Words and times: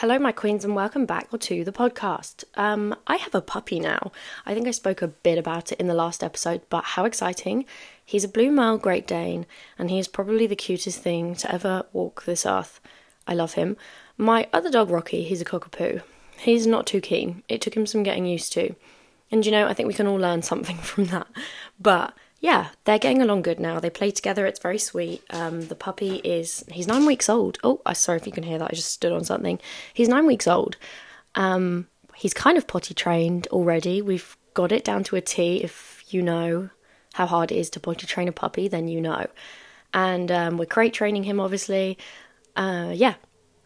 Hello, 0.00 0.18
my 0.18 0.30
queens, 0.30 0.62
and 0.62 0.76
welcome 0.76 1.06
back 1.06 1.30
to 1.30 1.64
the 1.64 1.72
podcast. 1.72 2.44
Um, 2.54 2.94
I 3.06 3.16
have 3.16 3.34
a 3.34 3.40
puppy 3.40 3.80
now. 3.80 4.12
I 4.44 4.52
think 4.52 4.68
I 4.68 4.72
spoke 4.72 5.00
a 5.00 5.08
bit 5.08 5.38
about 5.38 5.72
it 5.72 5.80
in 5.80 5.86
the 5.86 5.94
last 5.94 6.22
episode, 6.22 6.60
but 6.68 6.84
how 6.84 7.06
exciting! 7.06 7.64
He's 8.04 8.22
a 8.22 8.28
blue 8.28 8.50
male 8.50 8.76
Great 8.76 9.06
Dane, 9.06 9.46
and 9.78 9.88
he 9.88 9.98
is 9.98 10.06
probably 10.06 10.46
the 10.46 10.54
cutest 10.54 11.00
thing 11.00 11.34
to 11.36 11.50
ever 11.50 11.86
walk 11.94 12.24
this 12.26 12.44
earth. 12.44 12.78
I 13.26 13.32
love 13.32 13.54
him. 13.54 13.78
My 14.18 14.48
other 14.52 14.70
dog, 14.70 14.90
Rocky, 14.90 15.22
he's 15.22 15.40
a 15.40 15.46
cockapoo. 15.46 16.02
He's 16.36 16.66
not 16.66 16.86
too 16.86 17.00
keen. 17.00 17.42
It 17.48 17.62
took 17.62 17.74
him 17.74 17.86
some 17.86 18.02
getting 18.02 18.26
used 18.26 18.52
to. 18.52 18.74
And 19.30 19.46
you 19.46 19.50
know, 19.50 19.66
I 19.66 19.72
think 19.72 19.86
we 19.86 19.94
can 19.94 20.06
all 20.06 20.18
learn 20.18 20.42
something 20.42 20.76
from 20.82 21.06
that. 21.06 21.26
But 21.80 22.12
yeah, 22.46 22.68
they're 22.84 23.00
getting 23.00 23.22
along 23.22 23.42
good 23.42 23.58
now. 23.58 23.80
They 23.80 23.90
play 23.90 24.12
together. 24.12 24.46
It's 24.46 24.60
very 24.60 24.78
sweet. 24.78 25.20
Um, 25.30 25.66
the 25.66 25.74
puppy 25.74 26.18
is 26.18 26.64
he's 26.70 26.86
nine 26.86 27.04
weeks 27.04 27.28
old. 27.28 27.58
Oh, 27.64 27.82
I'm 27.84 27.96
sorry 27.96 28.18
if 28.18 28.26
you 28.26 28.30
can 28.30 28.44
hear 28.44 28.56
that. 28.56 28.70
I 28.70 28.74
just 28.74 28.92
stood 28.92 29.10
on 29.10 29.24
something. 29.24 29.58
He's 29.92 30.08
nine 30.08 30.26
weeks 30.26 30.46
old. 30.46 30.76
Um, 31.34 31.88
he's 32.14 32.32
kind 32.32 32.56
of 32.56 32.68
potty 32.68 32.94
trained 32.94 33.48
already. 33.48 34.00
We've 34.00 34.36
got 34.54 34.70
it 34.70 34.84
down 34.84 35.02
to 35.04 35.16
a 35.16 35.20
T. 35.20 35.60
If 35.64 36.04
you 36.10 36.22
know 36.22 36.70
how 37.14 37.26
hard 37.26 37.50
it 37.50 37.56
is 37.56 37.68
to 37.70 37.80
potty 37.80 38.06
train 38.06 38.28
a 38.28 38.32
puppy, 38.32 38.68
then 38.68 38.86
you 38.86 39.00
know. 39.00 39.26
And 39.92 40.30
um, 40.30 40.56
we're 40.56 40.66
crate 40.66 40.94
training 40.94 41.24
him, 41.24 41.40
obviously. 41.40 41.98
Uh, 42.54 42.92
yeah, 42.94 43.14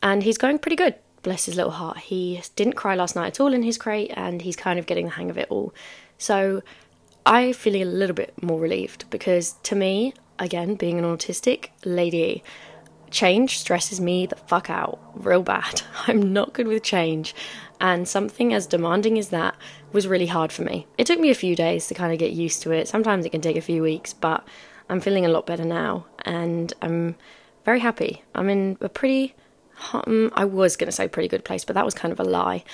and 0.02 0.22
he's 0.22 0.38
going 0.38 0.58
pretty 0.58 0.76
good. 0.76 0.94
Bless 1.22 1.44
his 1.44 1.54
little 1.54 1.72
heart. 1.72 1.98
He 1.98 2.40
didn't 2.56 2.76
cry 2.76 2.94
last 2.94 3.14
night 3.14 3.26
at 3.26 3.40
all 3.40 3.52
in 3.52 3.62
his 3.62 3.76
crate, 3.76 4.10
and 4.16 4.40
he's 4.40 4.56
kind 4.56 4.78
of 4.78 4.86
getting 4.86 5.04
the 5.04 5.10
hang 5.10 5.28
of 5.28 5.36
it 5.36 5.48
all. 5.50 5.74
So 6.16 6.62
I 7.26 7.52
feel 7.52 7.76
a 7.76 7.84
little 7.84 8.14
bit 8.14 8.40
more 8.42 8.58
relieved 8.58 9.08
because 9.10 9.54
to 9.64 9.74
me, 9.74 10.14
again, 10.38 10.74
being 10.74 10.98
an 10.98 11.04
autistic 11.04 11.68
lady, 11.84 12.42
change 13.10 13.58
stresses 13.58 14.00
me 14.00 14.26
the 14.26 14.36
fuck 14.36 14.70
out 14.70 14.98
real 15.14 15.42
bad. 15.42 15.82
I'm 16.06 16.32
not 16.32 16.52
good 16.52 16.66
with 16.66 16.82
change, 16.82 17.34
and 17.80 18.08
something 18.08 18.54
as 18.54 18.66
demanding 18.66 19.18
as 19.18 19.28
that 19.28 19.54
was 19.92 20.06
really 20.06 20.26
hard 20.26 20.52
for 20.52 20.62
me. 20.62 20.86
It 20.96 21.06
took 21.06 21.20
me 21.20 21.30
a 21.30 21.34
few 21.34 21.56
days 21.56 21.88
to 21.88 21.94
kind 21.94 22.12
of 22.12 22.18
get 22.18 22.32
used 22.32 22.62
to 22.62 22.72
it. 22.72 22.88
Sometimes 22.88 23.24
it 23.24 23.30
can 23.30 23.40
take 23.40 23.56
a 23.56 23.62
few 23.62 23.82
weeks, 23.82 24.12
but 24.12 24.46
I'm 24.88 25.00
feeling 25.00 25.26
a 25.26 25.28
lot 25.28 25.46
better 25.46 25.64
now, 25.64 26.06
and 26.24 26.72
I'm 26.80 27.16
very 27.64 27.80
happy. 27.80 28.22
I'm 28.34 28.48
in 28.48 28.78
a 28.80 28.88
pretty, 28.88 29.34
um, 29.92 30.30
I 30.34 30.44
was 30.44 30.76
going 30.76 30.88
to 30.88 30.92
say 30.92 31.08
pretty 31.08 31.28
good 31.28 31.44
place, 31.44 31.64
but 31.64 31.74
that 31.74 31.84
was 31.84 31.94
kind 31.94 32.12
of 32.12 32.20
a 32.20 32.24
lie. 32.24 32.64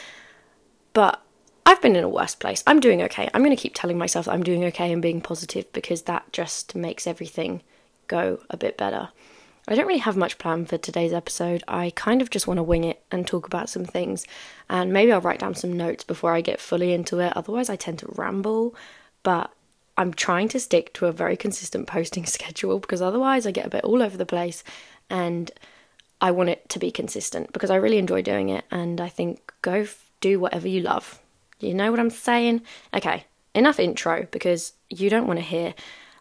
But 0.92 1.22
I've 1.66 1.82
been 1.82 1.96
in 1.96 2.04
a 2.04 2.08
worse 2.08 2.36
place. 2.36 2.62
I'm 2.64 2.78
doing 2.78 3.02
okay. 3.02 3.28
I'm 3.34 3.42
going 3.42 3.54
to 3.54 3.60
keep 3.60 3.74
telling 3.74 3.98
myself 3.98 4.28
I'm 4.28 4.44
doing 4.44 4.64
okay 4.66 4.92
and 4.92 5.02
being 5.02 5.20
positive 5.20 5.70
because 5.72 6.02
that 6.02 6.32
just 6.32 6.76
makes 6.76 7.08
everything 7.08 7.60
go 8.06 8.38
a 8.48 8.56
bit 8.56 8.78
better. 8.78 9.08
I 9.66 9.74
don't 9.74 9.88
really 9.88 9.98
have 9.98 10.16
much 10.16 10.38
planned 10.38 10.68
for 10.68 10.78
today's 10.78 11.12
episode. 11.12 11.64
I 11.66 11.90
kind 11.96 12.22
of 12.22 12.30
just 12.30 12.46
want 12.46 12.58
to 12.58 12.62
wing 12.62 12.84
it 12.84 13.02
and 13.10 13.26
talk 13.26 13.48
about 13.48 13.68
some 13.68 13.84
things. 13.84 14.28
And 14.70 14.92
maybe 14.92 15.10
I'll 15.10 15.20
write 15.20 15.40
down 15.40 15.56
some 15.56 15.76
notes 15.76 16.04
before 16.04 16.32
I 16.32 16.40
get 16.40 16.60
fully 16.60 16.92
into 16.92 17.18
it. 17.18 17.32
Otherwise, 17.36 17.68
I 17.68 17.74
tend 17.74 17.98
to 17.98 18.12
ramble. 18.14 18.76
But 19.24 19.50
I'm 19.98 20.14
trying 20.14 20.48
to 20.50 20.60
stick 20.60 20.94
to 20.94 21.06
a 21.06 21.12
very 21.12 21.36
consistent 21.36 21.88
posting 21.88 22.26
schedule 22.26 22.78
because 22.78 23.02
otherwise, 23.02 23.44
I 23.44 23.50
get 23.50 23.66
a 23.66 23.70
bit 23.70 23.82
all 23.82 24.04
over 24.04 24.16
the 24.16 24.24
place. 24.24 24.62
And 25.10 25.50
I 26.20 26.30
want 26.30 26.50
it 26.50 26.68
to 26.68 26.78
be 26.78 26.92
consistent 26.92 27.52
because 27.52 27.70
I 27.70 27.76
really 27.76 27.98
enjoy 27.98 28.22
doing 28.22 28.50
it. 28.50 28.64
And 28.70 29.00
I 29.00 29.08
think 29.08 29.52
go 29.62 29.72
f- 29.72 30.08
do 30.20 30.38
whatever 30.38 30.68
you 30.68 30.82
love. 30.82 31.20
You 31.60 31.74
know 31.74 31.90
what 31.90 32.00
I'm 32.00 32.10
saying? 32.10 32.62
Okay, 32.94 33.24
enough 33.54 33.80
intro 33.80 34.26
because 34.30 34.74
you 34.90 35.08
don't 35.10 35.26
want 35.26 35.38
to 35.38 35.44
hear, 35.44 35.74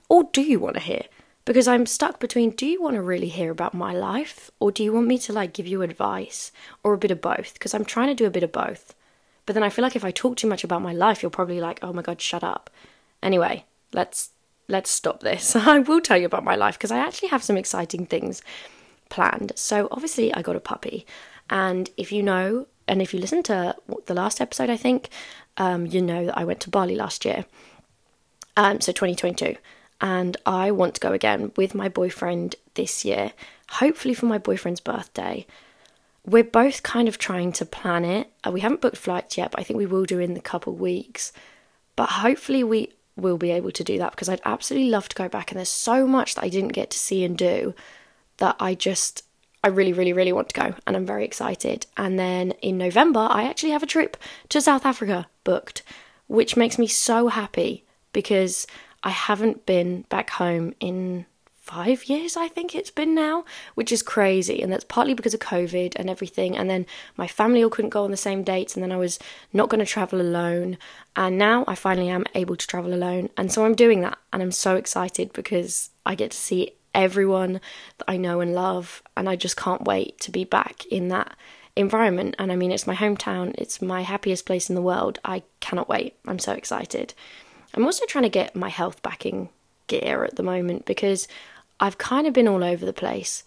or 0.10 0.30
do 0.32 0.42
you 0.42 0.60
want 0.60 0.76
to 0.76 0.82
hear? 0.82 1.04
Because 1.44 1.68
I'm 1.68 1.86
stuck 1.86 2.20
between 2.20 2.52
do 2.52 2.66
you 2.66 2.82
want 2.82 2.96
to 2.96 3.02
really 3.02 3.28
hear 3.28 3.52
about 3.52 3.74
my 3.74 3.94
life, 3.94 4.50
or 4.60 4.72
do 4.72 4.84
you 4.84 4.94
want 4.94 5.08
me 5.08 5.18
to 5.20 5.34
like 5.34 5.54
give 5.54 5.68
you 5.68 5.82
advice, 5.82 6.52
or 6.84 6.94
a 6.94 6.98
bit 6.98 7.12
of 7.12 7.22
both? 7.22 7.54
Because 7.54 7.74
I'm 7.74 7.86
trying 7.86 8.08
to 8.08 8.16
do 8.16 8.26
a 8.26 8.32
bit 8.32 8.44
of 8.44 8.52
both. 8.52 8.96
But 9.46 9.54
then 9.54 9.64
I 9.64 9.70
feel 9.70 9.84
like 9.84 9.96
if 9.96 10.06
I 10.06 10.12
talk 10.12 10.38
too 10.38 10.48
much 10.48 10.64
about 10.64 10.82
my 10.82 10.94
life, 10.94 11.22
you're 11.22 11.30
probably 11.30 11.60
like, 11.60 11.80
oh 11.84 11.94
my 11.94 12.02
god, 12.02 12.20
shut 12.20 12.44
up. 12.44 12.70
Anyway, 13.22 13.66
let's 13.94 14.30
let's 14.68 14.90
stop 14.90 15.20
this. 15.22 15.56
I 15.56 15.80
will 15.80 16.02
tell 16.02 16.18
you 16.18 16.26
about 16.26 16.44
my 16.44 16.56
life 16.56 16.78
because 16.78 16.92
I 16.92 16.98
actually 17.00 17.30
have 17.30 17.44
some 17.44 17.58
exciting 17.58 18.06
things 18.06 18.42
planned. 19.10 19.52
So 19.56 19.88
obviously 19.92 20.34
I 20.34 20.42
got 20.42 20.56
a 20.56 20.62
puppy, 20.62 21.06
and 21.50 21.90
if 21.98 22.12
you 22.12 22.24
know 22.24 22.68
and 22.88 23.02
if 23.02 23.14
you 23.14 23.20
listen 23.20 23.44
to 23.44 23.76
the 24.06 24.14
last 24.14 24.42
episode, 24.42 24.70
I 24.70 24.78
think 24.78 25.10
um, 25.58 25.86
you 25.86 26.02
know 26.02 26.26
that 26.28 26.38
I 26.38 26.44
went 26.44 26.60
to 26.62 26.70
Bali 26.70 26.96
last 26.96 27.26
year, 27.26 27.46
um, 28.58 28.82
so 28.82 28.92
2022, 28.92 29.56
and 30.02 30.38
I 30.46 30.72
want 30.72 30.96
to 30.96 31.02
go 31.02 31.14
again 31.14 31.52
with 31.56 31.76
my 31.76 31.90
boyfriend 31.90 32.56
this 32.76 33.06
year, 33.06 33.34
hopefully 33.70 34.14
for 34.14 34.26
my 34.26 34.38
boyfriend's 34.38 34.80
birthday. 34.80 35.46
We're 36.26 36.44
both 36.44 36.82
kind 36.82 37.08
of 37.08 37.20
trying 37.20 37.52
to 37.54 37.66
plan 37.66 38.04
it. 38.04 38.32
Uh, 38.46 38.52
we 38.52 38.62
haven't 38.62 38.82
booked 38.82 38.98
flights 38.98 39.38
yet, 39.38 39.52
but 39.52 39.60
I 39.60 39.64
think 39.64 39.78
we 39.78 39.86
will 39.86 40.06
do 40.06 40.20
in 40.20 40.34
the 40.34 40.42
couple 40.42 40.74
weeks. 40.74 41.32
But 41.96 42.10
hopefully 42.10 42.64
we 42.64 42.94
will 43.16 43.38
be 43.38 43.52
able 43.52 43.72
to 43.72 43.84
do 43.84 43.98
that 44.00 44.12
because 44.12 44.28
I'd 44.28 44.42
absolutely 44.44 44.90
love 44.90 45.08
to 45.10 45.16
go 45.16 45.30
back. 45.30 45.52
And 45.52 45.60
there's 45.60 45.70
so 45.70 46.08
much 46.08 46.36
that 46.36 46.44
I 46.44 46.50
didn't 46.50 46.74
get 46.74 46.90
to 46.92 47.00
see 47.00 47.24
and 47.24 47.38
do 47.38 47.74
that 48.38 48.56
I 48.60 48.74
just 48.74 49.24
I 49.66 49.70
really, 49.70 49.94
really, 49.94 50.14
really 50.14 50.32
want 50.32 50.50
to 50.50 50.62
go 50.62 50.76
and 50.86 50.96
I'm 50.96 51.08
very 51.08 51.26
excited. 51.26 51.88
And 51.98 52.20
then 52.20 52.52
in 52.62 52.78
November, 52.78 53.28
I 53.32 53.46
actually 53.46 53.72
have 53.72 53.82
a 53.82 53.88
trip 53.88 54.16
to 54.50 54.62
South 54.62 54.86
Africa 54.86 55.26
booked, 55.44 55.82
which 56.28 56.56
makes 56.56 56.78
me 56.78 56.86
so 56.86 57.30
happy 57.30 57.84
because 58.14 58.68
I 59.02 59.10
haven't 59.10 59.66
been 59.66 60.04
back 60.04 60.30
home 60.30 60.76
in 60.80 61.26
five 61.66 62.06
years, 62.06 62.38
I 62.38 62.48
think 62.48 62.76
it's 62.76 62.92
been 62.92 63.16
now, 63.16 63.44
which 63.74 63.92
is 63.92 64.04
crazy. 64.04 64.62
And 64.62 64.72
that's 64.72 64.84
partly 64.84 65.16
because 65.16 65.34
of 65.34 65.40
COVID 65.40 65.94
and 65.96 66.12
everything. 66.12 66.56
And 66.56 66.70
then 66.70 66.86
my 67.18 67.26
family 67.26 67.64
all 67.64 67.72
couldn't 67.72 67.90
go 67.90 68.04
on 68.04 68.12
the 68.12 68.18
same 68.18 68.44
dates, 68.44 68.76
and 68.76 68.84
then 68.84 68.92
I 68.92 68.98
was 68.98 69.18
not 69.52 69.70
going 69.70 69.80
to 69.80 69.92
travel 69.92 70.22
alone. 70.22 70.78
And 71.16 71.40
now 71.40 71.66
I 71.68 71.74
finally 71.74 72.10
am 72.10 72.26
able 72.36 72.56
to 72.56 72.68
travel 72.68 72.94
alone. 72.94 73.32
And 73.36 73.52
so 73.52 73.66
I'm 73.66 73.74
doing 73.74 74.02
that, 74.02 74.20
and 74.32 74.44
I'm 74.44 74.52
so 74.52 74.76
excited 74.76 75.34
because 75.34 75.90
I 76.06 76.14
get 76.14 76.30
to 76.32 76.38
see 76.38 76.74
everyone 76.96 77.62
that 77.98 78.06
I 78.08 78.18
know 78.18 78.40
and 78.40 78.56
love, 78.56 79.04
and 79.16 79.30
I 79.30 79.36
just 79.36 79.58
can't 79.58 79.86
wait 79.86 80.20
to 80.22 80.32
be 80.32 80.44
back 80.44 80.86
in 80.88 81.10
that 81.10 81.36
environment. 81.76 82.36
And 82.40 82.52
I 82.52 82.56
mean, 82.56 82.72
it's 82.72 82.88
my 82.88 82.96
hometown, 82.96 83.54
it's 83.58 83.82
my 83.82 84.02
happiest 84.02 84.46
place 84.46 84.70
in 84.70 84.76
the 84.76 84.82
world. 84.82 85.20
I 85.24 85.44
cannot 85.60 85.90
wait. 85.90 86.16
I'm 86.26 86.40
so 86.40 86.54
excited. 86.54 87.14
I'm 87.74 87.86
also 87.86 88.06
trying 88.06 88.24
to 88.24 88.30
get 88.30 88.56
my 88.56 88.70
health 88.70 89.02
back 89.04 89.26
in 89.26 89.50
gear 89.88 90.24
at 90.24 90.38
the 90.38 90.44
moment 90.44 90.86
because 90.86 91.28
I've 91.80 91.98
kind 91.98 92.26
of 92.26 92.34
been 92.34 92.48
all 92.48 92.64
over 92.64 92.86
the 92.86 92.94
place. 92.94 93.44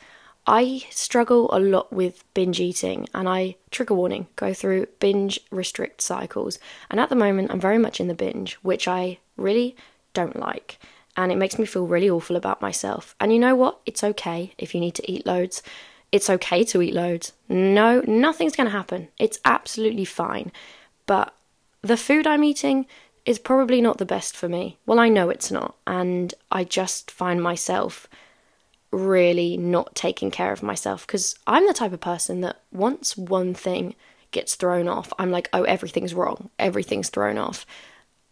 I 0.46 0.84
struggle 0.90 1.48
a 1.52 1.60
lot 1.60 1.92
with 1.92 2.24
binge 2.34 2.60
eating 2.60 3.06
and 3.12 3.28
I, 3.28 3.56
trigger 3.70 3.94
warning, 3.94 4.28
go 4.36 4.54
through 4.54 4.86
binge 4.98 5.40
restrict 5.50 6.00
cycles. 6.00 6.58
And 6.90 7.00
at 7.00 7.08
the 7.10 7.16
moment, 7.16 7.50
I'm 7.50 7.60
very 7.60 7.78
much 7.78 8.00
in 8.00 8.08
the 8.08 8.14
binge, 8.14 8.54
which 8.62 8.88
I 8.88 9.18
really 9.36 9.76
don't 10.14 10.38
like 10.38 10.78
and 11.18 11.32
it 11.32 11.36
makes 11.36 11.58
me 11.58 11.66
feel 11.66 11.84
really 11.84 12.08
awful 12.08 12.36
about 12.36 12.62
myself. 12.62 13.16
And 13.18 13.32
you 13.32 13.40
know 13.40 13.56
what? 13.56 13.80
It's 13.84 14.04
okay 14.04 14.52
if 14.56 14.72
you 14.72 14.80
need 14.80 14.94
to 14.94 15.10
eat 15.10 15.26
loads. 15.26 15.64
It's 16.12 16.30
okay 16.30 16.62
to 16.62 16.80
eat 16.80 16.94
loads. 16.94 17.32
No, 17.48 18.04
nothing's 18.06 18.54
going 18.54 18.68
to 18.68 18.70
happen. 18.70 19.08
It's 19.18 19.40
absolutely 19.44 20.04
fine. 20.04 20.52
But 21.06 21.34
the 21.82 21.96
food 21.96 22.28
I'm 22.28 22.44
eating 22.44 22.86
is 23.26 23.40
probably 23.40 23.80
not 23.80 23.98
the 23.98 24.06
best 24.06 24.36
for 24.36 24.48
me. 24.48 24.78
Well, 24.86 25.00
I 25.00 25.08
know 25.08 25.28
it's 25.28 25.50
not. 25.50 25.74
And 25.88 26.32
I 26.52 26.62
just 26.62 27.10
find 27.10 27.42
myself 27.42 28.06
really 28.92 29.56
not 29.56 29.96
taking 29.96 30.30
care 30.30 30.52
of 30.52 30.62
myself 30.62 31.04
because 31.04 31.34
I'm 31.48 31.66
the 31.66 31.74
type 31.74 31.92
of 31.92 32.00
person 32.00 32.42
that 32.42 32.60
once 32.72 33.16
one 33.16 33.54
thing 33.54 33.96
gets 34.30 34.54
thrown 34.54 34.86
off, 34.86 35.12
I'm 35.18 35.32
like, 35.32 35.48
oh, 35.52 35.64
everything's 35.64 36.14
wrong. 36.14 36.50
Everything's 36.60 37.08
thrown 37.08 37.38
off 37.38 37.66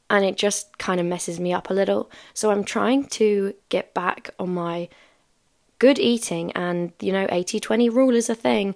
and 0.09 0.25
it 0.25 0.37
just 0.37 0.79
kind 0.79 1.01
of 1.01 1.07
messes 1.07 1.41
me 1.41 1.53
up 1.53 1.71
a 1.71 1.75
little. 1.75 2.11
So 2.35 2.51
I'm 2.51 2.65
trying 2.65 3.07
to 3.07 3.55
get 3.69 3.95
back 3.95 4.31
on 4.39 4.55
my 4.55 4.89
good 5.79 5.99
eating 5.99 6.53
and 6.53 6.93
you 7.01 7.13
know 7.13 7.27
80/20 7.27 7.93
rule 7.93 8.15
is 8.15 8.31
a 8.31 8.35
thing. 8.35 8.75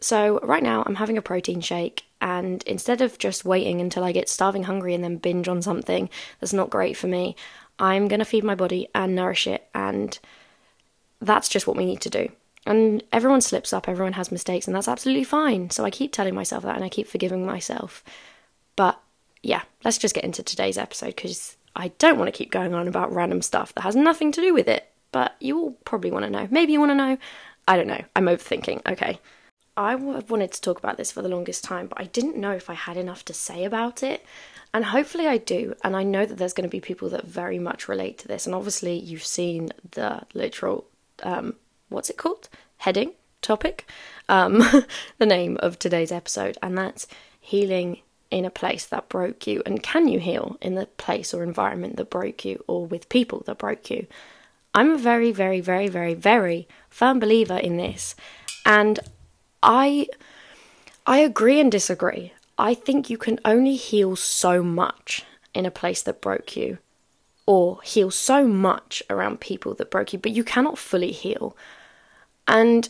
So 0.00 0.38
right 0.42 0.62
now 0.62 0.82
I'm 0.86 0.96
having 0.96 1.18
a 1.18 1.22
protein 1.22 1.60
shake 1.60 2.04
and 2.20 2.62
instead 2.64 3.00
of 3.00 3.18
just 3.18 3.44
waiting 3.44 3.80
until 3.80 4.04
I 4.04 4.12
get 4.12 4.28
starving 4.28 4.64
hungry 4.64 4.94
and 4.94 5.02
then 5.02 5.16
binge 5.16 5.48
on 5.48 5.62
something 5.62 6.08
that's 6.40 6.52
not 6.52 6.70
great 6.70 6.96
for 6.96 7.06
me, 7.06 7.36
I'm 7.78 8.08
going 8.08 8.20
to 8.20 8.24
feed 8.24 8.44
my 8.44 8.54
body 8.54 8.88
and 8.94 9.14
nourish 9.14 9.46
it 9.46 9.68
and 9.74 10.18
that's 11.20 11.48
just 11.48 11.66
what 11.66 11.76
we 11.76 11.84
need 11.84 12.00
to 12.02 12.10
do. 12.10 12.28
And 12.66 13.02
everyone 13.12 13.40
slips 13.40 13.72
up, 13.72 13.88
everyone 13.88 14.14
has 14.14 14.32
mistakes, 14.32 14.66
and 14.66 14.74
that's 14.74 14.88
absolutely 14.88 15.24
fine. 15.24 15.70
So 15.70 15.84
I 15.84 15.90
keep 15.90 16.12
telling 16.12 16.34
myself 16.34 16.64
that 16.64 16.74
and 16.74 16.84
I 16.84 16.88
keep 16.88 17.06
forgiving 17.06 17.46
myself. 17.46 18.02
But 18.74 19.00
yeah, 19.42 19.62
let's 19.84 19.98
just 19.98 20.14
get 20.14 20.24
into 20.24 20.42
today's 20.42 20.78
episode 20.78 21.16
because 21.16 21.56
I 21.74 21.88
don't 21.98 22.18
want 22.18 22.28
to 22.28 22.36
keep 22.36 22.50
going 22.50 22.74
on 22.74 22.88
about 22.88 23.14
random 23.14 23.42
stuff 23.42 23.74
that 23.74 23.82
has 23.82 23.96
nothing 23.96 24.32
to 24.32 24.40
do 24.40 24.54
with 24.54 24.68
it. 24.68 24.90
But 25.12 25.36
you 25.40 25.58
all 25.58 25.70
probably 25.84 26.10
want 26.10 26.24
to 26.24 26.30
know. 26.30 26.48
Maybe 26.50 26.72
you 26.72 26.80
want 26.80 26.90
to 26.90 26.96
know. 26.96 27.18
I 27.68 27.76
don't 27.76 27.86
know. 27.86 28.02
I'm 28.14 28.26
overthinking. 28.26 28.82
Okay. 28.86 29.18
I 29.76 29.94
wanted 29.94 30.52
to 30.52 30.60
talk 30.60 30.78
about 30.78 30.96
this 30.96 31.12
for 31.12 31.22
the 31.22 31.28
longest 31.28 31.62
time, 31.62 31.86
but 31.86 32.00
I 32.00 32.04
didn't 32.04 32.36
know 32.36 32.52
if 32.52 32.70
I 32.70 32.74
had 32.74 32.96
enough 32.96 33.24
to 33.26 33.34
say 33.34 33.64
about 33.64 34.02
it. 34.02 34.24
And 34.72 34.86
hopefully 34.86 35.26
I 35.26 35.36
do. 35.38 35.74
And 35.84 35.94
I 35.94 36.02
know 36.02 36.26
that 36.26 36.38
there's 36.38 36.54
going 36.54 36.68
to 36.68 36.74
be 36.74 36.80
people 36.80 37.08
that 37.10 37.26
very 37.26 37.58
much 37.58 37.88
relate 37.88 38.18
to 38.18 38.28
this. 38.28 38.46
And 38.46 38.54
obviously, 38.54 38.98
you've 38.98 39.24
seen 39.24 39.70
the 39.92 40.22
literal, 40.34 40.86
um, 41.22 41.56
what's 41.88 42.10
it 42.10 42.16
called? 42.16 42.48
Heading 42.78 43.12
topic, 43.42 43.88
um, 44.28 44.62
the 45.18 45.26
name 45.26 45.56
of 45.60 45.78
today's 45.78 46.12
episode, 46.12 46.58
and 46.62 46.76
that's 46.76 47.06
healing 47.40 48.00
in 48.30 48.44
a 48.44 48.50
place 48.50 48.86
that 48.86 49.08
broke 49.08 49.46
you. 49.46 49.62
And 49.66 49.82
can 49.82 50.08
you 50.08 50.18
heal 50.18 50.56
in 50.60 50.74
the 50.74 50.86
place 50.86 51.32
or 51.32 51.42
environment 51.42 51.96
that 51.96 52.10
broke 52.10 52.44
you 52.44 52.62
or 52.66 52.86
with 52.86 53.08
people 53.08 53.42
that 53.46 53.58
broke 53.58 53.90
you? 53.90 54.06
I'm 54.74 54.90
a 54.90 54.98
very, 54.98 55.32
very, 55.32 55.60
very, 55.60 55.88
very, 55.88 56.14
very 56.14 56.68
firm 56.90 57.18
believer 57.18 57.56
in 57.56 57.76
this. 57.76 58.14
And 58.64 59.00
I 59.62 60.08
I 61.06 61.18
agree 61.18 61.60
and 61.60 61.70
disagree. 61.70 62.32
I 62.58 62.74
think 62.74 63.08
you 63.08 63.16
can 63.18 63.38
only 63.44 63.76
heal 63.76 64.16
so 64.16 64.62
much 64.62 65.24
in 65.54 65.66
a 65.66 65.70
place 65.70 66.02
that 66.02 66.20
broke 66.20 66.56
you 66.56 66.78
or 67.46 67.80
heal 67.82 68.10
so 68.10 68.46
much 68.46 69.02
around 69.08 69.40
people 69.40 69.74
that 69.74 69.90
broke 69.90 70.12
you, 70.12 70.18
but 70.18 70.32
you 70.32 70.42
cannot 70.42 70.78
fully 70.78 71.12
heal. 71.12 71.56
And 72.48 72.88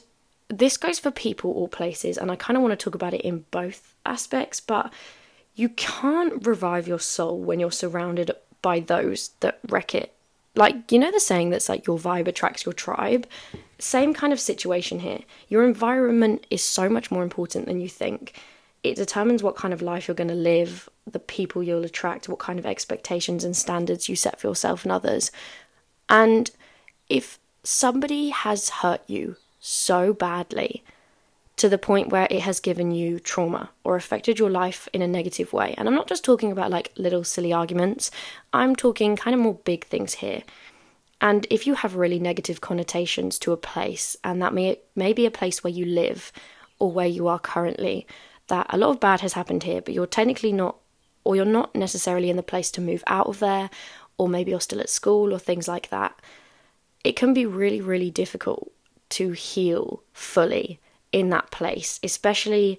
this 0.48 0.76
goes 0.76 0.98
for 0.98 1.10
people 1.10 1.50
or 1.50 1.68
places, 1.68 2.16
and 2.16 2.30
I 2.30 2.36
kind 2.36 2.56
of 2.56 2.62
want 2.62 2.72
to 2.78 2.82
talk 2.82 2.94
about 2.94 3.14
it 3.14 3.20
in 3.20 3.44
both 3.50 3.94
aspects, 4.06 4.60
but 4.60 4.92
you 5.56 5.70
can't 5.70 6.46
revive 6.46 6.86
your 6.86 7.00
soul 7.00 7.40
when 7.40 7.58
you're 7.58 7.72
surrounded 7.72 8.30
by 8.62 8.78
those 8.78 9.30
that 9.40 9.58
wreck 9.68 9.94
it. 9.94 10.12
Like, 10.54 10.92
you 10.92 10.98
know, 10.98 11.10
the 11.10 11.18
saying 11.20 11.50
that's 11.50 11.68
like 11.68 11.86
your 11.86 11.98
vibe 11.98 12.28
attracts 12.28 12.64
your 12.64 12.72
tribe? 12.72 13.26
Same 13.78 14.14
kind 14.14 14.32
of 14.32 14.40
situation 14.40 15.00
here. 15.00 15.20
Your 15.48 15.64
environment 15.64 16.46
is 16.50 16.62
so 16.62 16.88
much 16.88 17.10
more 17.10 17.22
important 17.22 17.66
than 17.66 17.80
you 17.80 17.88
think. 17.88 18.40
It 18.82 18.96
determines 18.96 19.42
what 19.42 19.56
kind 19.56 19.74
of 19.74 19.82
life 19.82 20.06
you're 20.06 20.14
going 20.14 20.28
to 20.28 20.34
live, 20.34 20.88
the 21.10 21.18
people 21.18 21.62
you'll 21.62 21.84
attract, 21.84 22.28
what 22.28 22.38
kind 22.38 22.58
of 22.58 22.66
expectations 22.66 23.42
and 23.42 23.56
standards 23.56 24.08
you 24.08 24.16
set 24.16 24.38
for 24.38 24.48
yourself 24.48 24.84
and 24.84 24.92
others. 24.92 25.30
And 26.08 26.50
if 27.08 27.38
somebody 27.62 28.28
has 28.28 28.68
hurt 28.68 29.02
you 29.06 29.36
so 29.58 30.12
badly 30.12 30.84
to 31.56 31.68
the 31.68 31.78
point 31.78 32.10
where 32.10 32.28
it 32.30 32.40
has 32.40 32.60
given 32.60 32.90
you 32.90 33.18
trauma 33.18 33.70
or 33.82 33.96
affected 33.96 34.38
your 34.38 34.50
life 34.50 34.88
in 34.92 35.00
a 35.00 35.08
negative 35.08 35.52
way, 35.52 35.74
and 35.78 35.88
I'm 35.88 35.94
not 35.94 36.08
just 36.08 36.24
talking 36.24 36.52
about 36.52 36.70
like 36.70 36.92
little 36.96 37.24
silly 37.24 37.52
arguments, 37.52 38.10
I'm 38.52 38.76
talking 38.76 39.16
kind 39.16 39.34
of 39.34 39.40
more 39.40 39.54
big 39.64 39.84
things 39.86 40.14
here. 40.14 40.42
And 41.20 41.46
if 41.48 41.66
you 41.66 41.74
have 41.74 41.96
really 41.96 42.18
negative 42.18 42.60
connotations 42.60 43.38
to 43.38 43.52
a 43.52 43.56
place, 43.56 44.16
and 44.22 44.42
that 44.42 44.52
may, 44.52 44.80
may 44.94 45.14
be 45.14 45.24
a 45.24 45.30
place 45.30 45.64
where 45.64 45.72
you 45.72 45.86
live 45.86 46.30
or 46.78 46.92
where 46.92 47.06
you 47.06 47.26
are 47.26 47.38
currently, 47.38 48.06
that 48.48 48.66
a 48.68 48.76
lot 48.76 48.90
of 48.90 49.00
bad 49.00 49.22
has 49.22 49.32
happened 49.32 49.62
here, 49.62 49.80
but 49.80 49.94
you're 49.94 50.06
technically 50.06 50.52
not, 50.52 50.76
or 51.24 51.34
you're 51.34 51.46
not 51.46 51.74
necessarily 51.74 52.28
in 52.28 52.36
the 52.36 52.42
place 52.42 52.70
to 52.72 52.82
move 52.82 53.02
out 53.06 53.26
of 53.26 53.38
there, 53.38 53.70
or 54.18 54.28
maybe 54.28 54.50
you're 54.50 54.60
still 54.60 54.80
at 54.80 54.90
school 54.90 55.32
or 55.32 55.38
things 55.38 55.66
like 55.66 55.88
that, 55.88 56.20
it 57.02 57.16
can 57.16 57.32
be 57.32 57.46
really, 57.46 57.80
really 57.80 58.10
difficult 58.10 58.70
to 59.08 59.30
heal 59.30 60.02
fully 60.12 60.80
in 61.16 61.30
that 61.30 61.50
place, 61.50 61.98
especially 62.02 62.78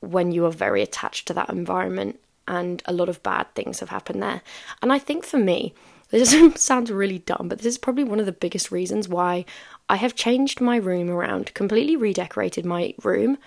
when 0.00 0.32
you 0.32 0.44
are 0.44 0.50
very 0.50 0.82
attached 0.82 1.28
to 1.28 1.34
that 1.34 1.48
environment 1.48 2.18
and 2.48 2.82
a 2.84 2.92
lot 2.92 3.08
of 3.08 3.22
bad 3.22 3.46
things 3.54 3.78
have 3.78 3.90
happened 3.90 4.20
there. 4.20 4.42
And 4.82 4.92
I 4.92 4.98
think 4.98 5.24
for 5.24 5.38
me, 5.38 5.72
this 6.10 6.36
sounds 6.56 6.90
really 6.90 7.20
dumb, 7.20 7.46
but 7.48 7.58
this 7.58 7.68
is 7.68 7.78
probably 7.78 8.02
one 8.02 8.18
of 8.18 8.26
the 8.26 8.32
biggest 8.32 8.72
reasons 8.72 9.08
why 9.08 9.44
I 9.88 9.94
have 9.96 10.16
changed 10.16 10.60
my 10.60 10.78
room 10.78 11.08
around, 11.08 11.54
completely 11.54 11.94
redecorated 11.94 12.66
my 12.66 12.92
room 13.04 13.38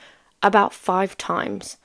about 0.42 0.74
five 0.74 1.18
times 1.18 1.76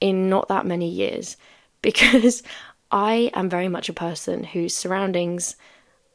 in 0.00 0.28
not 0.28 0.46
that 0.46 0.64
many 0.64 0.88
years 0.88 1.36
because 1.82 2.44
I 2.92 3.32
am 3.34 3.48
very 3.48 3.68
much 3.68 3.88
a 3.88 3.92
person 3.92 4.44
whose 4.44 4.76
surroundings 4.76 5.56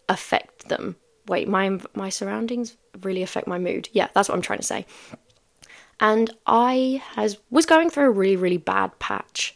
affect 0.08 0.70
them. 0.70 0.96
Wait, 1.28 1.50
my 1.50 1.78
my 1.94 2.08
surroundings 2.08 2.78
really 3.02 3.22
affect 3.22 3.50
my 3.50 3.60
mood. 3.60 3.90
Yeah, 3.92 4.08
that's 4.14 4.30
what 4.30 4.36
I'm 4.36 4.42
trying 4.42 4.60
to 4.60 4.66
say. 4.66 4.86
And 6.00 6.32
I 6.46 7.02
has 7.14 7.38
was 7.50 7.66
going 7.66 7.90
through 7.90 8.06
a 8.06 8.12
really 8.12 8.36
really 8.36 8.58
bad 8.58 8.98
patch 9.00 9.56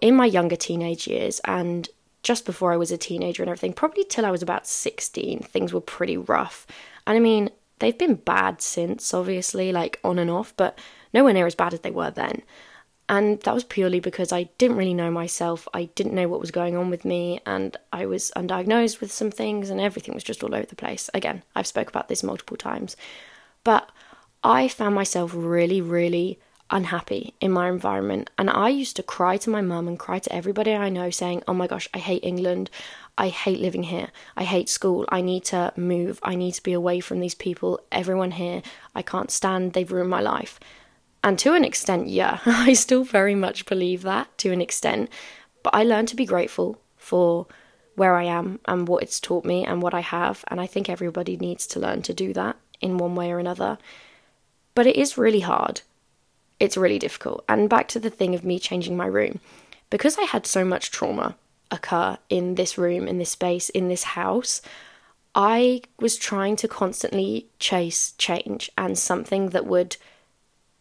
in 0.00 0.14
my 0.14 0.26
younger 0.26 0.56
teenage 0.56 1.06
years 1.06 1.40
and 1.44 1.88
just 2.22 2.46
before 2.46 2.72
I 2.72 2.76
was 2.76 2.92
a 2.92 2.98
teenager 2.98 3.42
and 3.42 3.50
everything, 3.50 3.72
probably 3.72 4.04
till 4.04 4.24
I 4.24 4.30
was 4.30 4.42
about 4.42 4.66
16, 4.66 5.40
things 5.40 5.72
were 5.72 5.80
pretty 5.80 6.16
rough. 6.16 6.66
And 7.06 7.16
I 7.16 7.20
mean, 7.20 7.50
they've 7.80 7.98
been 7.98 8.14
bad 8.14 8.62
since, 8.62 9.12
obviously, 9.12 9.72
like 9.72 9.98
on 10.04 10.18
and 10.18 10.30
off, 10.30 10.54
but 10.56 10.78
nowhere 11.12 11.32
near 11.32 11.46
as 11.46 11.54
bad 11.54 11.74
as 11.74 11.80
they 11.80 11.90
were 11.90 12.10
then. 12.10 12.42
And 13.08 13.40
that 13.40 13.54
was 13.54 13.64
purely 13.64 13.98
because 13.98 14.32
I 14.32 14.44
didn't 14.56 14.76
really 14.76 14.94
know 14.94 15.10
myself. 15.10 15.66
I 15.74 15.86
didn't 15.96 16.14
know 16.14 16.28
what 16.28 16.40
was 16.40 16.52
going 16.52 16.76
on 16.76 16.88
with 16.88 17.04
me, 17.04 17.40
and 17.44 17.76
I 17.92 18.06
was 18.06 18.30
undiagnosed 18.36 19.00
with 19.00 19.12
some 19.12 19.30
things, 19.30 19.68
and 19.68 19.80
everything 19.80 20.14
was 20.14 20.24
just 20.24 20.44
all 20.44 20.54
over 20.54 20.66
the 20.66 20.76
place. 20.76 21.10
Again, 21.12 21.42
I've 21.56 21.66
spoke 21.66 21.88
about 21.88 22.08
this 22.08 22.22
multiple 22.22 22.56
times, 22.56 22.96
but 23.64 23.90
I 24.44 24.68
found 24.68 24.94
myself 24.94 25.32
really, 25.34 25.80
really 25.80 26.38
unhappy 26.70 27.34
in 27.40 27.52
my 27.52 27.68
environment. 27.68 28.30
And 28.38 28.50
I 28.50 28.70
used 28.70 28.96
to 28.96 29.02
cry 29.02 29.36
to 29.36 29.50
my 29.50 29.60
mum 29.60 29.86
and 29.86 29.98
cry 29.98 30.18
to 30.18 30.34
everybody 30.34 30.72
I 30.74 30.88
know, 30.88 31.10
saying, 31.10 31.42
Oh 31.46 31.54
my 31.54 31.66
gosh, 31.66 31.88
I 31.94 31.98
hate 31.98 32.24
England. 32.24 32.70
I 33.18 33.28
hate 33.28 33.60
living 33.60 33.84
here. 33.84 34.08
I 34.36 34.44
hate 34.44 34.68
school. 34.68 35.04
I 35.10 35.20
need 35.20 35.44
to 35.46 35.72
move. 35.76 36.18
I 36.22 36.34
need 36.34 36.52
to 36.52 36.62
be 36.62 36.72
away 36.72 37.00
from 37.00 37.20
these 37.20 37.34
people. 37.34 37.80
Everyone 37.92 38.32
here, 38.32 38.62
I 38.94 39.02
can't 39.02 39.30
stand. 39.30 39.74
They've 39.74 39.92
ruined 39.92 40.10
my 40.10 40.20
life. 40.20 40.58
And 41.22 41.38
to 41.40 41.54
an 41.54 41.64
extent, 41.64 42.08
yeah, 42.08 42.40
I 42.46 42.72
still 42.72 43.04
very 43.04 43.34
much 43.34 43.66
believe 43.66 44.02
that 44.02 44.36
to 44.38 44.50
an 44.50 44.60
extent. 44.60 45.10
But 45.62 45.74
I 45.74 45.84
learned 45.84 46.08
to 46.08 46.16
be 46.16 46.26
grateful 46.26 46.80
for 46.96 47.46
where 47.94 48.16
I 48.16 48.24
am 48.24 48.58
and 48.64 48.88
what 48.88 49.02
it's 49.02 49.20
taught 49.20 49.44
me 49.44 49.64
and 49.64 49.82
what 49.82 49.94
I 49.94 50.00
have. 50.00 50.44
And 50.48 50.60
I 50.60 50.66
think 50.66 50.88
everybody 50.88 51.36
needs 51.36 51.66
to 51.68 51.80
learn 51.80 52.02
to 52.02 52.14
do 52.14 52.32
that 52.32 52.56
in 52.80 52.98
one 52.98 53.14
way 53.14 53.30
or 53.30 53.38
another. 53.38 53.78
But 54.74 54.86
it 54.86 54.96
is 54.96 55.18
really 55.18 55.40
hard. 55.40 55.82
It's 56.58 56.76
really 56.76 56.98
difficult. 56.98 57.44
And 57.48 57.68
back 57.68 57.88
to 57.88 58.00
the 58.00 58.10
thing 58.10 58.34
of 58.34 58.44
me 58.44 58.58
changing 58.58 58.96
my 58.96 59.06
room. 59.06 59.40
Because 59.90 60.18
I 60.18 60.22
had 60.22 60.46
so 60.46 60.64
much 60.64 60.90
trauma 60.90 61.36
occur 61.70 62.18
in 62.28 62.54
this 62.54 62.78
room, 62.78 63.08
in 63.08 63.18
this 63.18 63.30
space, 63.30 63.68
in 63.70 63.88
this 63.88 64.04
house, 64.04 64.62
I 65.34 65.82
was 65.98 66.16
trying 66.16 66.56
to 66.56 66.68
constantly 66.68 67.46
chase 67.58 68.12
change 68.18 68.70
and 68.76 68.98
something 68.98 69.50
that 69.50 69.66
would 69.66 69.96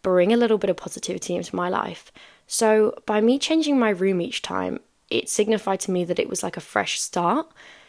bring 0.01 0.33
a 0.33 0.37
little 0.37 0.57
bit 0.57 0.69
of 0.69 0.77
positivity 0.77 1.35
into 1.35 1.55
my 1.55 1.69
life. 1.69 2.11
So, 2.47 2.93
by 3.05 3.21
me 3.21 3.39
changing 3.39 3.79
my 3.79 3.89
room 3.89 4.19
each 4.19 4.41
time, 4.41 4.79
it 5.09 5.29
signified 5.29 5.79
to 5.81 5.91
me 5.91 6.03
that 6.05 6.19
it 6.19 6.29
was 6.29 6.43
like 6.43 6.57
a 6.57 6.61
fresh 6.61 6.99
start, 6.99 7.47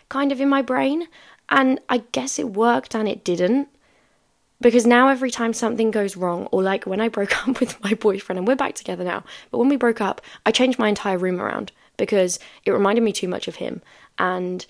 kind 0.08 0.30
of 0.30 0.40
in 0.40 0.48
my 0.48 0.62
brain. 0.62 1.08
And 1.48 1.80
I 1.88 1.98
guess 2.12 2.38
it 2.38 2.50
worked 2.50 2.94
and 2.94 3.08
it 3.08 3.24
didn't. 3.24 3.68
Because 4.62 4.86
now, 4.86 5.08
every 5.08 5.32
time 5.32 5.52
something 5.52 5.90
goes 5.90 6.16
wrong, 6.16 6.46
or 6.52 6.62
like 6.62 6.86
when 6.86 7.00
I 7.00 7.08
broke 7.08 7.48
up 7.48 7.60
with 7.60 7.82
my 7.82 7.94
boyfriend, 7.94 8.38
and 8.38 8.48
we're 8.48 8.56
back 8.56 8.74
together 8.74 9.04
now, 9.04 9.24
but 9.50 9.58
when 9.58 9.68
we 9.68 9.76
broke 9.76 10.00
up, 10.00 10.22
I 10.46 10.52
changed 10.52 10.78
my 10.78 10.88
entire 10.88 11.18
room 11.18 11.40
around 11.40 11.72
because 11.96 12.38
it 12.64 12.70
reminded 12.70 13.02
me 13.02 13.12
too 13.12 13.28
much 13.28 13.48
of 13.48 13.56
him. 13.56 13.82
And 14.18 14.64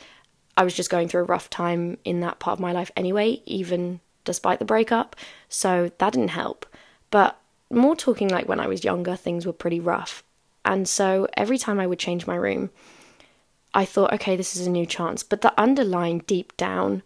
I 0.57 0.65
was 0.65 0.75
just 0.75 0.91
going 0.91 1.09
through 1.09 1.23
a 1.23 1.25
rough 1.25 1.51
time 1.51 1.99
in 2.05 2.21
that 2.21 2.41
part 2.41 2.57
of 2.57 2.61
my 2.61 2.73
life 2.73 2.91
anyway, 2.97 3.43
even 3.47 4.01
despite 4.25 4.59
the 4.59 4.65
breakup. 4.65 5.15
So 5.49 5.91
that 5.99 6.13
didn't 6.13 6.29
help. 6.29 6.67
But 7.11 7.39
more 7.71 7.95
talking 7.95 8.29
like 8.29 8.49
when 8.49 8.61
I 8.61 8.67
was 8.67 8.85
younger, 8.85 9.15
things 9.15 9.47
were 9.47 9.53
pretty 9.53 9.81
rough. 9.81 10.23
And 10.65 10.89
so 10.89 11.27
every 11.35 11.59
time 11.59 11.81
I 11.81 11.87
would 11.87 11.99
change 11.99 12.27
my 12.27 12.37
room, 12.37 12.71
I 13.75 13.85
thought, 13.85 14.13
okay, 14.15 14.37
this 14.37 14.57
is 14.57 14.67
a 14.67 14.71
new 14.71 14.87
chance. 14.87 15.23
But 15.23 15.41
the 15.41 15.59
underlying 15.61 16.21
deep 16.21 16.57
down 16.57 17.03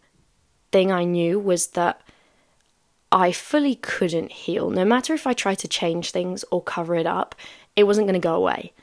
thing 0.73 0.93
I 0.93 1.05
knew 1.05 1.39
was 1.39 1.69
that 1.69 2.01
I 3.17 3.33
fully 3.33 3.77
couldn't 3.77 4.31
heal. 4.31 4.69
No 4.69 4.85
matter 4.85 5.15
if 5.15 5.27
I 5.27 5.33
tried 5.33 5.59
to 5.61 5.69
change 5.69 6.11
things 6.11 6.45
or 6.51 6.63
cover 6.63 6.95
it 6.95 7.07
up, 7.07 7.35
it 7.75 7.85
wasn't 7.85 8.07
going 8.07 8.21
to 8.21 8.29
go 8.29 8.35
away. 8.35 8.75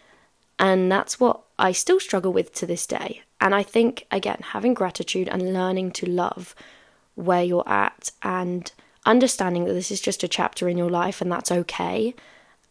And 0.58 0.92
that's 0.92 1.20
what 1.20 1.42
I 1.60 1.72
still 1.72 2.00
struggle 2.00 2.34
with 2.34 2.52
to 2.56 2.66
this 2.66 2.88
day. 2.88 3.22
And 3.40 3.54
I 3.54 3.62
think, 3.62 4.08
again, 4.10 4.40
having 4.42 4.74
gratitude 4.74 5.30
and 5.30 5.54
learning 5.54 5.92
to 5.92 6.10
love 6.10 6.56
where 7.13 7.44
you're 7.44 7.70
at 7.70 8.12
and 8.24 8.72
understanding 9.06 9.66
that 9.66 9.74
this 9.74 9.92
is 9.92 10.02
just 10.02 10.24
a 10.24 10.28
chapter 10.28 10.68
in 10.68 10.80
your 10.80 10.90
life 10.90 11.22
and 11.22 11.32
that's 11.32 11.52
okay 11.52 12.16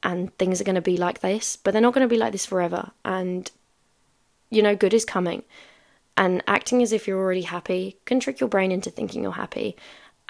and 0.03 0.37
things 0.39 0.61
are 0.61 0.65
going 0.65 0.75
to 0.75 0.81
be 0.81 0.97
like 0.97 1.21
this, 1.21 1.55
but 1.55 1.71
they're 1.71 1.81
not 1.81 1.95
going 1.95 2.05
to 2.05 2.13
be 2.13 2.19
like 2.19 2.33
this 2.33 2.45
forever. 2.45 2.91
And, 3.05 3.49
you 4.51 4.65
know, 4.65 4.75
good 4.75 4.95
is 4.95 5.05
coming. 5.05 5.45
And 6.17 6.43
acting 6.49 6.83
as 6.83 6.93
if 6.93 7.07
you're 7.07 7.21
already 7.21 7.43
happy 7.43 7.99
can 8.05 8.19
trick 8.19 8.41
your 8.41 8.49
brain 8.49 8.73
into 8.73 8.91
thinking 8.91 9.23
you're 9.23 9.31
happy. 9.31 9.77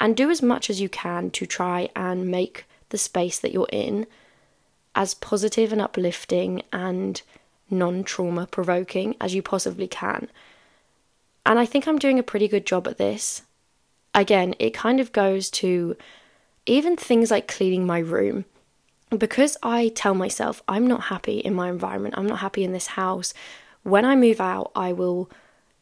And 0.03 0.17
do 0.17 0.29
as 0.29 0.41
much 0.41 0.69
as 0.69 0.81
you 0.81 0.89
can 0.89 1.31
to 1.31 1.45
try 1.45 1.87
and 1.95 2.27
make 2.27 2.65
the 2.89 2.97
space 2.97 3.39
that 3.39 3.53
you're 3.53 3.69
in 3.71 4.05
as 4.93 5.13
positive 5.13 5.71
and 5.71 5.81
uplifting 5.81 6.61
and 6.73 7.21
non 7.69 8.03
trauma 8.03 8.45
provoking 8.45 9.15
as 9.21 9.33
you 9.33 9.41
possibly 9.41 9.87
can. 9.87 10.27
And 11.45 11.57
I 11.57 11.65
think 11.65 11.87
I'm 11.87 11.97
doing 11.97 12.19
a 12.19 12.23
pretty 12.23 12.49
good 12.49 12.65
job 12.65 12.87
at 12.87 12.97
this 12.97 13.43
again, 14.13 14.55
it 14.59 14.73
kind 14.73 14.99
of 14.99 15.11
goes 15.11 15.49
to 15.49 15.95
even 16.65 16.95
things 16.95 17.31
like 17.31 17.47
cleaning 17.47 17.85
my 17.85 17.99
room. 17.99 18.45
Because 19.09 19.57
I 19.63 19.89
tell 19.89 20.15
myself 20.15 20.61
I'm 20.67 20.87
not 20.87 21.03
happy 21.03 21.37
in 21.39 21.53
my 21.53 21.69
environment, 21.69 22.15
I'm 22.17 22.27
not 22.27 22.39
happy 22.39 22.63
in 22.63 22.73
this 22.73 22.87
house, 22.87 23.33
when 23.83 24.05
I 24.05 24.15
move 24.15 24.41
out, 24.41 24.71
I 24.75 24.91
will 24.93 25.29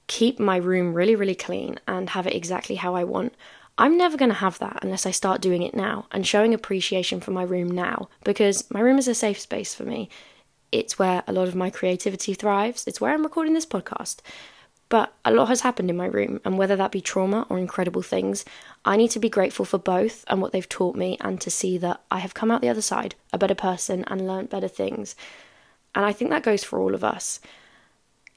keep 0.07 0.39
my 0.39 0.57
room 0.57 0.93
really, 0.93 1.15
really 1.15 1.35
clean 1.35 1.79
and 1.87 2.09
have 2.09 2.27
it 2.27 2.35
exactly 2.35 2.75
how 2.75 2.95
I 2.95 3.03
want. 3.03 3.33
I'm 3.81 3.97
never 3.97 4.15
going 4.15 4.29
to 4.29 4.35
have 4.35 4.59
that 4.59 4.77
unless 4.83 5.07
I 5.07 5.11
start 5.11 5.41
doing 5.41 5.63
it 5.63 5.73
now 5.73 6.05
and 6.11 6.25
showing 6.25 6.53
appreciation 6.53 7.19
for 7.19 7.31
my 7.31 7.41
room 7.41 7.71
now 7.71 8.09
because 8.23 8.69
my 8.69 8.79
room 8.79 8.99
is 8.99 9.07
a 9.07 9.15
safe 9.15 9.39
space 9.39 9.73
for 9.73 9.85
me. 9.85 10.07
It's 10.71 10.99
where 10.99 11.23
a 11.25 11.33
lot 11.33 11.47
of 11.47 11.55
my 11.55 11.71
creativity 11.71 12.35
thrives. 12.35 12.85
It's 12.85 13.01
where 13.01 13.11
I'm 13.11 13.23
recording 13.23 13.55
this 13.55 13.65
podcast. 13.65 14.17
But 14.89 15.15
a 15.25 15.31
lot 15.31 15.47
has 15.47 15.61
happened 15.61 15.89
in 15.89 15.97
my 15.97 16.05
room, 16.05 16.39
and 16.45 16.59
whether 16.59 16.75
that 16.75 16.91
be 16.91 17.01
trauma 17.01 17.47
or 17.49 17.57
incredible 17.57 18.03
things, 18.03 18.45
I 18.85 18.97
need 18.97 19.09
to 19.11 19.19
be 19.19 19.29
grateful 19.29 19.65
for 19.65 19.79
both 19.79 20.25
and 20.27 20.43
what 20.43 20.51
they've 20.51 20.69
taught 20.69 20.95
me, 20.95 21.17
and 21.19 21.41
to 21.41 21.49
see 21.49 21.79
that 21.79 22.03
I 22.11 22.19
have 22.19 22.35
come 22.35 22.51
out 22.51 22.61
the 22.61 22.69
other 22.69 22.83
side 22.83 23.15
a 23.33 23.39
better 23.39 23.55
person 23.55 24.03
and 24.05 24.27
learned 24.27 24.51
better 24.51 24.67
things. 24.67 25.15
And 25.95 26.05
I 26.05 26.11
think 26.11 26.29
that 26.29 26.43
goes 26.43 26.63
for 26.63 26.79
all 26.79 26.93
of 26.93 27.03
us. 27.03 27.39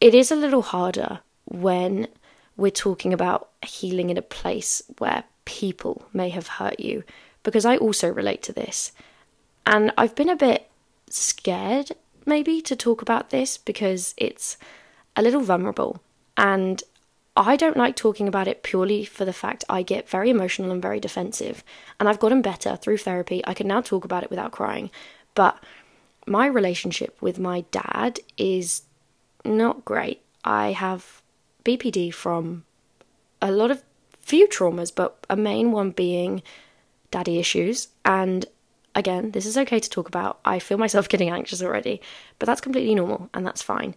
It 0.01 0.15
is 0.15 0.31
a 0.31 0.37
little 0.37 0.63
harder 0.63 1.21
when 1.45 2.09
we're 2.57 2.71
talking 2.71 3.13
about 3.13 3.51
healing 3.63 4.09
in 4.09 4.17
a 4.17 4.23
place 4.23 4.81
where 4.99 5.25
people 5.45 6.07
may 6.13 6.29
have 6.31 6.49
hurt 6.49 6.81
you, 6.81 7.05
because 7.43 7.65
I 7.65 7.77
also 7.77 8.09
relate 8.09 8.43
to 8.45 8.53
this. 8.53 8.93
And 9.67 9.93
I've 9.97 10.15
been 10.15 10.29
a 10.29 10.37
bit 10.37 10.71
scared, 11.09 11.93
maybe, 12.27 12.61
to 12.63 12.77
talk 12.77 13.03
about 13.03 13.31
this 13.31 13.57
because 13.57 14.15
it's 14.17 14.57
a 15.17 15.23
little 15.23 15.41
vulnerable 15.41 16.03
and 16.37 16.83
I 17.37 17.57
don't 17.57 17.77
like 17.77 17.97
talking 17.97 18.29
about 18.29 18.47
it 18.47 18.63
purely 18.63 19.05
for 19.05 19.25
the 19.25 19.33
fact 19.33 19.65
I 19.69 19.83
get 19.83 20.09
very 20.09 20.31
emotional 20.31 20.71
and 20.71 20.81
very 20.81 21.01
defensive. 21.01 21.65
And 21.99 22.09
I've 22.09 22.21
gotten 22.21 22.43
better 22.43 22.77
through 22.77 22.99
therapy. 22.99 23.43
I 23.45 23.55
can 23.55 23.67
now 23.67 23.81
talk 23.81 24.05
about 24.05 24.23
it 24.23 24.31
without 24.31 24.53
crying. 24.53 24.91
But 25.35 25.59
my 26.27 26.47
relationship 26.47 27.21
with 27.21 27.41
my 27.41 27.63
dad 27.73 28.21
is 28.37 28.83
not 29.45 29.85
great. 29.85 30.23
I 30.45 30.73
have 30.73 31.23
BPD 31.65 32.15
from 32.15 32.65
a 33.43 33.51
lot 33.51 33.73
of 33.73 33.83
few 34.25 34.49
traumas, 34.49 34.95
but 34.95 35.25
a 35.29 35.37
main 35.37 35.71
one 35.73 35.91
being 35.91 36.43
daddy 37.11 37.39
issues. 37.39 37.89
And 38.05 38.47
again, 38.95 39.31
this 39.33 39.47
is 39.47 39.57
okay 39.59 39.79
to 39.79 39.91
talk 39.91 40.09
about. 40.09 40.41
I 40.45 40.59
feel 40.59 40.79
myself 40.79 41.09
getting 41.13 41.31
anxious 41.31 41.63
already, 41.63 42.01
but 42.39 42.47
that's 42.47 42.61
completely 42.61 42.95
normal 42.95 43.31
and 43.35 43.47
that's 43.47 43.63
fine. 43.63 43.95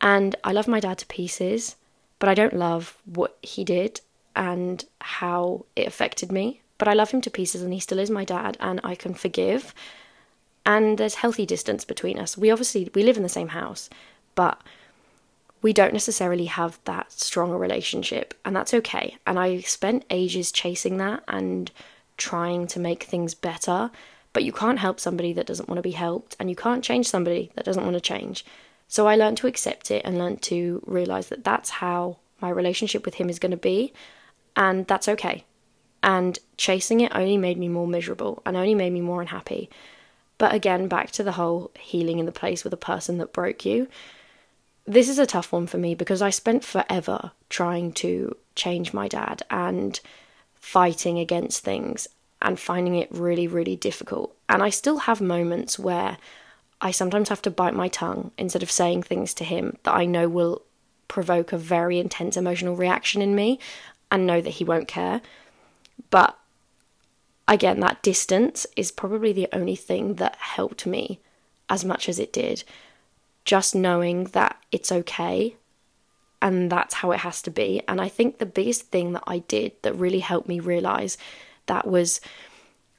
And 0.00 0.36
I 0.44 0.52
love 0.52 0.68
my 0.68 0.80
dad 0.80 0.98
to 0.98 1.06
pieces, 1.06 1.76
but 2.18 2.28
I 2.28 2.34
don't 2.34 2.54
love 2.54 2.96
what 3.04 3.38
he 3.42 3.64
did 3.64 4.00
and 4.34 4.84
how 5.00 5.64
it 5.74 5.86
affected 5.86 6.30
me. 6.32 6.60
But 6.78 6.88
I 6.88 6.94
love 6.94 7.10
him 7.10 7.22
to 7.22 7.30
pieces 7.30 7.62
and 7.62 7.72
he 7.72 7.80
still 7.80 7.98
is 7.98 8.10
my 8.10 8.24
dad 8.24 8.56
and 8.60 8.80
I 8.84 8.94
can 8.94 9.14
forgive. 9.14 9.74
And 10.66 10.98
there's 10.98 11.14
healthy 11.14 11.46
distance 11.46 11.84
between 11.84 12.18
us. 12.18 12.36
We 12.36 12.50
obviously 12.50 12.90
we 12.94 13.02
live 13.02 13.16
in 13.16 13.22
the 13.22 13.28
same 13.28 13.48
house, 13.48 13.88
but 14.34 14.60
we 15.66 15.72
don't 15.72 15.92
necessarily 15.92 16.44
have 16.44 16.78
that 16.84 17.10
strong 17.10 17.50
a 17.50 17.58
relationship 17.58 18.34
and 18.44 18.54
that's 18.54 18.72
okay. 18.72 19.16
And 19.26 19.36
I 19.36 19.62
spent 19.62 20.04
ages 20.10 20.52
chasing 20.52 20.98
that 20.98 21.24
and 21.26 21.72
trying 22.16 22.68
to 22.68 22.78
make 22.78 23.02
things 23.02 23.34
better, 23.34 23.90
but 24.32 24.44
you 24.44 24.52
can't 24.52 24.78
help 24.78 25.00
somebody 25.00 25.32
that 25.32 25.48
doesn't 25.48 25.68
want 25.68 25.78
to 25.78 25.82
be 25.82 25.90
helped 25.90 26.36
and 26.38 26.48
you 26.48 26.54
can't 26.54 26.84
change 26.84 27.08
somebody 27.08 27.50
that 27.56 27.64
doesn't 27.64 27.82
want 27.82 27.94
to 27.94 28.00
change. 28.00 28.44
So 28.86 29.08
I 29.08 29.16
learned 29.16 29.38
to 29.38 29.48
accept 29.48 29.90
it 29.90 30.02
and 30.04 30.16
learned 30.16 30.40
to 30.42 30.84
realize 30.86 31.30
that 31.30 31.42
that's 31.42 31.70
how 31.70 32.18
my 32.40 32.48
relationship 32.48 33.04
with 33.04 33.14
him 33.14 33.28
is 33.28 33.40
going 33.40 33.50
to 33.50 33.56
be, 33.56 33.92
and 34.54 34.86
that's 34.86 35.08
okay. 35.08 35.42
And 36.00 36.38
chasing 36.56 37.00
it 37.00 37.10
only 37.12 37.38
made 37.38 37.58
me 37.58 37.66
more 37.66 37.88
miserable 37.88 38.40
and 38.46 38.56
only 38.56 38.76
made 38.76 38.92
me 38.92 39.00
more 39.00 39.20
unhappy. 39.20 39.68
But 40.38 40.54
again, 40.54 40.86
back 40.86 41.10
to 41.10 41.24
the 41.24 41.32
whole 41.32 41.72
healing 41.76 42.20
in 42.20 42.26
the 42.26 42.30
place 42.30 42.62
with 42.62 42.72
a 42.72 42.76
person 42.92 43.18
that 43.18 43.32
broke 43.32 43.64
you. 43.64 43.88
This 44.86 45.08
is 45.08 45.18
a 45.18 45.26
tough 45.26 45.52
one 45.52 45.66
for 45.66 45.78
me 45.78 45.94
because 45.94 46.22
I 46.22 46.30
spent 46.30 46.64
forever 46.64 47.32
trying 47.48 47.92
to 47.94 48.36
change 48.54 48.92
my 48.92 49.08
dad 49.08 49.42
and 49.50 49.98
fighting 50.54 51.18
against 51.18 51.64
things 51.64 52.08
and 52.40 52.58
finding 52.58 52.94
it 52.94 53.08
really, 53.10 53.48
really 53.48 53.76
difficult. 53.76 54.36
And 54.48 54.62
I 54.62 54.70
still 54.70 54.98
have 54.98 55.20
moments 55.20 55.78
where 55.78 56.18
I 56.80 56.90
sometimes 56.90 57.28
have 57.30 57.42
to 57.42 57.50
bite 57.50 57.74
my 57.74 57.88
tongue 57.88 58.30
instead 58.38 58.62
of 58.62 58.70
saying 58.70 59.02
things 59.02 59.34
to 59.34 59.44
him 59.44 59.76
that 59.82 59.94
I 59.94 60.04
know 60.04 60.28
will 60.28 60.62
provoke 61.08 61.52
a 61.52 61.58
very 61.58 61.98
intense 61.98 62.36
emotional 62.36 62.76
reaction 62.76 63.22
in 63.22 63.34
me 63.34 63.58
and 64.10 64.26
know 64.26 64.40
that 64.40 64.50
he 64.50 64.64
won't 64.64 64.88
care. 64.88 65.20
But 66.10 66.38
again, 67.48 67.80
that 67.80 68.02
distance 68.02 68.66
is 68.76 68.92
probably 68.92 69.32
the 69.32 69.48
only 69.52 69.76
thing 69.76 70.14
that 70.14 70.36
helped 70.36 70.86
me 70.86 71.20
as 71.68 71.84
much 71.84 72.08
as 72.08 72.18
it 72.18 72.32
did. 72.32 72.62
Just 73.46 73.74
knowing 73.74 74.24
that 74.24 74.58
it's 74.70 74.92
okay 74.92 75.56
and 76.42 76.70
that's 76.70 76.94
how 76.94 77.12
it 77.12 77.20
has 77.20 77.40
to 77.42 77.50
be. 77.50 77.82
And 77.88 78.00
I 78.00 78.08
think 78.08 78.38
the 78.38 78.46
biggest 78.46 78.82
thing 78.88 79.12
that 79.12 79.24
I 79.26 79.38
did 79.38 79.72
that 79.82 79.96
really 79.96 80.20
helped 80.20 80.48
me 80.48 80.60
realize 80.60 81.16
that 81.66 81.86
was 81.86 82.20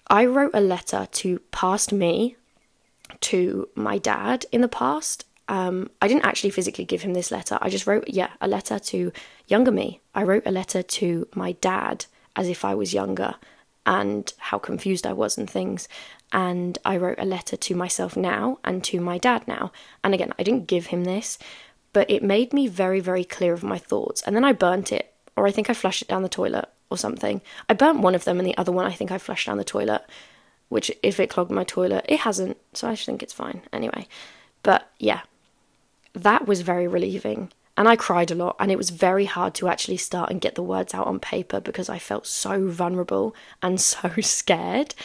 I 0.07 0.25
wrote 0.25 0.51
a 0.53 0.61
letter 0.61 1.07
to 1.11 1.39
past 1.51 1.93
me 1.93 2.35
to 3.21 3.69
my 3.75 3.97
dad 3.97 4.45
in 4.51 4.61
the 4.61 4.67
past. 4.67 5.25
Um, 5.47 5.89
I 6.01 6.07
didn't 6.07 6.25
actually 6.25 6.49
physically 6.49 6.85
give 6.85 7.03
him 7.03 7.13
this 7.13 7.31
letter. 7.31 7.57
I 7.61 7.69
just 7.69 7.87
wrote, 7.87 8.05
yeah, 8.07 8.31
a 8.41 8.47
letter 8.47 8.79
to 8.79 9.11
younger 9.47 9.71
me. 9.71 10.01
I 10.15 10.23
wrote 10.23 10.43
a 10.45 10.51
letter 10.51 10.81
to 10.81 11.27
my 11.35 11.53
dad 11.53 12.05
as 12.35 12.47
if 12.49 12.65
I 12.65 12.75
was 12.75 12.93
younger 12.93 13.35
and 13.87 14.31
how 14.37 14.59
confused 14.59 15.07
I 15.07 15.13
was 15.13 15.37
and 15.37 15.49
things. 15.49 15.87
And 16.31 16.77
I 16.85 16.97
wrote 16.97 17.17
a 17.17 17.25
letter 17.25 17.57
to 17.57 17.75
myself 17.75 18.15
now 18.15 18.59
and 18.63 18.83
to 18.83 19.01
my 19.01 19.17
dad 19.17 19.47
now. 19.47 19.71
And 20.03 20.13
again, 20.13 20.33
I 20.37 20.43
didn't 20.43 20.67
give 20.67 20.87
him 20.87 21.05
this, 21.05 21.39
but 21.93 22.09
it 22.11 22.21
made 22.21 22.53
me 22.53 22.67
very, 22.67 22.99
very 22.99 23.23
clear 23.23 23.53
of 23.53 23.63
my 23.63 23.79
thoughts. 23.79 24.21
And 24.21 24.35
then 24.35 24.43
I 24.43 24.51
burnt 24.51 24.91
it, 24.91 25.11
or 25.35 25.47
I 25.47 25.51
think 25.51 25.69
I 25.69 25.73
flushed 25.73 26.03
it 26.03 26.07
down 26.07 26.21
the 26.21 26.29
toilet 26.29 26.69
or 26.91 26.97
something. 26.97 27.41
I 27.67 27.73
burnt 27.73 28.01
one 28.01 28.13
of 28.13 28.25
them, 28.25 28.39
and 28.39 28.47
the 28.47 28.57
other 28.57 28.71
one 28.71 28.85
I 28.85 28.91
think 28.91 29.11
I 29.11 29.17
flushed 29.17 29.47
down 29.47 29.57
the 29.57 29.63
toilet 29.63 30.03
which 30.69 30.91
if 31.01 31.19
it 31.19 31.29
clogged 31.29 31.51
my 31.51 31.63
toilet, 31.63 32.05
it 32.09 32.19
hasn't, 32.21 32.57
so 32.73 32.87
I 32.87 32.95
think 32.95 33.23
it's 33.23 33.33
fine 33.33 33.61
anyway. 33.71 34.07
But 34.63 34.89
yeah, 34.99 35.21
that 36.13 36.47
was 36.47 36.61
very 36.61 36.87
relieving. 36.87 37.51
And 37.77 37.87
I 37.87 37.95
cried 37.95 38.31
a 38.31 38.35
lot, 38.35 38.55
and 38.59 38.71
it 38.71 38.77
was 38.77 38.89
very 38.89 39.25
hard 39.25 39.53
to 39.55 39.67
actually 39.67 39.97
start 39.97 40.31
and 40.31 40.41
get 40.41 40.55
the 40.55 40.63
words 40.63 40.95
out 40.95 41.05
on 41.05 41.19
paper 41.19 41.59
because 41.59 41.89
I 41.89 41.99
felt 41.99 42.25
so 42.25 42.67
vulnerable 42.67 43.35
and 43.61 43.79
so 43.93 44.09
scared. 44.19 44.95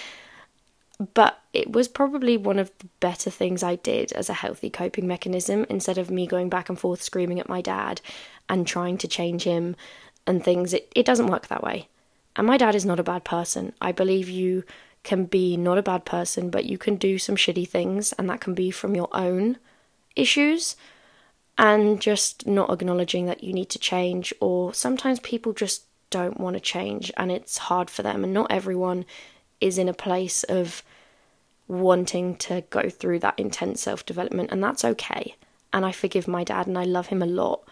But 1.14 1.38
it 1.52 1.70
was 1.70 1.88
probably 1.88 2.36
one 2.36 2.58
of 2.58 2.70
the 2.78 2.86
better 3.00 3.28
things 3.28 3.62
I 3.62 3.76
did 3.76 4.12
as 4.12 4.30
a 4.30 4.34
healthy 4.34 4.70
coping 4.70 5.06
mechanism 5.06 5.66
instead 5.68 5.98
of 5.98 6.10
me 6.10 6.26
going 6.26 6.48
back 6.48 6.68
and 6.70 6.78
forth 6.78 7.02
screaming 7.02 7.40
at 7.40 7.48
my 7.48 7.60
dad 7.60 8.00
and 8.48 8.66
trying 8.66 8.96
to 8.98 9.08
change 9.08 9.42
him 9.42 9.76
and 10.26 10.42
things. 10.42 10.72
It, 10.72 10.90
it 10.94 11.04
doesn't 11.04 11.26
work 11.26 11.48
that 11.48 11.62
way. 11.62 11.88
And 12.36 12.46
my 12.46 12.56
dad 12.56 12.74
is 12.74 12.86
not 12.86 13.00
a 13.00 13.04
bad 13.04 13.24
person. 13.24 13.74
I 13.82 13.92
believe 13.92 14.28
you 14.30 14.64
can 15.02 15.24
be 15.26 15.56
not 15.56 15.76
a 15.76 15.82
bad 15.82 16.06
person, 16.06 16.48
but 16.48 16.64
you 16.64 16.78
can 16.78 16.96
do 16.96 17.18
some 17.18 17.36
shitty 17.36 17.68
things, 17.68 18.12
and 18.14 18.30
that 18.30 18.40
can 18.40 18.54
be 18.54 18.70
from 18.70 18.94
your 18.94 19.08
own 19.12 19.58
issues 20.14 20.76
and 21.58 22.00
just 22.00 22.46
not 22.46 22.70
acknowledging 22.70 23.26
that 23.26 23.44
you 23.44 23.52
need 23.52 23.68
to 23.70 23.78
change. 23.78 24.32
Or 24.40 24.72
sometimes 24.74 25.20
people 25.20 25.52
just 25.52 25.84
don't 26.10 26.40
want 26.40 26.54
to 26.54 26.60
change 26.60 27.10
and 27.16 27.32
it's 27.32 27.58
hard 27.58 27.90
for 27.90 28.02
them, 28.02 28.24
and 28.24 28.32
not 28.32 28.50
everyone 28.50 29.04
is 29.60 29.78
in 29.78 29.88
a 29.88 29.94
place 29.94 30.42
of 30.44 30.82
wanting 31.68 32.36
to 32.36 32.62
go 32.68 32.88
through 32.88 33.20
that 33.20 33.38
intense 33.38 33.80
self 33.82 34.04
development, 34.04 34.50
and 34.52 34.62
that's 34.62 34.84
okay. 34.84 35.34
And 35.72 35.86
I 35.86 35.92
forgive 35.92 36.28
my 36.28 36.44
dad 36.44 36.66
and 36.66 36.76
I 36.76 36.84
love 36.84 37.06
him 37.06 37.22
a 37.22 37.26
lot. 37.26 37.62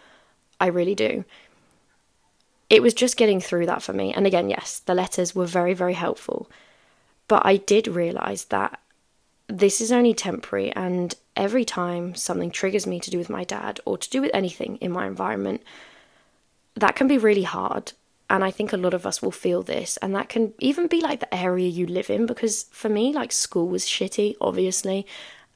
I 0.58 0.66
really 0.66 0.94
do. 0.94 1.24
It 2.70 2.82
was 2.82 2.94
just 2.94 3.16
getting 3.16 3.40
through 3.40 3.66
that 3.66 3.82
for 3.82 3.92
me. 3.92 4.14
And 4.14 4.26
again, 4.26 4.48
yes, 4.48 4.78
the 4.78 4.94
letters 4.94 5.34
were 5.34 5.46
very, 5.46 5.74
very 5.74 5.94
helpful. 5.94 6.48
But 7.28 7.44
I 7.44 7.56
did 7.56 7.88
realize 7.88 8.46
that 8.46 8.80
this 9.48 9.80
is 9.80 9.90
only 9.90 10.14
temporary, 10.14 10.72
and 10.72 11.14
every 11.40 11.64
time 11.64 12.14
something 12.14 12.50
triggers 12.50 12.86
me 12.86 13.00
to 13.00 13.10
do 13.10 13.18
with 13.18 13.30
my 13.30 13.42
dad 13.42 13.80
or 13.86 13.96
to 13.96 14.10
do 14.10 14.20
with 14.20 14.30
anything 14.34 14.76
in 14.76 14.92
my 14.92 15.06
environment, 15.06 15.62
that 16.74 16.94
can 16.94 17.08
be 17.08 17.18
really 17.18 17.42
hard. 17.42 17.92
And 18.28 18.44
I 18.44 18.50
think 18.52 18.72
a 18.72 18.76
lot 18.76 18.94
of 18.94 19.06
us 19.06 19.20
will 19.20 19.32
feel 19.32 19.62
this, 19.62 19.96
and 19.96 20.14
that 20.14 20.28
can 20.28 20.54
even 20.60 20.86
be 20.86 21.00
like 21.00 21.18
the 21.18 21.34
area 21.34 21.66
you 21.66 21.86
live 21.86 22.10
in. 22.10 22.26
Because 22.26 22.64
for 22.70 22.88
me, 22.88 23.12
like 23.12 23.32
school 23.32 23.66
was 23.68 23.86
shitty, 23.86 24.36
obviously, 24.40 25.04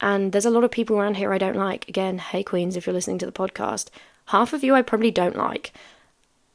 and 0.01 0.33
there's 0.33 0.45
a 0.45 0.49
lot 0.49 0.65
of 0.65 0.71
people 0.71 0.97
around 0.97 1.15
here 1.15 1.31
I 1.31 1.37
don't 1.37 1.55
like. 1.55 1.87
Again, 1.87 2.17
hey 2.17 2.43
Queens, 2.43 2.75
if 2.75 2.85
you're 2.85 2.93
listening 2.93 3.19
to 3.19 3.25
the 3.25 3.31
podcast, 3.31 3.89
half 4.25 4.51
of 4.51 4.63
you 4.63 4.73
I 4.75 4.81
probably 4.81 5.11
don't 5.11 5.37
like. 5.37 5.71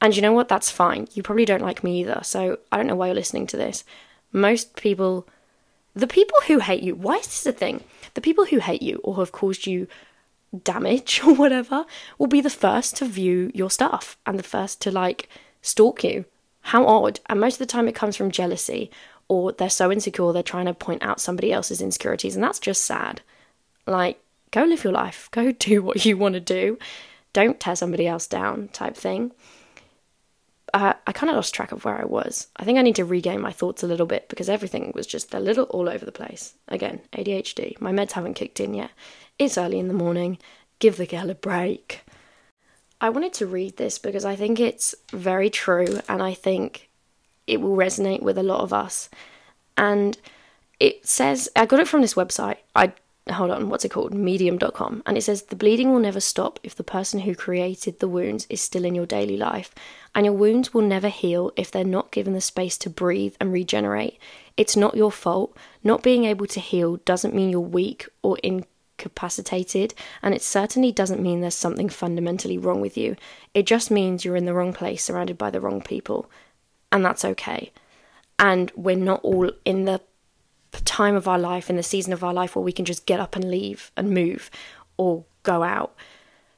And 0.03 0.15
you 0.17 0.23
know 0.23 0.33
what? 0.33 0.49
That's 0.49 0.71
fine. 0.71 1.09
You 1.13 1.23
probably 1.23 1.45
don't 1.45 1.63
like 1.63 1.85
me 1.85 2.01
either. 2.01 2.21
So 2.23 2.59
I 2.73 2.77
don't 2.77 2.87
know 2.87 2.97
why 2.97 3.07
you're 3.07 3.15
listening 3.15 3.47
to 3.49 3.57
this 3.57 3.85
most 4.33 4.77
people, 4.77 5.27
the 5.95 6.07
people 6.07 6.39
who 6.47 6.59
hate 6.59 6.83
you, 6.83 6.95
why 6.95 7.17
is 7.17 7.27
this 7.27 7.47
a 7.47 7.53
thing? 7.53 7.83
The 8.15 8.21
people 8.21 8.47
who 8.47 8.59
hate 8.59 8.83
you 8.83 9.01
or 9.03 9.17
have 9.17 9.33
caused 9.33 9.67
you 9.67 9.87
damage 10.65 11.21
or 11.27 11.35
whatever 11.35 11.85
will 12.19 12.27
be 12.27 12.41
the 12.41 12.51
first 12.51 12.97
to 12.97 13.05
view 13.05 13.51
your 13.55 13.71
stuff 13.71 14.17
and 14.27 14.39
the 14.39 14.45
first 14.45 14.81
to 14.83 14.91
like 14.91 15.29
stalk 15.63 16.05
you. 16.05 16.25
How 16.63 16.87
odd. 16.87 17.21
And 17.27 17.41
most 17.41 17.55
of 17.55 17.59
the 17.61 17.67
time 17.67 17.89
it 17.89 17.95
comes 17.95 18.17
from 18.17 18.31
jealousy 18.31 18.91
or 19.29 19.53
they're 19.53 19.71
so 19.71 19.91
insecure 19.91 20.33
they're 20.33 20.43
trying 20.43 20.67
to 20.67 20.75
point 20.75 21.03
out 21.03 21.21
somebody 21.21 21.53
else's 21.53 21.81
insecurities 21.81 22.35
and 22.35 22.45
that's 22.45 22.59
just 22.59 22.85
sad. 22.85 23.23
Like, 23.87 24.21
go 24.51 24.65
live 24.65 24.85
your 24.85 24.93
life, 24.93 25.29
go 25.33 25.53
do 25.59 25.83
what 25.83 26.05
you 26.05 26.17
want 26.17 26.35
to 26.35 26.41
do. 26.41 26.79
Don't 27.33 27.61
tear 27.61 27.77
somebody 27.77 28.07
else 28.07 28.27
down, 28.27 28.69
type 28.69 28.97
thing. 28.97 29.31
Uh, 30.73 30.95
I 31.07 31.13
kind 31.13 31.31
of 31.31 31.37
lost 31.37 31.55
track 31.55 31.73
of 31.73 31.85
where 31.85 32.01
I 32.01 32.05
was. 32.05 32.49
I 32.57 32.65
think 32.65 32.79
I 32.79 32.83
need 32.83 32.97
to 32.97 33.05
regain 33.05 33.41
my 33.41 33.53
thoughts 33.53 33.83
a 33.83 33.87
little 33.87 34.07
bit 34.07 34.29
because 34.29 34.49
everything 34.49 34.93
was 34.95 35.07
just 35.07 35.35
a 35.35 35.41
little 35.41 35.65
all 35.65 35.89
over 35.89 36.05
the 36.05 36.13
place. 36.13 36.55
Again, 36.69 37.01
ADHD. 37.13 37.81
My 37.81 37.93
meds 37.93 38.13
haven't 38.13 38.35
kicked 38.35 38.61
in 38.61 38.75
yet. 38.75 38.91
It's 39.39 39.59
early 39.59 39.79
in 39.79 39.89
the 39.89 39.95
morning. 39.95 40.39
Give 40.79 40.97
the 40.97 41.07
girl 41.07 41.31
a 41.31 41.35
break. 41.35 42.05
I 43.01 43.09
wanted 43.09 43.33
to 43.35 43.47
read 43.47 43.77
this 43.77 43.99
because 43.99 44.25
I 44.25 44.37
think 44.37 44.61
it's 44.61 44.95
very 45.13 45.51
true 45.51 46.01
and 46.09 46.23
I 46.23 46.35
think 46.35 46.91
it 47.47 47.61
will 47.61 47.77
resonate 47.77 48.23
with 48.23 48.39
a 48.39 48.43
lot 48.43 48.61
of 48.61 48.73
us. 48.73 49.09
And 49.77 50.19
it 50.79 51.07
says, 51.07 51.49
I 51.57 51.67
got 51.67 51.81
it 51.81 51.89
from 51.89 52.03
this 52.03 52.15
website. 52.15 52.59
I 52.75 52.93
hold 53.29 53.51
on, 53.51 53.69
what's 53.69 53.85
it 53.85 53.91
called? 53.91 54.15
Medium.com. 54.15 55.03
And 55.07 55.17
it 55.17 55.23
says 55.23 55.43
the 55.43 55.57
bleeding 55.57 55.91
will 55.91 56.01
never 56.01 56.21
stop 56.21 56.59
if 56.63 56.75
the 56.75 56.83
person 56.85 57.21
who 57.21 57.35
created 57.35 57.99
the 57.99 58.09
wounds 58.09 58.47
is 58.49 58.61
still 58.61 58.85
in 58.85 58.95
your 58.95 59.07
daily 59.07 59.37
life. 59.37 59.75
And 60.15 60.25
your 60.25 60.35
wounds 60.35 60.75
will 60.75 60.83
never 60.83 61.09
heal 61.09 61.53
if 61.57 61.71
they're 61.71 61.85
not 61.85 62.11
given 62.11 62.33
the 62.33 62.41
space 62.41 62.77
to 62.79 62.91
breathe 62.91 63.35
and 63.41 63.53
regenerate. 63.53 64.19
It's 64.57 64.77
not 64.77 64.97
your 64.97 65.13
fault. 65.13 65.57
Not 65.85 66.03
being 66.03 66.25
able 66.25 66.47
to 66.47 66.61
heal 66.61 66.97
doesn't 66.99 67.35
mean 67.35 67.51
you're 67.51 67.61
weak 67.61 68.09
or 68.23 68.39
incapacitated, 68.43 69.95
and 70.23 70.35
it 70.35 70.43
certainly 70.43 70.93
doesn't 70.93 71.23
mean 71.23 71.41
there's 71.41 71.55
something 71.55 71.89
fundamentally 71.89 72.59
wrong 72.59 72.81
with 72.81 72.97
you. 72.99 73.17
It 73.55 73.67
just 73.67 73.91
means 73.91 74.25
you're 74.25 74.37
in 74.37 74.47
the 74.47 74.55
wrong 74.55 74.73
place, 74.73 75.05
surrounded 75.05 75.39
by 75.39 75.51
the 75.51 75.61
wrong 75.61 75.81
people. 75.81 76.31
And 76.93 77.05
that's 77.05 77.25
okay. 77.25 77.73
And 78.39 78.73
we're 78.75 78.97
not 78.97 79.21
all 79.23 79.51
in 79.65 79.85
the 79.85 80.01
time 80.73 81.15
of 81.15 81.29
our 81.29 81.39
life, 81.39 81.69
in 81.71 81.77
the 81.77 81.83
season 81.83 82.13
of 82.13 82.25
our 82.25 82.35
life 82.35 82.55
where 82.55 82.65
we 82.65 82.73
can 82.73 82.85
just 82.85 83.07
get 83.07 83.21
up 83.21 83.37
and 83.37 83.51
leave 83.51 83.91
and 83.97 84.11
move 84.11 84.51
or 84.97 85.25
go 85.43 85.63
out. 85.63 85.95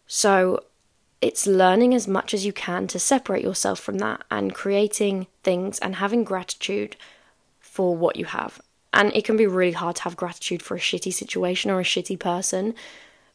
So 0.06 0.64
it's 1.20 1.46
learning 1.46 1.94
as 1.94 2.08
much 2.08 2.34
as 2.34 2.44
you 2.44 2.52
can 2.52 2.88
to 2.88 2.98
separate 2.98 3.44
yourself 3.44 3.78
from 3.78 3.98
that 3.98 4.24
and 4.30 4.54
creating 4.54 5.28
things 5.44 5.78
and 5.78 5.96
having 5.96 6.24
gratitude 6.24 6.96
for 7.60 7.96
what 7.96 8.16
you 8.16 8.24
have. 8.24 8.60
And 8.92 9.14
it 9.14 9.24
can 9.24 9.36
be 9.36 9.46
really 9.46 9.72
hard 9.72 9.96
to 9.96 10.02
have 10.02 10.16
gratitude 10.16 10.62
for 10.62 10.76
a 10.76 10.80
shitty 10.80 11.12
situation 11.12 11.70
or 11.70 11.80
a 11.80 11.84
shitty 11.84 12.18
person. 12.18 12.74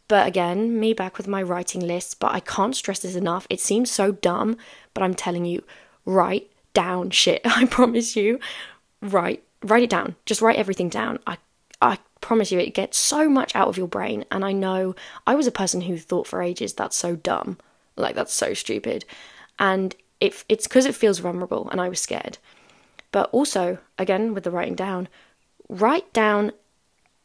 But 0.08 0.28
again, 0.28 0.80
me 0.80 0.94
back 0.94 1.18
with 1.18 1.28
my 1.28 1.42
writing 1.42 1.82
list, 1.82 2.20
but 2.20 2.34
I 2.34 2.42
can't 2.42 2.76
stress 2.76 3.00
this 3.00 3.16
enough. 3.16 3.48
It 3.50 3.60
seems 3.60 3.90
so 3.90 4.12
dumb, 4.12 4.58
but 4.94 5.02
I'm 5.02 5.16
telling 5.16 5.46
you, 5.46 5.64
write 6.06 6.52
down 6.74 7.10
shit. 7.10 7.42
I 7.46 7.66
promise 7.66 8.16
you, 8.16 8.40
write 9.02 9.44
write 9.64 9.84
it 9.84 9.90
down. 9.90 10.16
Just 10.26 10.42
write 10.42 10.58
everything 10.58 10.90
down. 10.90 11.20
I 11.26 11.38
I 11.82 12.00
promise 12.22 12.52
you 12.52 12.60
it 12.60 12.74
gets 12.74 12.98
so 12.98 13.30
much 13.30 13.56
out 13.56 13.68
of 13.68 13.78
your 13.78 13.88
brain 13.88 14.26
and 14.32 14.44
I 14.44 14.52
know 14.52 14.96
I 15.26 15.36
was 15.36 15.48
a 15.48 15.52
person 15.52 15.82
who 15.82 15.98
thought 15.98 16.28
for 16.28 16.42
ages 16.42 16.74
that's 16.74 16.98
so 16.98 17.16
dumb. 17.16 17.58
Like 17.96 18.16
that's 18.16 18.34
so 18.34 18.54
stupid. 18.54 19.06
And 19.60 19.96
it, 20.20 20.44
it's 20.50 20.68
because 20.68 20.86
it 20.86 20.96
feels 20.96 21.20
vulnerable 21.20 21.70
and 21.70 21.80
I 21.80 21.90
was 21.90 22.00
scared. 22.00 22.38
But 23.12 23.30
also, 23.32 23.78
again, 23.98 24.34
with 24.34 24.44
the 24.44 24.52
writing 24.52 24.76
down, 24.76 25.08
write 25.70 26.12
down 26.14 26.52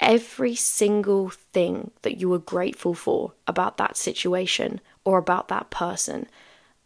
every 0.00 0.54
single 0.54 1.30
thing 1.30 1.90
that 2.02 2.18
you 2.18 2.28
were 2.28 2.38
grateful 2.38 2.94
for 2.94 3.32
about 3.46 3.78
that 3.78 3.96
situation 3.96 4.80
or 5.04 5.18
about 5.18 5.48
that 5.48 5.70
person. 5.70 6.26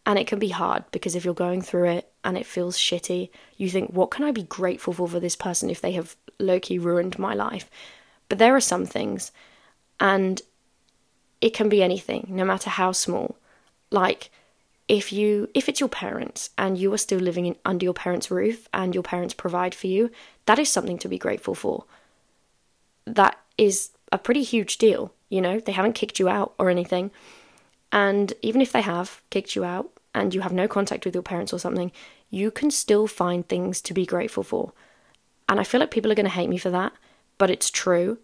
And 0.05 0.17
it 0.17 0.27
can 0.27 0.39
be 0.39 0.49
hard 0.49 0.85
because 0.91 1.15
if 1.15 1.25
you're 1.25 1.33
going 1.33 1.61
through 1.61 1.89
it 1.89 2.11
and 2.27 2.37
it 2.37 2.45
feels 2.45 2.77
shitty, 2.77 3.29
you 3.55 3.69
think, 3.69 3.91
what 3.91 4.11
can 4.11 4.25
I 4.25 4.31
be 4.31 4.43
grateful 4.43 4.91
for 4.91 5.07
for 5.07 5.21
this 5.21 5.37
person 5.37 5.69
if 5.69 5.79
they 5.79 5.93
have 5.93 6.17
low 6.39 6.59
key 6.59 6.77
ruined 6.77 7.17
my 7.17 7.33
life? 7.33 7.69
But 8.27 8.37
there 8.37 8.53
are 8.53 8.59
some 8.59 8.85
things, 8.85 9.31
and 9.97 10.41
it 11.39 11.53
can 11.53 11.69
be 11.69 11.81
anything, 11.81 12.27
no 12.29 12.43
matter 12.43 12.69
how 12.69 12.91
small. 12.91 13.37
Like, 13.91 14.29
if 14.89 15.13
you 15.13 15.49
if 15.53 15.69
it's 15.69 15.79
your 15.79 15.87
parents 15.87 16.49
and 16.57 16.77
you 16.77 16.93
are 16.93 16.97
still 16.97 17.19
living 17.19 17.45
in, 17.45 17.55
under 17.63 17.85
your 17.85 17.93
parents' 17.93 18.29
roof 18.29 18.67
and 18.73 18.93
your 18.93 19.03
parents 19.03 19.33
provide 19.33 19.73
for 19.73 19.87
you, 19.87 20.11
that 20.47 20.59
is 20.59 20.69
something 20.69 20.97
to 20.99 21.07
be 21.07 21.17
grateful 21.17 21.55
for. 21.55 21.85
That 23.05 23.39
is 23.57 23.91
a 24.11 24.17
pretty 24.17 24.43
huge 24.43 24.77
deal, 24.77 25.13
you 25.29 25.41
know? 25.41 25.61
They 25.61 25.71
haven't 25.71 25.95
kicked 25.95 26.19
you 26.19 26.27
out 26.27 26.53
or 26.59 26.69
anything. 26.69 27.11
And 27.91 28.33
even 28.41 28.59
if 28.61 28.73
they 28.73 28.81
have 28.81 29.21
kicked 29.29 29.55
you 29.55 29.63
out 29.63 29.89
and 30.13 30.33
you 30.33 30.41
have 30.41 30.53
no 30.53 30.67
contact 30.67 31.05
with 31.05 31.15
your 31.15 31.23
parents 31.23 31.53
or 31.53 31.59
something, 31.59 31.91
you 32.29 32.51
can 32.51 32.71
still 32.71 33.07
find 33.07 33.47
things 33.47 33.81
to 33.81 33.93
be 33.93 34.05
grateful 34.05 34.43
for. 34.43 34.73
And 35.49 35.59
I 35.59 35.63
feel 35.63 35.79
like 35.79 35.91
people 35.91 36.11
are 36.11 36.15
going 36.15 36.25
to 36.25 36.31
hate 36.31 36.49
me 36.49 36.57
for 36.57 36.69
that, 36.69 36.93
but 37.37 37.49
it's 37.49 37.69
true. 37.69 38.17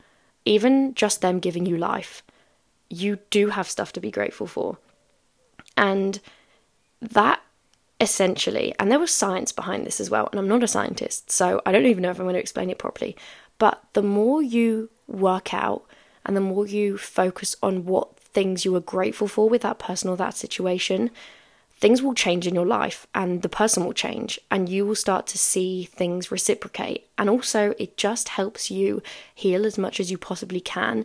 Even 0.46 0.94
just 0.94 1.22
them 1.22 1.39
giving 1.39 1.66
you 1.66 1.78
life, 1.78 2.22
you 2.89 3.20
do 3.30 3.50
have 3.50 3.70
stuff 3.70 3.94
to 3.94 4.02
be 4.02 4.12
grateful 4.12 4.48
for. 4.48 4.78
And 5.78 6.20
that 7.02 7.42
essentially, 8.02 8.76
and 8.80 8.92
there 8.92 9.00
was 9.00 9.12
science 9.12 9.52
behind 9.52 9.86
this 9.86 10.02
as 10.02 10.10
well, 10.10 10.28
and 10.32 10.39
I'm 10.39 10.48
not 10.48 10.63
a 10.63 10.68
scientist, 10.68 11.32
so 11.32 11.62
I 11.66 11.72
don't 11.72 11.86
even 11.86 12.02
know 12.02 12.12
if 12.12 12.20
I'm 12.20 12.26
going 12.26 12.34
to 12.34 12.39
explain 12.39 12.70
it 12.70 12.78
properly. 12.78 13.16
But 13.58 13.82
the 13.94 14.04
more 14.04 14.42
you 14.42 14.89
work 15.08 15.54
out 15.54 15.86
and 16.26 16.36
the 16.36 16.42
more 16.42 16.68
you 16.68 16.98
focus 16.98 17.56
on 17.63 17.86
what 17.86 18.18
things 18.18 18.66
you 18.66 18.76
are 18.76 18.82
grateful 18.82 19.28
for 19.28 19.48
with 19.48 19.62
that 19.62 19.80
person 19.80 20.10
or 20.10 20.18
that 20.18 20.36
situation, 20.36 21.12
things 21.84 22.02
will 22.02 22.13
change 22.13 22.48
in 22.48 22.56
your 22.56 22.65
life 22.65 23.06
and 23.13 23.41
the 23.41 23.50
person 23.50 23.84
will 23.84 23.91
change 23.91 24.39
and 24.50 24.69
you 24.69 24.86
will 24.86 24.96
start 24.96 25.28
to 25.28 25.38
see 25.38 25.84
things 25.84 26.32
reciprocate. 26.32 27.10
And 27.17 27.30
also, 27.30 27.74
it 27.78 27.98
just 27.98 28.30
helps 28.30 28.72
you 28.72 29.04
heal 29.36 29.65
as 29.65 29.78
much 29.78 30.00
as 30.00 30.10
you 30.10 30.17
possibly 30.17 30.62
can 30.62 31.04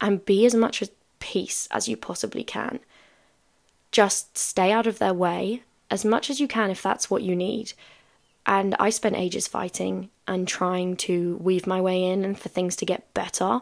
and 0.00 0.24
be 0.24 0.44
as 0.44 0.56
much 0.56 0.82
at 0.82 0.90
peace 1.20 1.68
as 1.70 1.86
you 1.86 1.96
possibly 1.96 2.42
can. 2.42 2.80
Just 3.92 4.36
stay 4.36 4.72
out 4.72 4.88
of 4.88 4.98
their 4.98 5.14
way 5.14 5.62
as 5.88 6.04
much 6.04 6.30
as 6.30 6.40
you 6.40 6.48
can 6.48 6.68
if 6.68 6.82
that's 6.82 7.08
what 7.08 7.22
you 7.22 7.36
need. 7.36 7.74
And 8.44 8.74
I 8.80 8.90
spent 8.90 9.14
ages 9.14 9.46
fighting 9.46 10.10
and 10.26 10.48
trying 10.48 10.96
to 10.96 11.36
weave 11.36 11.64
my 11.64 11.80
way 11.80 12.02
in 12.02 12.24
and 12.24 12.36
for 12.36 12.48
things 12.48 12.74
to 12.78 12.84
get 12.84 13.14
better, 13.14 13.60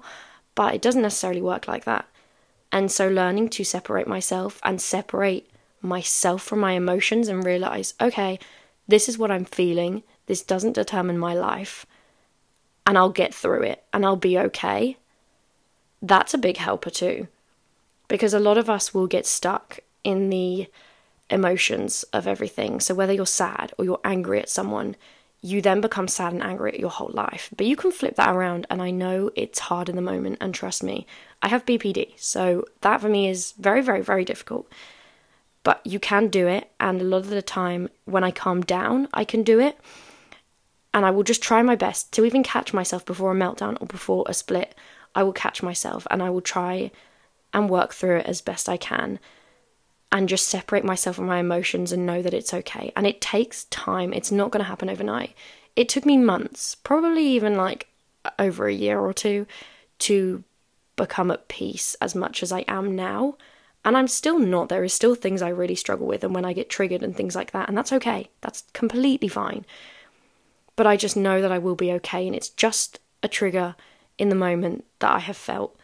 but 0.55 0.75
it 0.75 0.81
doesn't 0.81 1.03
necessarily 1.03 1.43
work 1.43 1.69
like 1.69 1.85
that. 1.85 2.07
And 2.73 2.91
so, 2.91 3.09
learning 3.09 3.51
to 3.51 3.63
separate 3.63 4.09
myself 4.09 4.59
and 4.65 4.81
separate 4.81 5.51
myself 5.87 6.43
from 6.43 6.61
my 6.61 6.73
emotions 6.73 7.29
and 7.29 7.45
realize, 7.45 7.95
okay, 8.01 8.39
this 8.89 9.09
is 9.09 9.19
what 9.19 9.31
I'm 9.31 9.45
feeling. 9.45 10.03
This 10.27 10.43
doesn't 10.43 10.75
determine 10.75 11.19
my 11.19 11.35
life. 11.35 11.87
And 12.87 12.97
I'll 12.97 13.11
get 13.11 13.35
through 13.35 13.63
it 13.63 13.85
and 13.93 14.05
I'll 14.05 14.17
be 14.17 14.39
okay. 14.39 14.97
That's 16.03 16.35
a 16.35 16.39
big 16.39 16.59
helper 16.59 16.91
too. 16.91 17.29
Because 18.09 18.35
a 18.35 18.39
lot 18.39 18.59
of 18.59 18.71
us 18.71 18.95
will 18.95 19.09
get 19.09 19.27
stuck 19.27 19.81
in 20.05 20.31
the 20.31 20.69
emotions 21.31 22.05
of 22.13 22.27
everything. 22.27 22.79
So, 22.79 22.95
whether 22.95 23.13
you're 23.13 23.27
sad 23.27 23.73
or 23.79 23.85
you're 23.85 24.01
angry 24.05 24.41
at 24.41 24.49
someone, 24.49 24.95
you 25.43 25.61
then 25.61 25.81
become 25.81 26.09
sad 26.09 26.33
and 26.33 26.43
angry 26.43 26.73
at 26.73 26.81
your 26.81 26.91
whole 26.91 27.11
life. 27.13 27.51
But 27.57 27.67
you 27.67 27.77
can 27.77 27.93
flip 27.93 28.17
that 28.17 28.35
around, 28.35 28.67
and 28.71 28.81
I 28.81 28.91
know 28.91 29.31
it's 29.35 29.59
hard 29.59 29.89
in 29.89 29.97
the 29.97 30.03
moment, 30.03 30.39
and 30.41 30.55
trust 30.55 30.83
me, 30.83 31.07
I 31.43 31.49
have 31.49 31.67
BPD, 31.67 32.19
so 32.19 32.65
that 32.81 33.01
for 33.01 33.09
me 33.09 33.29
is 33.29 33.53
very, 33.59 33.81
very, 33.81 34.03
very 34.03 34.25
difficult. 34.25 34.71
But 35.67 35.85
you 35.85 35.99
can 35.99 36.29
do 36.29 36.47
it, 36.47 36.71
and 36.79 37.01
a 37.01 37.05
lot 37.05 37.25
of 37.25 37.31
the 37.31 37.43
time 37.43 37.89
when 38.05 38.23
I 38.23 38.31
calm 38.31 38.61
down, 38.61 39.09
I 39.13 39.25
can 39.25 39.43
do 39.43 39.59
it. 39.59 39.77
And 40.95 41.05
I 41.05 41.11
will 41.11 41.25
just 41.25 41.43
try 41.43 41.61
my 41.61 41.75
best 41.75 42.13
to 42.13 42.25
even 42.25 42.45
catch 42.45 42.73
myself 42.73 43.05
before 43.05 43.33
a 43.33 43.35
meltdown 43.35 43.77
or 43.81 43.89
before 43.89 44.25
a 44.29 44.33
split. 44.33 44.77
I 45.17 45.25
will 45.25 45.33
catch 45.33 45.65
myself 45.65 46.07
and 46.09 46.23
I 46.23 46.31
will 46.31 46.41
try 46.41 46.93
and 47.53 47.69
work 47.69 47.95
through 47.95 48.19
it 48.19 48.27
as 48.27 48.41
best 48.41 48.69
I 48.69 48.77
can 48.77 49.19
and 50.13 50.29
just 50.29 50.47
separate 50.47 50.85
myself 50.85 51.17
from 51.17 51.27
my 51.27 51.41
emotions 51.41 51.91
and 51.91 52.07
know 52.07 52.23
that 52.23 52.33
it's 52.33 52.55
okay. 52.55 52.93
And 52.95 53.05
it 53.05 53.21
takes 53.21 53.65
time, 53.65 54.13
it's 54.13 54.31
not 54.31 54.53
going 54.53 54.63
to 54.63 54.69
happen 54.69 54.89
overnight. 54.89 55.35
It 55.75 55.89
took 55.89 56.07
me 56.07 56.17
months, 56.17 56.77
probably 56.77 57.27
even 57.27 57.57
like 57.57 57.89
over 58.39 58.69
a 58.69 58.73
year 58.73 59.01
or 59.01 59.13
two, 59.13 59.49
to 59.99 60.45
become 60.95 61.33
at 61.33 61.49
peace 61.49 61.97
as 62.01 62.15
much 62.15 62.45
as 62.45 62.53
I 62.53 62.61
am 62.69 62.95
now. 62.95 63.37
And 63.87 63.97
I'm 63.97 64.09
still 64.09 64.39
not. 64.39 64.69
There 64.69 64.85
is 64.85 64.93
still 64.93 65.15
things 65.15 65.41
I 65.41 65.49
really 65.49 65.77
struggle 65.77 66.07
with, 66.07 66.23
and 66.23 66.35
when 66.35 66.45
I 66.45 66.53
get 66.53 66.69
triggered 66.69 67.03
and 67.03 67.17
things 67.17 67.35
like 67.35 67.53
that, 67.53 67.69
and 67.69 67.79
that's 67.79 67.93
okay. 67.95 68.29
That's 68.43 68.65
completely 68.75 69.29
fine. 69.29 69.65
But 70.75 70.87
I 70.87 70.99
just 70.99 71.17
know 71.17 71.41
that 71.41 71.53
I 71.53 71.59
will 71.59 71.77
be 71.77 71.93
okay, 71.93 72.27
and 72.27 72.37
it's 72.37 72.51
just 72.51 72.99
a 73.23 73.29
trigger 73.29 73.77
in 74.19 74.29
the 74.29 74.35
moment 74.35 74.85
that 74.99 75.13
I 75.13 75.21
have 75.21 75.37
felt 75.37 75.79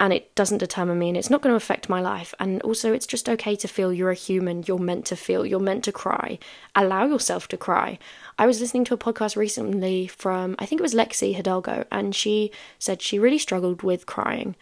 and 0.00 0.14
it 0.14 0.34
doesn't 0.34 0.58
determine 0.58 0.98
me 0.98 1.08
and 1.08 1.16
it's 1.16 1.28
not 1.28 1.42
going 1.42 1.52
to 1.52 1.58
affect 1.58 1.90
my 1.90 2.00
life. 2.00 2.32
And 2.40 2.62
also, 2.62 2.94
it's 2.94 3.06
just 3.06 3.28
okay 3.28 3.54
to 3.56 3.68
feel 3.68 3.92
you're 3.92 4.10
a 4.10 4.14
human, 4.14 4.64
you're 4.66 4.78
meant 4.78 5.04
to 5.06 5.16
feel, 5.16 5.44
you're 5.44 5.60
meant 5.60 5.84
to 5.84 5.92
cry. 5.92 6.38
Allow 6.74 7.04
yourself 7.04 7.48
to 7.48 7.58
cry. 7.58 7.98
I 8.38 8.46
was 8.46 8.60
listening 8.62 8.86
to 8.86 8.94
a 8.94 8.98
podcast 8.98 9.36
recently 9.36 10.06
from, 10.06 10.56
I 10.58 10.64
think 10.64 10.80
it 10.80 10.82
was 10.82 10.94
Lexi 10.94 11.34
Hidalgo, 11.34 11.84
and 11.92 12.14
she 12.14 12.50
said 12.78 13.02
she 13.02 13.18
really 13.18 13.36
struggled 13.36 13.82
with 13.82 14.06
crying. 14.06 14.56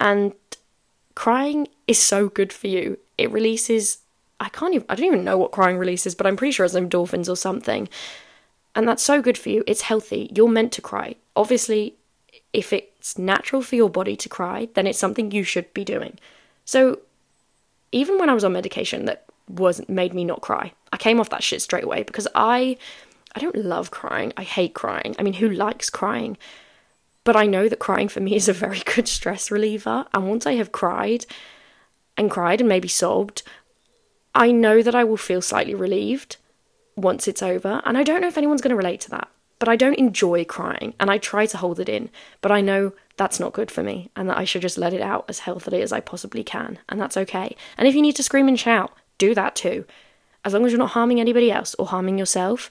And 0.00 0.32
crying 1.16 1.66
is 1.88 1.98
so 1.98 2.28
good 2.28 2.52
for 2.52 2.68
you. 2.68 2.98
It 3.18 3.32
releases, 3.32 3.98
I 4.38 4.48
can't 4.50 4.74
even, 4.74 4.86
I 4.88 4.94
don't 4.94 5.06
even 5.06 5.24
know 5.24 5.36
what 5.36 5.50
crying 5.50 5.78
releases, 5.78 6.14
but 6.14 6.26
I'm 6.26 6.36
pretty 6.36 6.52
sure 6.52 6.64
it's 6.64 6.74
endorphins 6.74 7.28
or 7.28 7.36
something. 7.36 7.88
And 8.76 8.86
that's 8.86 9.02
so 9.02 9.20
good 9.20 9.36
for 9.36 9.48
you. 9.48 9.64
It's 9.66 9.80
healthy. 9.80 10.30
You're 10.32 10.48
meant 10.48 10.70
to 10.72 10.82
cry. 10.82 11.16
Obviously, 11.34 11.94
if 12.52 12.72
it's 12.72 13.18
natural 13.18 13.62
for 13.62 13.74
your 13.74 13.90
body 13.90 14.14
to 14.16 14.28
cry, 14.28 14.68
then 14.74 14.86
it's 14.86 14.98
something 14.98 15.32
you 15.32 15.42
should 15.42 15.72
be 15.74 15.84
doing. 15.84 16.18
So 16.64 17.00
even 17.90 18.18
when 18.18 18.28
I 18.28 18.34
was 18.34 18.44
on 18.44 18.52
medication 18.52 19.06
that 19.06 19.24
was 19.48 19.86
made 19.88 20.12
me 20.12 20.24
not 20.24 20.42
cry, 20.42 20.72
I 20.92 20.98
came 20.98 21.18
off 21.18 21.30
that 21.30 21.42
shit 21.42 21.62
straight 21.62 21.84
away 21.84 22.02
because 22.02 22.28
I 22.34 22.76
I 23.34 23.40
don't 23.40 23.56
love 23.56 23.90
crying. 23.90 24.32
I 24.36 24.42
hate 24.42 24.74
crying. 24.74 25.14
I 25.18 25.22
mean, 25.22 25.34
who 25.34 25.48
likes 25.48 25.90
crying? 25.90 26.36
But 27.26 27.34
I 27.34 27.46
know 27.46 27.68
that 27.68 27.80
crying 27.80 28.06
for 28.06 28.20
me 28.20 28.36
is 28.36 28.48
a 28.48 28.52
very 28.52 28.78
good 28.94 29.08
stress 29.08 29.50
reliever. 29.50 30.06
And 30.14 30.28
once 30.28 30.46
I 30.46 30.54
have 30.54 30.70
cried 30.70 31.26
and 32.16 32.30
cried 32.30 32.60
and 32.60 32.68
maybe 32.68 32.86
sobbed, 32.86 33.42
I 34.32 34.52
know 34.52 34.80
that 34.80 34.94
I 34.94 35.02
will 35.02 35.16
feel 35.16 35.42
slightly 35.42 35.74
relieved 35.74 36.36
once 36.94 37.26
it's 37.26 37.42
over. 37.42 37.82
And 37.84 37.98
I 37.98 38.04
don't 38.04 38.20
know 38.20 38.28
if 38.28 38.38
anyone's 38.38 38.62
going 38.62 38.70
to 38.70 38.76
relate 38.76 39.00
to 39.02 39.10
that, 39.10 39.28
but 39.58 39.68
I 39.68 39.74
don't 39.74 39.98
enjoy 39.98 40.44
crying 40.44 40.94
and 41.00 41.10
I 41.10 41.18
try 41.18 41.46
to 41.46 41.56
hold 41.56 41.80
it 41.80 41.88
in. 41.88 42.10
But 42.42 42.52
I 42.52 42.60
know 42.60 42.92
that's 43.16 43.40
not 43.40 43.52
good 43.52 43.72
for 43.72 43.82
me 43.82 44.08
and 44.14 44.30
that 44.30 44.38
I 44.38 44.44
should 44.44 44.62
just 44.62 44.78
let 44.78 44.94
it 44.94 45.02
out 45.02 45.24
as 45.28 45.40
healthily 45.40 45.82
as 45.82 45.92
I 45.92 45.98
possibly 45.98 46.44
can. 46.44 46.78
And 46.88 47.00
that's 47.00 47.16
okay. 47.16 47.56
And 47.76 47.88
if 47.88 47.96
you 47.96 48.02
need 48.02 48.14
to 48.16 48.22
scream 48.22 48.46
and 48.46 48.58
shout, 48.58 48.92
do 49.18 49.34
that 49.34 49.56
too. 49.56 49.84
As 50.44 50.52
long 50.52 50.64
as 50.64 50.70
you're 50.70 50.78
not 50.78 50.90
harming 50.90 51.18
anybody 51.18 51.50
else 51.50 51.74
or 51.74 51.86
harming 51.86 52.18
yourself, 52.18 52.70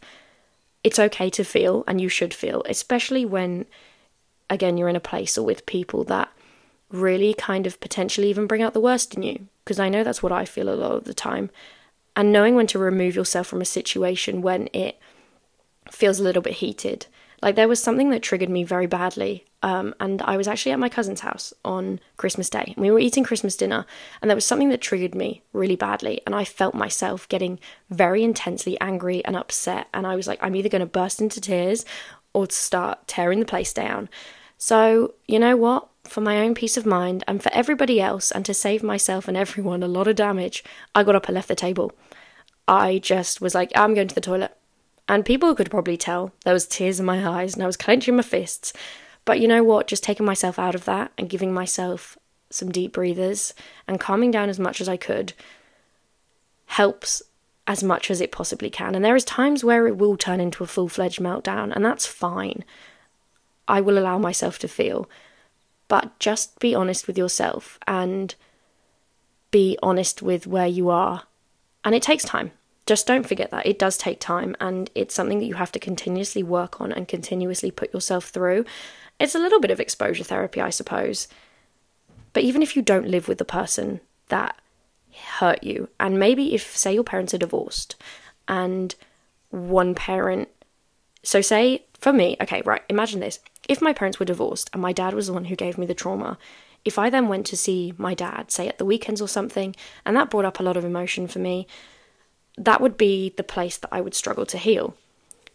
it's 0.82 0.98
okay 0.98 1.30
to 1.32 1.44
feel 1.44 1.84
and 1.90 2.00
you 2.00 2.08
should 2.08 2.34
feel, 2.34 2.64
especially 2.70 3.26
when, 3.26 3.66
again, 4.50 4.78
you're 4.78 4.90
in 4.90 4.96
a 4.96 5.02
place 5.02 5.38
or 5.38 5.46
with 5.46 5.66
people 5.66 6.04
that 6.06 6.30
really 6.90 7.34
kind 7.34 7.66
of 7.66 7.80
potentially 7.80 8.30
even 8.30 8.48
bring 8.48 8.62
out 8.62 8.74
the 8.74 8.80
worst 8.80 9.16
in 9.16 9.24
you. 9.24 9.48
Because 9.64 9.80
I 9.80 9.90
know 9.90 10.04
that's 10.04 10.22
what 10.22 10.32
I 10.32 10.46
feel 10.46 10.70
a 10.70 10.76
lot 10.76 10.92
of 10.92 11.04
the 11.06 11.14
time. 11.14 11.50
And 12.16 12.32
knowing 12.32 12.56
when 12.56 12.68
to 12.68 12.80
remove 12.80 13.16
yourself 13.16 13.48
from 13.48 13.62
a 13.62 13.66
situation 13.66 14.42
when 14.42 14.70
it 14.74 15.00
feels 15.92 16.20
a 16.20 16.24
little 16.24 16.42
bit 16.42 16.54
heated 16.54 17.08
like 17.46 17.56
there 17.56 17.68
was 17.68 17.82
something 17.82 18.10
that 18.10 18.24
triggered 18.24 18.50
me 18.50 18.64
very 18.64 18.88
badly. 18.88 19.46
Um, 19.62 19.94
and 20.00 20.22
I 20.24 20.36
was 20.36 20.48
actually 20.48 20.72
at 20.72 20.80
my 20.80 20.90
cousin's 20.90 21.20
house 21.22 21.54
on 21.64 22.00
Christmas 22.18 22.50
Day. 22.50 22.74
And 22.76 22.84
we 22.84 22.92
were 22.92 23.00
eating 23.00 23.24
Christmas 23.24 23.56
dinner, 23.56 23.86
and 24.20 24.30
there 24.30 24.36
was 24.36 24.46
something 24.46 24.70
that 24.70 24.82
triggered 24.82 25.14
me 25.16 25.44
really 25.54 25.76
badly. 25.76 26.22
And 26.26 26.36
I 26.36 26.44
felt 26.44 26.74
myself 26.74 27.30
getting 27.30 27.60
very 27.90 28.24
intensely 28.24 28.80
angry 28.82 29.24
and 29.26 29.36
upset. 29.36 29.88
And 29.94 30.08
I 30.08 30.16
was 30.16 30.28
like, 30.28 30.40
I'm 30.42 30.56
either 30.56 30.70
going 30.70 30.82
to 30.82 30.86
burst 30.88 31.22
into 31.22 31.40
tears 31.40 31.86
or 32.36 32.46
to 32.48 32.56
start 32.56 33.08
tearing 33.08 33.40
the 33.40 33.46
place 33.46 33.74
down. 33.74 34.10
So, 34.58 35.14
you 35.28 35.40
know 35.40 35.56
what? 35.56 35.88
For 36.04 36.22
my 36.22 36.40
own 36.40 36.54
peace 36.54 36.78
of 36.78 36.86
mind 36.86 37.24
and 37.28 37.42
for 37.42 37.52
everybody 37.54 38.00
else, 38.00 38.30
and 38.30 38.46
to 38.46 38.54
save 38.54 38.84
myself 38.84 39.28
and 39.28 39.38
everyone 39.38 39.82
a 39.82 39.88
lot 39.88 40.08
of 40.08 40.18
damage, 40.18 40.64
I 40.94 41.04
got 41.04 41.16
up 41.16 41.28
and 41.28 41.36
left 41.36 41.48
the 41.48 41.56
table. 41.56 41.94
I 42.68 43.00
just 43.00 43.42
was 43.42 43.56
like, 43.56 43.72
I'm 43.74 43.94
going 43.94 44.10
to 44.10 44.16
the 44.16 44.22
toilet. 44.22 44.56
And 45.08 45.26
people 45.26 45.56
could 45.56 45.72
probably 45.72 45.98
tell 45.98 46.34
there 46.44 46.54
was 46.54 46.66
tears 46.66 47.00
in 47.00 47.06
my 47.06 47.28
eyes 47.28 47.54
and 47.54 47.64
I 47.64 47.68
was 47.68 47.78
clenching 47.78 48.16
my 48.16 48.22
fists. 48.22 48.74
But 49.24 49.40
you 49.40 49.48
know 49.48 49.64
what? 49.64 49.88
Just 49.88 50.04
taking 50.04 50.26
myself 50.26 50.60
out 50.60 50.76
of 50.76 50.86
that 50.86 51.12
and 51.18 51.30
giving 51.30 51.54
myself 51.54 52.18
some 52.50 52.72
deep 52.72 52.94
breathers 52.94 53.54
and 53.88 54.00
calming 54.00 54.32
down 54.32 54.50
as 54.50 54.60
much 54.60 54.82
as 54.82 54.90
I 54.90 54.98
could 54.98 55.34
helps 56.66 57.22
as 57.68 57.84
much 57.84 58.12
as 58.12 58.22
it 58.22 58.32
possibly 58.32 58.70
can. 58.70 58.96
And 58.96 59.04
there 59.04 59.16
is 59.16 59.26
times 59.26 59.64
where 59.64 59.88
it 59.88 59.98
will 59.98 60.18
turn 60.18 60.40
into 60.40 60.64
a 60.64 60.68
full-fledged 60.68 61.20
meltdown 61.20 61.76
and 61.76 61.84
that's 61.84 62.06
fine. 62.06 62.64
I 63.68 63.82
will 63.82 63.98
allow 63.98 64.18
myself 64.18 64.60
to 64.60 64.68
feel. 64.68 65.10
But 65.88 66.18
just 66.20 66.60
be 66.60 66.76
honest 66.76 67.08
with 67.08 67.18
yourself 67.18 67.80
and 67.88 68.34
be 69.52 69.78
honest 69.82 70.22
with 70.22 70.48
where 70.48 70.68
you 70.68 70.90
are. 70.90 71.24
And 71.84 71.96
it 71.96 72.04
takes 72.04 72.24
time 72.24 72.52
just 72.86 73.08
don't 73.08 73.28
forget 73.28 73.52
that 73.52 73.66
it 73.66 73.80
does 73.80 73.98
take 73.98 74.20
time 74.20 74.56
and 74.60 74.90
it's 74.94 75.16
something 75.16 75.40
that 75.40 75.46
you 75.46 75.56
have 75.56 75.72
to 75.72 75.80
continuously 75.80 76.44
work 76.44 76.80
on 76.80 76.92
and 76.92 77.08
continuously 77.08 77.72
put 77.72 77.94
yourself 77.94 78.26
through. 78.26 78.66
It's 79.20 79.36
a 79.36 79.40
little 79.40 79.60
bit 79.60 79.72
of 79.72 79.80
exposure 79.80 80.24
therapy, 80.24 80.62
I 80.62 80.70
suppose. 80.70 81.28
But 82.34 82.44
even 82.44 82.62
if 82.62 82.76
you 82.76 82.82
don't 82.82 83.08
live 83.08 83.28
with 83.28 83.40
the 83.40 83.46
person 83.46 84.02
that 84.28 84.60
hurt 85.16 85.64
you, 85.64 85.90
and 86.00 86.20
maybe 86.20 86.54
if, 86.54 86.76
say, 86.76 86.94
your 86.94 87.04
parents 87.04 87.34
are 87.34 87.40
divorced 87.40 87.96
and 88.48 88.96
one 89.50 89.96
parent, 89.96 90.50
so 91.24 91.42
say 91.42 91.86
for 92.00 92.14
me, 92.14 92.38
okay, 92.42 92.62
right, 92.66 92.84
imagine 92.90 93.20
this. 93.20 93.40
If 93.68 93.82
my 93.82 93.94
parents 93.94 94.20
were 94.20 94.26
divorced 94.26 94.70
and 94.74 94.82
my 94.82 94.94
dad 94.94 95.14
was 95.14 95.28
the 95.28 95.34
one 95.34 95.46
who 95.46 95.56
gave 95.56 95.78
me 95.78 95.86
the 95.86 95.94
trauma, 95.94 96.38
if 96.84 97.00
I 97.00 97.10
then 97.10 97.28
went 97.28 97.48
to 97.48 97.58
see 97.58 97.94
my 97.98 98.14
dad, 98.14 98.52
say 98.52 98.68
at 98.68 98.78
the 98.78 98.86
weekends 98.86 99.22
or 99.22 99.28
something, 99.28 99.76
and 100.06 100.16
that 100.16 100.30
brought 100.30 100.46
up 100.46 100.60
a 100.60 100.64
lot 100.64 100.78
of 100.78 100.86
emotion 100.86 101.28
for 101.28 101.40
me, 101.40 101.68
that 102.58 102.80
would 102.80 102.96
be 102.96 103.34
the 103.36 103.44
place 103.44 103.78
that 103.78 103.90
I 103.92 104.02
would 104.02 104.14
struggle 104.14 104.46
to 104.46 104.58
heal. 104.58 104.96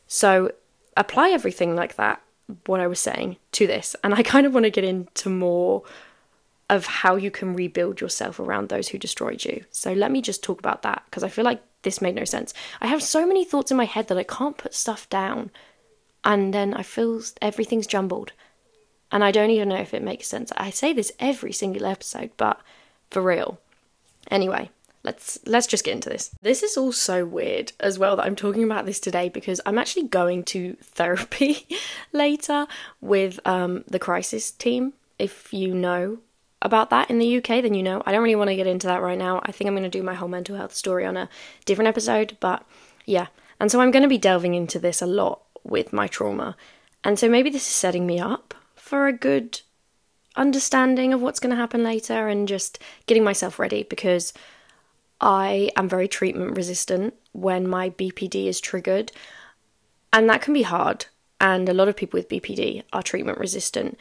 So 0.08 0.50
apply 0.96 1.30
everything 1.30 1.76
like 1.76 1.94
that, 1.96 2.20
what 2.66 2.80
I 2.80 2.88
was 2.88 2.98
saying, 2.98 3.36
to 3.52 3.66
this. 3.66 3.94
And 4.02 4.14
I 4.14 4.22
kind 4.24 4.44
of 4.44 4.52
want 4.52 4.64
to 4.64 4.70
get 4.70 4.84
into 4.84 5.28
more 5.28 5.84
of 6.70 6.87
how 6.87 7.16
you 7.16 7.33
can 7.33 7.52
rebuild 7.52 8.00
yourself 8.00 8.38
around 8.38 8.68
those 8.68 8.88
who 8.88 8.96
destroyed 8.96 9.44
you. 9.44 9.64
So 9.72 9.92
let 9.92 10.12
me 10.12 10.22
just 10.22 10.42
talk 10.42 10.61
about 10.61 10.83
that 10.83 11.02
because 11.04 11.24
I 11.24 11.28
feel 11.28 11.44
like 11.44 11.61
this 11.83 12.00
made 12.00 12.14
no 12.14 12.24
sense. 12.24 12.54
I 12.80 12.87
have 12.87 13.02
so 13.02 13.26
many 13.26 13.44
thoughts 13.44 13.72
in 13.72 13.76
my 13.76 13.87
head 13.87 14.06
that 14.06 14.16
I 14.16 14.22
can't 14.22 14.56
put 14.56 14.72
stuff 14.72 15.11
down. 15.11 15.50
And 16.24 16.54
then 16.54 16.72
I 16.72 16.85
feel 16.85 17.22
everything's 17.42 17.88
jumbled. 17.88 18.33
And 19.11 19.24
I 19.24 19.33
don't 19.33 19.50
even 19.50 19.70
know 19.70 19.76
if 19.76 19.92
it 19.92 20.02
makes 20.02 20.28
sense. 20.28 20.52
I 20.56 20.70
say 20.70 20.92
this 20.92 21.12
every 21.18 21.52
single 21.52 21.87
episode, 21.87 22.30
but 22.37 22.61
for 23.11 23.20
real. 23.20 23.59
Anyway, 24.30 24.70
let's 25.02 25.40
let's 25.46 25.66
just 25.66 25.83
get 25.83 25.94
into 25.94 26.09
this. 26.09 26.30
This 26.40 26.62
is 26.62 26.76
all 26.76 26.92
so 26.92 27.26
weird 27.26 27.72
as 27.80 27.98
well 27.98 28.14
that 28.14 28.26
I'm 28.26 28.37
talking 28.37 28.62
about 28.62 28.87
this 28.87 29.00
today 29.00 29.28
because 29.28 29.61
I'm 29.66 29.78
actually 29.78 30.04
going 30.04 30.44
to 30.44 30.76
therapy 30.83 31.66
later 32.12 32.68
with 33.00 33.40
um, 33.44 33.83
the 33.88 33.98
crisis 33.98 34.52
team. 34.52 34.92
If 35.18 35.52
you 35.52 35.74
know 35.74 36.18
about 36.62 36.90
that 36.90 37.10
in 37.10 37.18
the 37.18 37.36
UK, 37.38 37.62
then 37.62 37.74
you 37.74 37.82
know. 37.82 38.02
I 38.04 38.12
don't 38.12 38.22
really 38.22 38.36
want 38.36 38.50
to 38.50 38.56
get 38.56 38.66
into 38.66 38.86
that 38.86 39.02
right 39.02 39.18
now. 39.18 39.40
I 39.44 39.52
think 39.52 39.68
I'm 39.68 39.74
going 39.74 39.90
to 39.90 39.98
do 39.98 40.02
my 40.02 40.14
whole 40.14 40.28
mental 40.28 40.56
health 40.56 40.74
story 40.74 41.06
on 41.06 41.16
a 41.16 41.28
different 41.64 41.88
episode, 41.88 42.36
but 42.40 42.64
yeah. 43.06 43.28
And 43.58 43.70
so 43.70 43.80
I'm 43.80 43.90
going 43.90 44.02
to 44.02 44.08
be 44.08 44.18
delving 44.18 44.54
into 44.54 44.78
this 44.78 45.02
a 45.02 45.06
lot 45.06 45.42
with 45.64 45.92
my 45.92 46.06
trauma. 46.06 46.56
And 47.04 47.18
so 47.18 47.28
maybe 47.28 47.50
this 47.50 47.66
is 47.66 47.74
setting 47.74 48.06
me 48.06 48.18
up 48.18 48.54
for 48.74 49.06
a 49.06 49.12
good 49.12 49.60
understanding 50.36 51.12
of 51.12 51.20
what's 51.20 51.40
going 51.40 51.50
to 51.50 51.56
happen 51.56 51.82
later 51.82 52.28
and 52.28 52.48
just 52.48 52.78
getting 53.06 53.24
myself 53.24 53.58
ready 53.58 53.82
because 53.82 54.32
I 55.20 55.70
am 55.76 55.88
very 55.88 56.08
treatment 56.08 56.56
resistant 56.56 57.14
when 57.32 57.68
my 57.68 57.90
BPD 57.90 58.46
is 58.46 58.60
triggered, 58.60 59.12
and 60.12 60.28
that 60.28 60.42
can 60.42 60.54
be 60.54 60.62
hard. 60.62 61.06
And 61.40 61.68
a 61.68 61.74
lot 61.74 61.88
of 61.88 61.96
people 61.96 62.18
with 62.18 62.28
BPD 62.28 62.82
are 62.92 63.02
treatment 63.02 63.38
resistant 63.38 63.98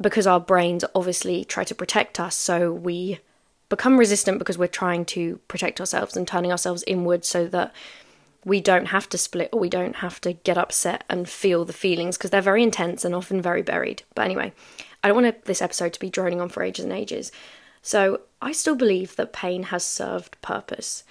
because 0.00 0.26
our 0.26 0.40
brains 0.40 0.84
obviously 0.94 1.44
try 1.44 1.64
to 1.64 1.74
protect 1.74 2.20
us, 2.20 2.36
so 2.36 2.72
we 2.72 3.20
become 3.68 3.98
resistant 3.98 4.38
because 4.38 4.58
we're 4.58 4.68
trying 4.68 5.04
to 5.04 5.38
protect 5.48 5.80
ourselves 5.80 6.16
and 6.16 6.28
turning 6.28 6.52
ourselves 6.52 6.84
inward 6.86 7.24
so 7.24 7.46
that 7.48 7.74
we 8.44 8.60
don't 8.60 8.86
have 8.86 9.08
to 9.08 9.18
split 9.18 9.48
or 9.52 9.58
we 9.58 9.68
don't 9.68 9.96
have 9.96 10.20
to 10.20 10.32
get 10.32 10.56
upset 10.56 11.02
and 11.10 11.28
feel 11.28 11.64
the 11.64 11.72
feelings 11.72 12.16
because 12.16 12.30
they're 12.30 12.40
very 12.40 12.62
intense 12.62 13.04
and 13.04 13.12
often 13.14 13.42
very 13.42 13.62
buried. 13.62 14.04
But 14.14 14.26
anyway, 14.26 14.52
I 15.02 15.08
don't 15.08 15.20
want 15.20 15.44
this 15.46 15.60
episode 15.60 15.92
to 15.94 16.00
be 16.00 16.10
droning 16.10 16.40
on 16.40 16.48
for 16.48 16.62
ages 16.62 16.84
and 16.84 16.92
ages. 16.92 17.32
So 17.82 18.20
I 18.40 18.52
still 18.52 18.76
believe 18.76 19.16
that 19.16 19.32
pain 19.32 19.64
has 19.64 19.84
served 19.84 20.40
purpose. 20.42 21.02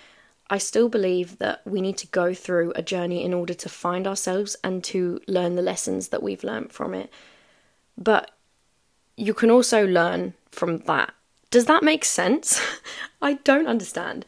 I 0.50 0.60
still 0.60 0.88
believe 0.90 1.40
that 1.40 1.62
we 1.66 1.82
need 1.82 1.98
to 1.98 2.08
go 2.08 2.34
through 2.34 2.72
a 2.76 2.82
journey 2.82 3.24
in 3.24 3.34
order 3.34 3.54
to 3.54 3.70
find 3.70 4.08
ourselves 4.08 4.56
and 4.64 4.84
to 4.86 5.20
learn 5.28 5.56
the 5.56 5.62
lessons 5.62 6.10
that 6.10 6.24
we've 6.24 6.44
learned 6.44 6.72
from 6.72 6.94
it. 6.94 7.12
But 7.98 8.32
you 9.18 9.34
can 9.34 9.50
also 9.50 9.86
learn 9.86 10.34
from 10.52 10.80
that. 10.80 11.14
Does 11.52 11.66
that 11.66 11.84
make 11.84 12.04
sense? 12.06 12.62
I 13.22 13.34
don't 13.34 13.68
understand 13.68 14.26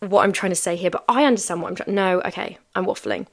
what 0.00 0.22
I'm 0.22 0.32
trying 0.32 0.52
to 0.52 0.56
say 0.56 0.76
here, 0.76 0.90
but 0.90 1.04
I 1.08 1.24
understand 1.24 1.62
what 1.62 1.68
I'm 1.68 1.76
trying. 1.76 1.94
No, 1.94 2.20
okay, 2.22 2.58
I'm 2.74 2.86
waffling. 2.86 3.26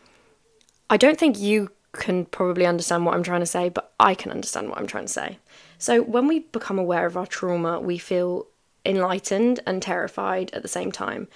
I 0.89 0.97
don't 0.97 1.19
think 1.19 1.39
you 1.39 1.71
can 1.93 2.25
probably 2.25 2.65
understand 2.65 3.06
what 3.06 3.15
I'm 3.15 3.23
trying 3.23 3.39
to 3.39 3.45
say, 3.45 3.69
but 3.69 3.93
I 3.99 4.13
can 4.13 4.32
understand 4.32 4.69
what 4.69 4.78
I'm 4.78 4.88
trying 4.88 5.06
to 5.06 5.13
say. 5.13 5.39
So, 5.78 6.02
when 6.02 6.28
we 6.28 6.39
become 6.39 6.78
aware 6.78 7.06
of 7.06 7.17
our 7.17 7.25
trauma, 7.25 7.80
we 7.80 7.97
feel 7.97 8.47
enlightened 8.86 9.60
and 9.65 9.82
terrified 9.82 10.52
at 10.54 10.62
the 10.62 10.67
same 10.67 10.91
time. 10.91 11.28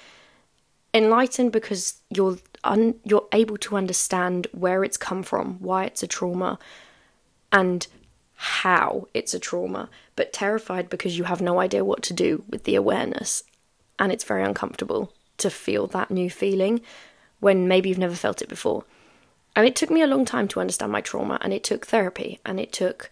Enlightened 0.94 1.52
because 1.52 1.96
you're 2.10 2.38
un- 2.64 2.96
you're 3.04 3.28
able 3.32 3.58
to 3.58 3.78
understand 3.78 4.48
where 4.52 4.84
it's 4.84 4.98
come 4.98 5.24
from, 5.24 5.58
why 5.60 5.86
it's 5.86 6.04
a 6.04 6.08
trauma, 6.08 6.60
and 7.52 7.88
how 8.36 9.08
it's 9.14 9.34
a 9.34 9.40
trauma, 9.40 9.90
but 10.16 10.34
terrified 10.34 10.90
because 10.90 11.18
you 11.18 11.26
have 11.26 11.42
no 11.42 11.60
idea 11.60 11.86
what 11.86 12.04
to 12.04 12.14
do 12.14 12.44
with 12.50 12.64
the 12.64 12.76
awareness, 12.76 13.44
and 14.00 14.12
it's 14.12 14.24
very 14.24 14.44
uncomfortable 14.44 15.14
to 15.38 15.50
feel 15.50 15.88
that 15.88 16.12
new 16.12 16.30
feeling 16.30 16.82
when 17.40 17.68
maybe 17.68 17.90
you've 17.90 17.98
never 17.98 18.16
felt 18.16 18.42
it 18.42 18.50
before. 18.50 18.86
And 19.56 19.68
it 19.68 19.76
took 19.76 19.92
me 19.92 20.02
a 20.02 20.08
long 20.08 20.26
time 20.26 20.48
to 20.50 20.60
understand 20.60 20.92
my 20.92 21.02
trauma, 21.02 21.38
and 21.42 21.54
it 21.54 21.64
took 21.64 21.86
therapy, 21.86 22.40
and 22.46 22.60
it 22.60 22.72
took 22.72 23.10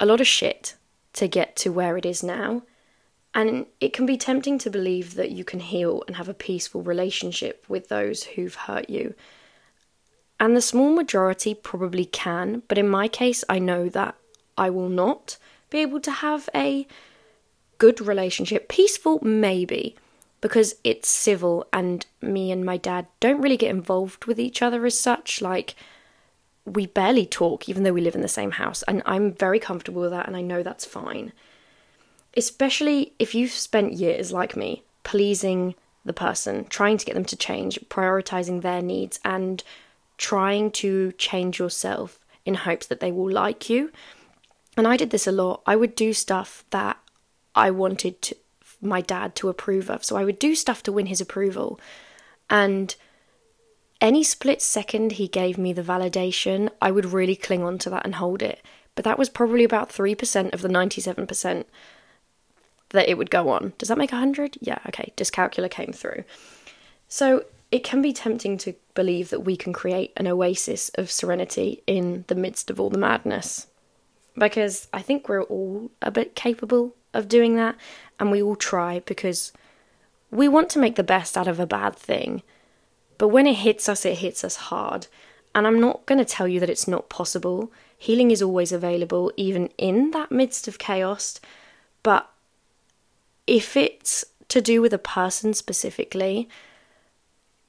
a 0.00 0.06
lot 0.06 0.20
of 0.20 0.26
shit 0.26 0.76
to 1.14 1.28
get 1.28 1.56
to 1.56 1.72
where 1.72 1.96
it 1.96 2.06
is 2.06 2.22
now. 2.22 2.62
And 3.34 3.66
it 3.80 3.92
can 3.92 4.06
be 4.06 4.16
tempting 4.16 4.58
to 4.58 4.70
believe 4.70 5.14
that 5.14 5.30
you 5.30 5.44
can 5.44 5.60
heal 5.60 6.04
and 6.06 6.16
have 6.16 6.28
a 6.28 6.34
peaceful 6.34 6.82
relationship 6.82 7.64
with 7.68 7.88
those 7.88 8.24
who've 8.24 8.54
hurt 8.54 8.90
you. 8.90 9.14
And 10.38 10.56
the 10.56 10.60
small 10.60 10.92
majority 10.92 11.54
probably 11.54 12.04
can, 12.04 12.62
but 12.68 12.78
in 12.78 12.88
my 12.88 13.08
case, 13.08 13.44
I 13.48 13.58
know 13.58 13.88
that 13.90 14.16
I 14.56 14.70
will 14.70 14.88
not 14.88 15.38
be 15.70 15.78
able 15.78 16.00
to 16.00 16.10
have 16.10 16.48
a 16.54 16.86
good 17.78 18.00
relationship. 18.00 18.68
Peaceful, 18.68 19.18
maybe, 19.22 19.96
because 20.40 20.74
it's 20.84 21.08
civil 21.08 21.66
and 21.72 22.06
me 22.20 22.52
and 22.52 22.64
my 22.64 22.76
dad 22.76 23.06
don't 23.20 23.40
really 23.40 23.56
get 23.56 23.70
involved 23.70 24.26
with 24.26 24.38
each 24.38 24.62
other 24.62 24.84
as 24.86 24.98
such. 24.98 25.40
Like, 25.40 25.74
we 26.64 26.86
barely 26.86 27.26
talk, 27.26 27.68
even 27.68 27.82
though 27.82 27.92
we 27.92 28.00
live 28.00 28.14
in 28.14 28.20
the 28.20 28.28
same 28.28 28.52
house. 28.52 28.82
And 28.84 29.02
I'm 29.04 29.32
very 29.32 29.58
comfortable 29.58 30.02
with 30.02 30.10
that, 30.12 30.26
and 30.26 30.36
I 30.36 30.42
know 30.42 30.62
that's 30.62 30.84
fine. 30.84 31.32
Especially 32.36 33.12
if 33.18 33.34
you've 33.34 33.50
spent 33.50 33.94
years, 33.94 34.32
like 34.32 34.56
me, 34.56 34.84
pleasing 35.02 35.74
the 36.04 36.12
person, 36.12 36.64
trying 36.66 36.98
to 36.98 37.04
get 37.04 37.14
them 37.14 37.24
to 37.24 37.36
change, 37.36 37.78
prioritizing 37.88 38.62
their 38.62 38.82
needs, 38.82 39.18
and 39.24 39.62
trying 40.18 40.70
to 40.70 41.12
change 41.12 41.58
yourself 41.58 42.24
in 42.44 42.54
hopes 42.54 42.86
that 42.86 43.00
they 43.00 43.12
will 43.12 43.30
like 43.30 43.68
you. 43.68 43.90
And 44.76 44.88
I 44.88 44.96
did 44.96 45.10
this 45.10 45.26
a 45.26 45.32
lot. 45.32 45.62
I 45.66 45.76
would 45.76 45.94
do 45.94 46.12
stuff 46.12 46.64
that 46.70 46.98
I 47.54 47.70
wanted 47.70 48.22
to, 48.22 48.36
my 48.80 49.00
dad 49.00 49.34
to 49.36 49.48
approve 49.48 49.90
of. 49.90 50.04
So 50.04 50.16
I 50.16 50.24
would 50.24 50.38
do 50.38 50.54
stuff 50.54 50.82
to 50.84 50.92
win 50.92 51.06
his 51.06 51.20
approval. 51.20 51.78
And 52.48 52.94
any 54.00 54.24
split 54.24 54.62
second 54.62 55.12
he 55.12 55.28
gave 55.28 55.58
me 55.58 55.72
the 55.72 55.82
validation, 55.82 56.70
I 56.80 56.90
would 56.90 57.12
really 57.12 57.36
cling 57.36 57.62
on 57.62 57.78
to 57.78 57.90
that 57.90 58.04
and 58.04 58.16
hold 58.16 58.42
it. 58.42 58.62
But 58.94 59.04
that 59.04 59.18
was 59.18 59.28
probably 59.28 59.64
about 59.64 59.90
3% 59.90 60.52
of 60.52 60.62
the 60.62 60.68
97% 60.68 61.64
that 62.90 63.08
it 63.08 63.16
would 63.16 63.30
go 63.30 63.48
on. 63.48 63.72
Does 63.78 63.88
that 63.88 63.98
make 63.98 64.12
100? 64.12 64.58
Yeah, 64.60 64.78
okay, 64.88 65.12
dyscalculia 65.16 65.70
came 65.70 65.92
through. 65.92 66.24
So 67.08 67.44
it 67.70 67.84
can 67.84 68.02
be 68.02 68.12
tempting 68.12 68.58
to 68.58 68.74
believe 68.94 69.30
that 69.30 69.40
we 69.40 69.56
can 69.56 69.72
create 69.72 70.12
an 70.16 70.26
oasis 70.26 70.90
of 70.96 71.10
serenity 71.10 71.82
in 71.86 72.24
the 72.28 72.34
midst 72.34 72.70
of 72.70 72.78
all 72.78 72.90
the 72.90 72.98
madness. 72.98 73.66
Because 74.36 74.88
I 74.92 75.02
think 75.02 75.28
we're 75.28 75.42
all 75.42 75.90
a 76.00 76.10
bit 76.10 76.34
capable 76.34 76.94
of 77.12 77.28
doing 77.28 77.56
that, 77.56 77.76
and 78.18 78.30
we 78.30 78.42
all 78.42 78.56
try 78.56 79.00
because 79.00 79.52
we 80.30 80.48
want 80.48 80.70
to 80.70 80.78
make 80.78 80.96
the 80.96 81.02
best 81.02 81.36
out 81.36 81.48
of 81.48 81.60
a 81.60 81.66
bad 81.66 81.94
thing. 81.94 82.42
But 83.18 83.28
when 83.28 83.46
it 83.46 83.56
hits 83.56 83.88
us, 83.88 84.04
it 84.04 84.18
hits 84.18 84.42
us 84.42 84.56
hard. 84.56 85.06
And 85.54 85.66
I'm 85.66 85.80
not 85.80 86.06
going 86.06 86.18
to 86.18 86.24
tell 86.24 86.48
you 86.48 86.58
that 86.60 86.70
it's 86.70 86.88
not 86.88 87.10
possible. 87.10 87.70
Healing 87.98 88.30
is 88.30 88.42
always 88.42 88.72
available, 88.72 89.30
even 89.36 89.68
in 89.76 90.10
that 90.12 90.32
midst 90.32 90.66
of 90.66 90.78
chaos. 90.78 91.38
But 92.02 92.28
if 93.46 93.76
it's 93.76 94.24
to 94.48 94.60
do 94.62 94.80
with 94.80 94.94
a 94.94 94.98
person 94.98 95.52
specifically, 95.52 96.48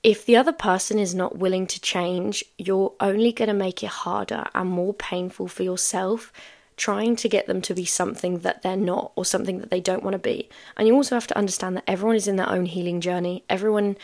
if 0.03 0.25
the 0.25 0.35
other 0.35 0.51
person 0.51 0.99
is 0.99 1.15
not 1.15 1.37
willing 1.37 1.65
to 1.67 1.79
change, 1.79 2.43
you're 2.57 2.93
only 2.99 3.31
going 3.31 3.47
to 3.47 3.53
make 3.53 3.83
it 3.83 3.89
harder 3.89 4.45
and 4.53 4.69
more 4.69 4.93
painful 4.93 5.47
for 5.47 5.63
yourself 5.63 6.31
trying 6.75 7.15
to 7.15 7.29
get 7.29 7.45
them 7.45 7.61
to 7.61 7.73
be 7.73 7.85
something 7.85 8.39
that 8.39 8.63
they're 8.63 8.75
not 8.75 9.11
or 9.15 9.23
something 9.23 9.59
that 9.59 9.69
they 9.69 9.79
don't 9.79 10.03
want 10.03 10.13
to 10.13 10.19
be. 10.19 10.49
And 10.75 10.87
you 10.87 10.95
also 10.95 11.15
have 11.15 11.27
to 11.27 11.37
understand 11.37 11.77
that 11.77 11.83
everyone 11.87 12.15
is 12.15 12.27
in 12.27 12.35
their 12.35 12.49
own 12.49 12.65
healing 12.65 12.99
journey. 12.99 13.43
Everyone 13.49 13.95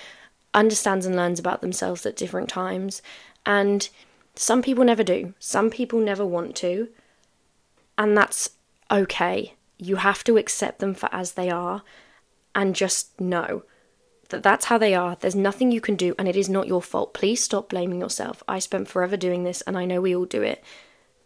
understands 0.54 1.06
and 1.06 1.16
learns 1.16 1.40
about 1.40 1.62
themselves 1.62 2.06
at 2.06 2.16
different 2.16 2.48
times. 2.48 3.02
And 3.46 3.90
some 4.36 4.62
people 4.62 4.86
never 4.86 5.04
do, 5.04 5.34
some 5.40 5.70
people 5.70 6.00
never 6.00 6.26
want 6.26 6.56
to. 6.58 6.90
And 7.98 8.16
that's 8.16 8.52
okay 8.92 9.54
you 9.80 9.96
have 9.96 10.24
to 10.26 10.38
accept 10.38 10.80
them 10.80 10.94
for 10.94 11.10
as 11.12 11.32
they 11.32 11.50
are 11.50 11.82
and 12.54 12.76
just 12.76 13.20
know 13.20 13.64
that 14.30 14.44
that's 14.44 14.66
how 14.66 14.78
they 14.78 14.96
are. 14.96 15.18
There's 15.20 15.36
nothing 15.36 15.72
you 15.72 15.82
can 15.82 15.96
do, 15.96 16.16
and 16.18 16.28
it 16.28 16.36
is 16.36 16.50
not 16.50 16.68
your 16.68 16.82
fault. 16.82 17.14
Please 17.14 17.44
stop 17.44 17.70
blaming 17.70 18.00
yourself. 18.00 18.42
I 18.48 18.60
spent 18.60 18.88
forever 18.88 19.18
doing 19.18 19.44
this, 19.44 19.62
and 19.62 19.78
I 19.78 19.86
know 19.86 20.02
we 20.02 20.16
all 20.16 20.26
do 20.26 20.42
it, 20.42 20.64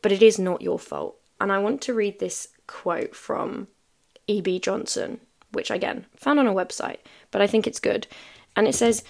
but 0.02 0.12
it 0.12 0.24
is 0.24 0.40
not 0.40 0.62
your 0.62 0.80
fault. 0.80 1.18
And 1.40 1.52
I 1.52 1.60
want 1.60 1.82
to 1.82 1.94
read 1.94 2.20
this 2.20 2.50
quote 2.68 3.16
from 3.16 3.68
E.B. 4.28 4.60
Johnson, 4.60 5.20
which 5.52 5.70
again 5.70 6.06
found 6.16 6.40
on 6.40 6.48
a 6.48 6.54
website, 6.54 7.00
but 7.32 7.42
I 7.42 7.48
think 7.48 7.68
it's 7.68 7.80
good. 7.80 8.08
And 8.56 8.68
it 8.68 8.76
says, 8.76 9.04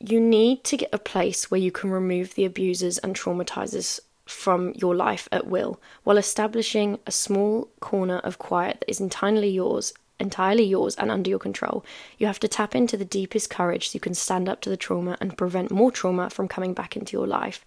You 0.00 0.20
need 0.20 0.64
to 0.64 0.76
get 0.76 0.90
a 0.92 0.98
place 0.98 1.50
where 1.50 1.60
you 1.60 1.70
can 1.70 1.90
remove 1.90 2.34
the 2.34 2.44
abusers 2.44 2.98
and 2.98 3.14
traumatizers 3.14 4.00
from 4.26 4.72
your 4.76 4.94
life 4.94 5.28
at 5.32 5.46
will, 5.46 5.80
while 6.04 6.18
establishing 6.18 6.98
a 7.06 7.12
small 7.12 7.68
corner 7.80 8.18
of 8.18 8.38
quiet 8.38 8.80
that 8.80 8.90
is 8.90 9.00
entirely 9.00 9.48
yours, 9.48 9.94
entirely 10.20 10.64
yours 10.64 10.94
and 10.96 11.10
under 11.10 11.30
your 11.30 11.38
control. 11.38 11.84
You 12.18 12.26
have 12.26 12.40
to 12.40 12.48
tap 12.48 12.74
into 12.74 12.96
the 12.96 13.04
deepest 13.04 13.50
courage 13.50 13.88
so 13.88 13.96
you 13.96 14.00
can 14.00 14.14
stand 14.14 14.48
up 14.48 14.60
to 14.62 14.70
the 14.70 14.76
trauma 14.76 15.16
and 15.20 15.36
prevent 15.36 15.70
more 15.70 15.92
trauma 15.92 16.30
from 16.30 16.48
coming 16.48 16.74
back 16.74 16.96
into 16.96 17.16
your 17.16 17.26
life. 17.26 17.64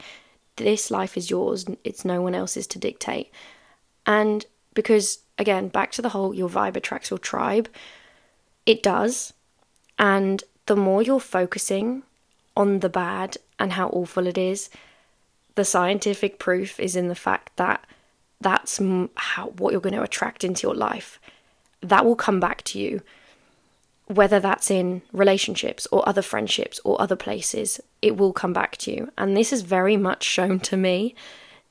This 0.57 0.91
life 0.91 1.17
is 1.17 1.29
yours, 1.29 1.65
it's 1.83 2.05
no 2.05 2.21
one 2.21 2.35
else's 2.35 2.67
to 2.67 2.79
dictate. 2.79 3.31
And 4.05 4.45
because 4.73 5.19
again, 5.37 5.69
back 5.69 5.91
to 5.93 6.01
the 6.01 6.09
whole 6.09 6.33
your 6.33 6.49
vibe 6.49 6.75
attracts 6.75 7.09
your 7.09 7.19
tribe, 7.19 7.69
it 8.65 8.83
does. 8.83 9.33
And 9.97 10.43
the 10.65 10.75
more 10.75 11.01
you're 11.01 11.19
focusing 11.19 12.03
on 12.55 12.79
the 12.79 12.89
bad 12.89 13.37
and 13.57 13.73
how 13.73 13.89
awful 13.89 14.27
it 14.27 14.37
is, 14.37 14.69
the 15.55 15.65
scientific 15.65 16.39
proof 16.39 16.79
is 16.79 16.95
in 16.95 17.07
the 17.07 17.15
fact 17.15 17.55
that 17.57 17.85
that's 18.39 18.79
how 19.15 19.47
what 19.57 19.71
you're 19.71 19.81
going 19.81 19.95
to 19.95 20.03
attract 20.03 20.43
into 20.43 20.67
your 20.67 20.75
life. 20.75 21.19
That 21.81 22.05
will 22.05 22.15
come 22.15 22.39
back 22.39 22.63
to 22.63 22.79
you, 22.79 23.01
whether 24.07 24.39
that's 24.39 24.69
in 24.69 25.01
relationships 25.11 25.87
or 25.91 26.07
other 26.07 26.21
friendships 26.21 26.79
or 26.83 27.01
other 27.01 27.15
places. 27.15 27.79
It 28.01 28.17
will 28.17 28.33
come 28.33 28.53
back 28.53 28.77
to 28.77 28.91
you, 28.91 29.11
and 29.17 29.35
this 29.35 29.51
is 29.51 29.61
very 29.61 29.97
much 29.97 30.23
shown 30.23 30.59
to 30.61 30.77
me 30.77 31.15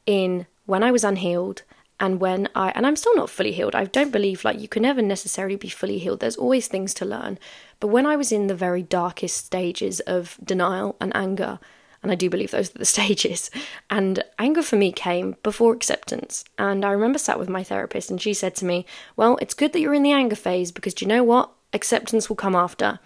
in 0.07 0.47
when 0.67 0.83
I 0.83 0.91
was 0.91 1.05
unhealed 1.05 1.63
and 2.01 2.19
when 2.19 2.49
I 2.55 2.71
and 2.71 2.87
I'm 2.87 2.97
still 2.97 3.15
not 3.15 3.31
fully 3.31 3.53
healed. 3.53 3.75
I 3.75 3.85
don't 3.85 4.11
believe 4.11 4.45
like 4.45 4.59
you 4.59 4.69
can 4.69 4.83
never 4.83 5.03
necessarily 5.03 5.57
be 5.57 5.69
fully 5.69 5.99
healed. 5.99 6.21
There's 6.21 6.37
always 6.37 6.67
things 6.67 6.95
to 6.95 7.05
learn. 7.05 7.39
But 7.79 7.89
when 7.89 8.07
I 8.07 8.17
was 8.17 8.33
in 8.33 8.47
the 8.47 8.55
very 8.55 8.83
darkest 8.83 9.37
stages 9.37 10.01
of 10.01 10.39
denial 10.43 10.97
and 11.01 11.15
anger 11.15 11.61
and 12.03 12.11
I 12.11 12.15
do 12.15 12.31
believe 12.31 12.51
those 12.51 12.75
are 12.75 12.79
the 12.79 12.85
stages. 12.97 13.51
And 13.89 14.25
anger 14.39 14.63
for 14.63 14.77
me 14.77 14.93
came 14.93 15.37
before 15.43 15.75
acceptance. 15.75 16.45
And 16.59 16.85
I 16.85 16.93
remember 16.93 17.19
sat 17.19 17.39
with 17.39 17.49
my 17.49 17.63
therapist, 17.63 18.11
and 18.11 18.21
she 18.21 18.35
said 18.35 18.55
to 18.57 18.65
me, 18.65 18.87
Well, 19.17 19.39
it's 19.41 19.55
good 19.55 19.73
that 19.73 19.81
you're 19.81 19.95
in 19.95 20.03
the 20.03 20.13
anger 20.13 20.37
phase 20.37 20.73
because 20.73 20.95
do 20.95 21.05
you 21.05 21.09
know 21.09 21.25
what? 21.25 21.51
Acceptance 21.73 22.29
will 22.29 22.37
come 22.37 22.57
after. 22.57 22.99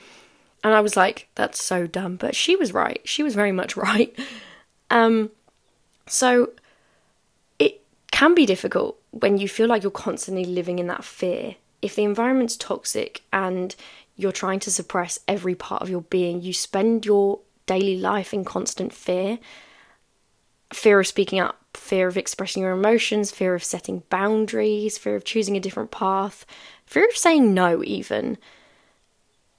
And 0.63 0.73
I 0.75 0.81
was 0.81 0.97
like, 0.97 1.29
That's 1.35 1.63
so 1.63 1.87
dumb. 1.87 2.17
But 2.17 2.37
she 2.37 2.57
was 2.57 2.73
right. 2.73 3.01
She 3.05 3.23
was 3.23 3.35
very 3.35 3.53
much 3.53 3.77
right. 3.77 4.17
Um, 4.91 5.31
so 6.07 6.51
it 7.59 7.83
can 8.11 8.35
be 8.35 8.47
difficult 8.47 8.99
when 9.11 9.39
you 9.39 9.49
feel 9.49 9.69
like 9.69 9.83
you're 9.83 9.91
constantly 9.91 10.45
living 10.45 10.79
in 10.79 10.87
that 10.89 11.05
fear. 11.05 11.57
If 11.83 11.97
the 11.97 12.05
environment's 12.05 12.57
toxic 12.57 13.23
and 13.33 13.75
you're 14.17 14.33
trying 14.33 14.61
to 14.61 14.71
suppress 14.71 15.19
every 15.27 15.55
part 15.55 15.83
of 15.83 15.91
your 15.91 16.03
being, 16.03 16.41
you 16.41 16.53
spend 16.53 17.05
your 17.05 17.41
daily 17.66 17.96
life 17.96 18.35
in 18.35 18.44
constant 18.44 18.92
fear 18.92 19.38
fear 20.74 21.00
of 21.00 21.07
speaking 21.07 21.40
up, 21.40 21.59
fear 21.74 22.09
of 22.09 22.16
expressing 22.16 22.62
your 22.62 22.72
emotions, 22.72 23.31
fear 23.31 23.55
of 23.55 23.64
setting 23.64 24.03
boundaries, 24.11 24.98
fear 24.98 25.16
of 25.16 25.24
choosing 25.24 25.57
a 25.57 25.61
different 25.61 25.90
path, 25.90 26.44
fear 26.87 27.07
of 27.07 27.16
saying 27.16 27.55
no, 27.55 27.83
even. 27.85 28.37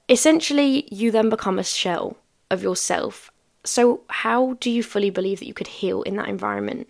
Essentially, 0.08 0.86
you 0.92 1.10
then 1.10 1.28
become 1.28 1.58
a 1.58 1.64
shell 1.64 2.16
of 2.50 2.62
yourself. 2.62 3.30
So, 3.64 4.02
how 4.08 4.54
do 4.60 4.70
you 4.70 4.82
fully 4.82 5.10
believe 5.10 5.40
that 5.40 5.48
you 5.48 5.54
could 5.54 5.66
heal 5.66 6.02
in 6.02 6.16
that 6.16 6.28
environment? 6.28 6.88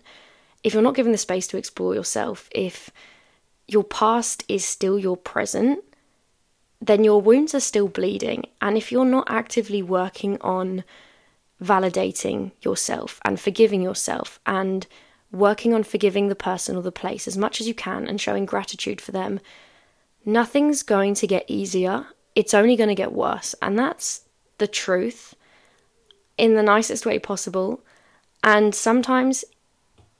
If 0.63 0.73
you're 0.73 0.83
not 0.83 0.95
given 0.95 1.11
the 1.11 1.17
space 1.17 1.47
to 1.47 1.57
explore 1.57 1.95
yourself, 1.95 2.49
if 2.51 2.91
your 3.67 3.83
past 3.83 4.43
is 4.47 4.63
still 4.63 4.99
your 4.99 5.17
present, 5.17 5.83
then 6.79 7.03
your 7.03 7.21
wounds 7.21 7.55
are 7.55 7.59
still 7.59 7.87
bleeding. 7.87 8.45
And 8.61 8.77
if 8.77 8.91
you're 8.91 9.05
not 9.05 9.27
actively 9.29 9.81
working 9.81 10.39
on 10.41 10.83
validating 11.63 12.51
yourself 12.61 13.19
and 13.25 13.39
forgiving 13.39 13.81
yourself 13.81 14.39
and 14.45 14.87
working 15.31 15.73
on 15.73 15.83
forgiving 15.83 16.27
the 16.27 16.35
person 16.35 16.75
or 16.75 16.81
the 16.81 16.91
place 16.91 17.27
as 17.27 17.37
much 17.37 17.59
as 17.59 17.67
you 17.67 17.73
can 17.73 18.07
and 18.07 18.21
showing 18.21 18.45
gratitude 18.45 19.01
for 19.01 19.11
them, 19.11 19.39
nothing's 20.25 20.83
going 20.83 21.13
to 21.15 21.27
get 21.27 21.45
easier. 21.47 22.07
It's 22.35 22.53
only 22.53 22.75
going 22.75 22.89
to 22.89 22.95
get 22.95 23.13
worse. 23.13 23.55
And 23.61 23.77
that's 23.77 24.21
the 24.57 24.67
truth 24.67 25.35
in 26.37 26.55
the 26.55 26.63
nicest 26.63 27.05
way 27.05 27.19
possible. 27.19 27.81
And 28.43 28.73
sometimes, 28.73 29.43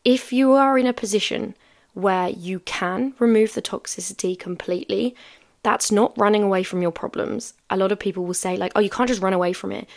if 0.04 0.34
you 0.34 0.54
are 0.54 0.78
in 0.78 0.88
a 0.88 0.94
position 0.94 1.56
where 1.94 2.30
you 2.30 2.60
can 2.60 3.14
remove 3.20 3.54
the 3.54 3.62
toxicity 3.62 4.38
completely, 4.38 5.16
that's 5.64 5.92
not 5.92 6.18
running 6.18 6.44
away 6.44 6.64
from 6.64 6.82
your 6.82 6.92
problems. 6.92 7.54
A 7.70 7.78
lot 7.78 7.92
of 7.92 8.00
people 8.00 8.26
will 8.26 8.34
say, 8.34 8.58
like, 8.58 8.72
oh, 8.76 8.80
you 8.80 8.90
can't 8.90 9.10
just 9.10 9.22
run 9.22 9.34
away 9.34 9.54
from 9.54 9.72
it 9.72 9.88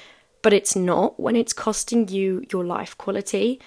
but 0.42 0.52
it's 0.52 0.74
not 0.74 1.18
when 1.18 1.36
it's 1.36 1.52
costing 1.52 2.08
you 2.08 2.44
your 2.50 2.64
life 2.64 2.96
quality. 2.96 3.60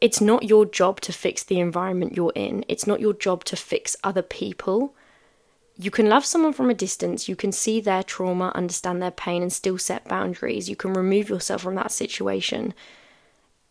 It's 0.00 0.20
not 0.20 0.44
your 0.44 0.64
job 0.64 1.00
to 1.02 1.12
fix 1.12 1.42
the 1.42 1.60
environment 1.60 2.16
you're 2.16 2.32
in. 2.34 2.64
It's 2.68 2.86
not 2.86 3.00
your 3.00 3.14
job 3.14 3.44
to 3.44 3.56
fix 3.56 3.96
other 4.04 4.22
people. 4.22 4.94
You 5.76 5.90
can 5.90 6.08
love 6.08 6.24
someone 6.24 6.52
from 6.52 6.70
a 6.70 6.74
distance. 6.74 7.28
You 7.28 7.36
can 7.36 7.52
see 7.52 7.80
their 7.80 8.02
trauma, 8.02 8.52
understand 8.54 9.02
their 9.02 9.10
pain, 9.10 9.42
and 9.42 9.52
still 9.52 9.78
set 9.78 10.08
boundaries. 10.08 10.68
You 10.68 10.76
can 10.76 10.92
remove 10.92 11.28
yourself 11.28 11.62
from 11.62 11.74
that 11.76 11.92
situation. 11.92 12.74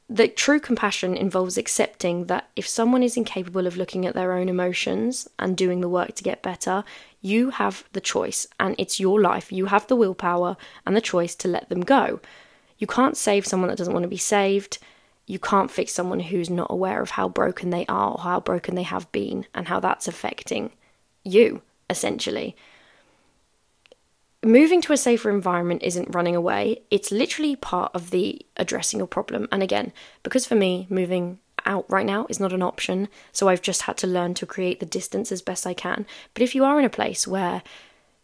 That 0.10 0.38
true 0.38 0.60
compassion 0.60 1.16
involves 1.16 1.58
accepting 1.58 2.26
that 2.26 2.50
if 2.56 2.68
someone 2.68 3.04
is 3.04 3.18
incapable 3.18 3.68
of 3.68 3.76
looking 3.76 4.06
at 4.06 4.14
their 4.14 4.34
own 4.34 4.48
emotions 4.48 5.28
and 5.38 5.58
doing 5.58 5.82
the 5.82 5.90
work 5.90 6.16
to 6.16 6.24
get 6.24 6.42
better, 6.42 6.86
you 7.22 7.50
have 7.50 7.84
the 7.92 8.00
choice 8.00 8.48
and 8.60 8.74
it's 8.78 9.02
your 9.02 9.20
life. 9.20 9.52
You 9.52 9.66
have 9.66 9.88
the 9.88 9.98
willpower 9.98 10.56
and 10.86 10.96
the 10.96 11.02
choice 11.02 11.36
to 11.36 11.50
let 11.50 11.68
them 11.68 11.82
go. 11.82 12.22
You 12.78 12.88
can't 12.88 13.18
save 13.18 13.46
someone 13.46 13.70
that 13.70 13.78
doesn't 13.78 13.94
want 13.94 14.04
to 14.04 14.10
be 14.10 14.18
saved. 14.18 14.78
You 15.26 15.40
can't 15.40 15.72
fix 15.72 15.92
someone 15.92 16.22
who's 16.22 16.50
not 16.50 16.68
aware 16.70 17.02
of 17.02 17.12
how 17.12 17.28
broken 17.28 17.70
they 17.70 17.86
are 17.88 18.12
or 18.12 18.20
how 18.20 18.40
broken 18.40 18.76
they 18.76 18.84
have 18.84 19.12
been 19.12 19.46
and 19.54 19.68
how 19.68 19.82
that's 19.82 20.08
affecting 20.08 20.72
you, 21.26 21.64
essentially. 21.90 22.56
Moving 24.44 24.82
to 24.82 24.94
a 24.94 24.98
safer 24.98 25.30
environment 25.30 25.82
isn't 25.84 26.14
running 26.14 26.36
away, 26.36 26.84
it's 26.92 27.12
literally 27.12 27.56
part 27.56 27.92
of 27.96 28.12
the 28.12 28.46
addressing 28.56 29.00
your 29.00 29.08
problem. 29.08 29.48
And 29.52 29.64
again, 29.64 29.92
because 30.24 30.46
for 30.46 30.56
me, 30.56 30.86
moving 30.90 31.40
out 31.66 31.86
right 31.90 32.06
now 32.06 32.28
is 32.30 32.40
not 32.40 32.54
an 32.54 32.62
option, 32.62 33.10
so 33.32 33.50
I've 33.50 33.62
just 33.62 33.84
had 33.84 33.98
to 33.98 34.08
learn 34.08 34.36
to 34.36 34.46
create 34.46 34.80
the 34.80 34.86
distance 34.86 35.32
as 35.32 35.42
best 35.42 35.66
I 35.66 35.74
can. 35.74 36.06
But 36.34 36.44
if 36.44 36.56
you 36.56 36.64
are 36.64 36.80
in 36.80 36.86
a 36.86 36.90
place 36.90 37.28
where 37.28 37.64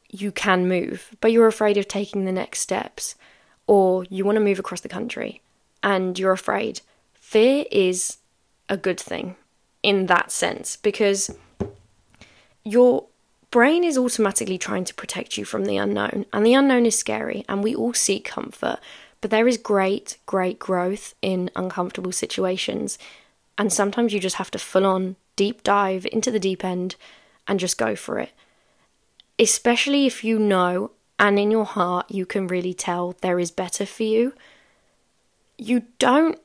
you 0.10 0.32
can 0.32 0.68
move, 0.68 1.16
but 1.20 1.32
you're 1.32 1.48
afraid 1.48 1.78
of 1.78 1.88
taking 1.88 2.26
the 2.26 2.32
next 2.32 2.60
steps, 2.60 3.16
or 3.66 4.06
you 4.06 4.24
want 4.24 4.36
to 4.36 4.44
move 4.44 4.60
across 4.60 4.82
the 4.82 4.90
country 4.90 5.42
and 5.82 6.18
you're 6.20 6.32
afraid, 6.32 6.82
fear 7.14 7.66
is 7.72 8.18
a 8.70 8.78
good 8.78 9.00
thing 9.00 9.36
in 9.82 10.06
that 10.06 10.32
sense 10.32 10.78
because 10.78 11.36
your 12.64 13.06
brain 13.54 13.84
is 13.84 14.00
automatically 14.00 14.58
trying 14.58 14.84
to 14.84 14.96
protect 14.96 15.38
you 15.38 15.46
from 15.46 15.66
the 15.66 15.78
unknown, 15.78 16.26
and 16.34 16.44
the 16.44 16.56
unknown 16.56 16.88
is 16.88 16.98
scary, 16.98 17.46
and 17.48 17.64
we 17.64 17.76
all 17.76 17.94
seek 17.94 18.26
comfort. 18.26 18.80
But 19.22 19.30
there 19.30 19.48
is 19.48 19.60
great, 19.60 20.18
great 20.26 20.58
growth 20.58 21.14
in 21.22 21.52
uncomfortable 21.56 22.12
situations, 22.12 22.98
and 23.56 23.72
sometimes 23.72 24.12
you 24.12 24.20
just 24.20 24.38
have 24.38 24.50
to 24.52 24.58
full 24.58 24.88
on 24.88 25.18
deep 25.36 25.62
dive 25.62 26.08
into 26.12 26.32
the 26.32 26.40
deep 26.40 26.66
end 26.66 26.96
and 27.48 27.60
just 27.60 27.78
go 27.78 27.96
for 27.96 28.18
it. 28.18 28.32
Especially 29.38 30.08
if 30.08 30.24
you 30.24 30.40
know 30.40 30.90
and 31.20 31.38
in 31.38 31.52
your 31.52 31.66
heart 31.66 32.10
you 32.10 32.26
can 32.26 32.48
really 32.48 32.74
tell 32.74 33.16
there 33.22 33.40
is 33.40 33.52
better 33.52 33.86
for 33.86 34.02
you. 34.02 34.34
You 35.60 35.84
don't 36.00 36.40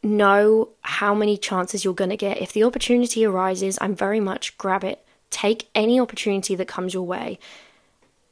know 0.00 0.68
how 0.82 1.12
many 1.12 1.36
chances 1.36 1.84
you're 1.84 1.92
going 1.92 2.10
to 2.10 2.16
get. 2.16 2.40
If 2.40 2.52
the 2.52 2.62
opportunity 2.62 3.24
arises, 3.24 3.78
I'm 3.80 3.96
very 3.96 4.20
much 4.20 4.56
grab 4.58 4.84
it 4.84 5.01
Take 5.32 5.68
any 5.74 5.98
opportunity 5.98 6.54
that 6.54 6.68
comes 6.68 6.94
your 6.94 7.02
way. 7.02 7.40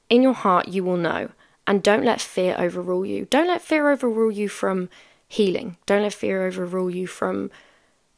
In 0.09 0.23
your 0.23 0.35
heart, 0.35 0.69
you 0.69 0.85
will 0.85 0.97
know. 0.97 1.31
And 1.67 1.83
don't 1.83 2.05
let 2.05 2.21
fear 2.21 2.55
overrule 2.59 3.05
you. 3.05 3.27
Don't 3.31 3.49
let 3.49 3.63
fear 3.63 3.91
overrule 3.91 4.31
you 4.31 4.49
from 4.49 4.89
healing. 5.27 5.77
Don't 5.87 6.03
let 6.03 6.13
fear 6.13 6.47
overrule 6.47 6.91
you 6.91 7.07
from 7.09 7.51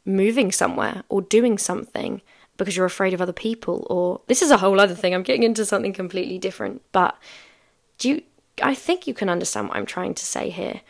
moving 0.05 0.51
somewhere 0.51 1.03
or 1.09 1.21
doing 1.21 1.57
something 1.57 2.21
because 2.57 2.75
you're 2.75 2.85
afraid 2.85 3.13
of 3.13 3.21
other 3.21 3.33
people 3.33 3.87
or 3.89 4.21
this 4.27 4.41
is 4.41 4.51
a 4.51 4.57
whole 4.57 4.79
other 4.79 4.95
thing. 4.95 5.13
I'm 5.13 5.23
getting 5.23 5.43
into 5.43 5.65
something 5.65 5.93
completely 5.93 6.37
different. 6.37 6.81
But 6.91 7.17
do 7.97 8.09
you 8.09 8.21
I 8.61 8.75
think 8.75 9.07
you 9.07 9.13
can 9.13 9.29
understand 9.29 9.69
what 9.69 9.77
I'm 9.77 9.85
trying 9.85 10.13
to 10.13 10.25
say 10.25 10.49
here. 10.49 10.81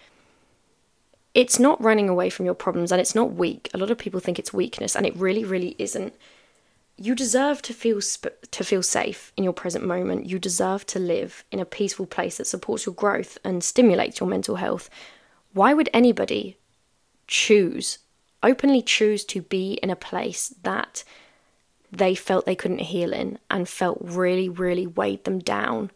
It's 1.34 1.60
not 1.60 1.82
running 1.82 2.10
away 2.10 2.30
from 2.30 2.46
your 2.46 2.56
problems 2.56 2.92
and 2.92 3.00
it's 3.00 3.16
not 3.16 3.34
weak. 3.34 3.70
A 3.74 3.78
lot 3.78 3.90
of 3.90 3.98
people 3.98 4.20
think 4.20 4.38
it's 4.38 4.54
weakness 4.54 4.96
and 4.96 5.06
it 5.06 5.16
really 5.16 5.44
really 5.44 5.76
isn't 5.78 6.14
you 6.98 7.16
deserve 7.16 7.62
to 7.64 7.74
feel 7.74 8.02
sp- 8.02 8.38
to 8.52 8.64
feel 8.64 8.84
safe 8.84 9.32
in 9.36 9.44
your 9.44 9.54
present 9.54 9.86
moment. 9.86 10.30
You 10.30 10.40
deserve 10.40 10.86
to 10.88 11.00
live 11.00 11.44
in 11.52 11.60
a 11.60 11.66
peaceful 11.66 12.06
place 12.06 12.38
that 12.38 12.48
supports 12.48 12.86
your 12.86 12.96
growth 12.96 13.38
and 13.44 13.64
stimulates 13.64 14.20
your 14.20 14.30
mental 14.30 14.58
health. 14.58 14.90
Why 15.54 15.74
would 15.74 15.90
anybody 15.94 16.58
choose 17.28 18.00
openly 18.44 18.82
choose 18.82 19.24
to 19.24 19.42
be 19.42 19.74
in 19.76 19.90
a 19.90 19.96
place 19.96 20.54
that 20.64 21.04
they 21.92 22.14
felt 22.14 22.46
they 22.46 22.56
couldn't 22.56 22.80
heal 22.80 23.14
in 23.14 23.40
and 23.50 23.68
felt 23.68 23.98
really 24.02 24.50
really 24.50 24.86
weighed 24.86 25.24
them 25.24 25.40
down 25.40 25.90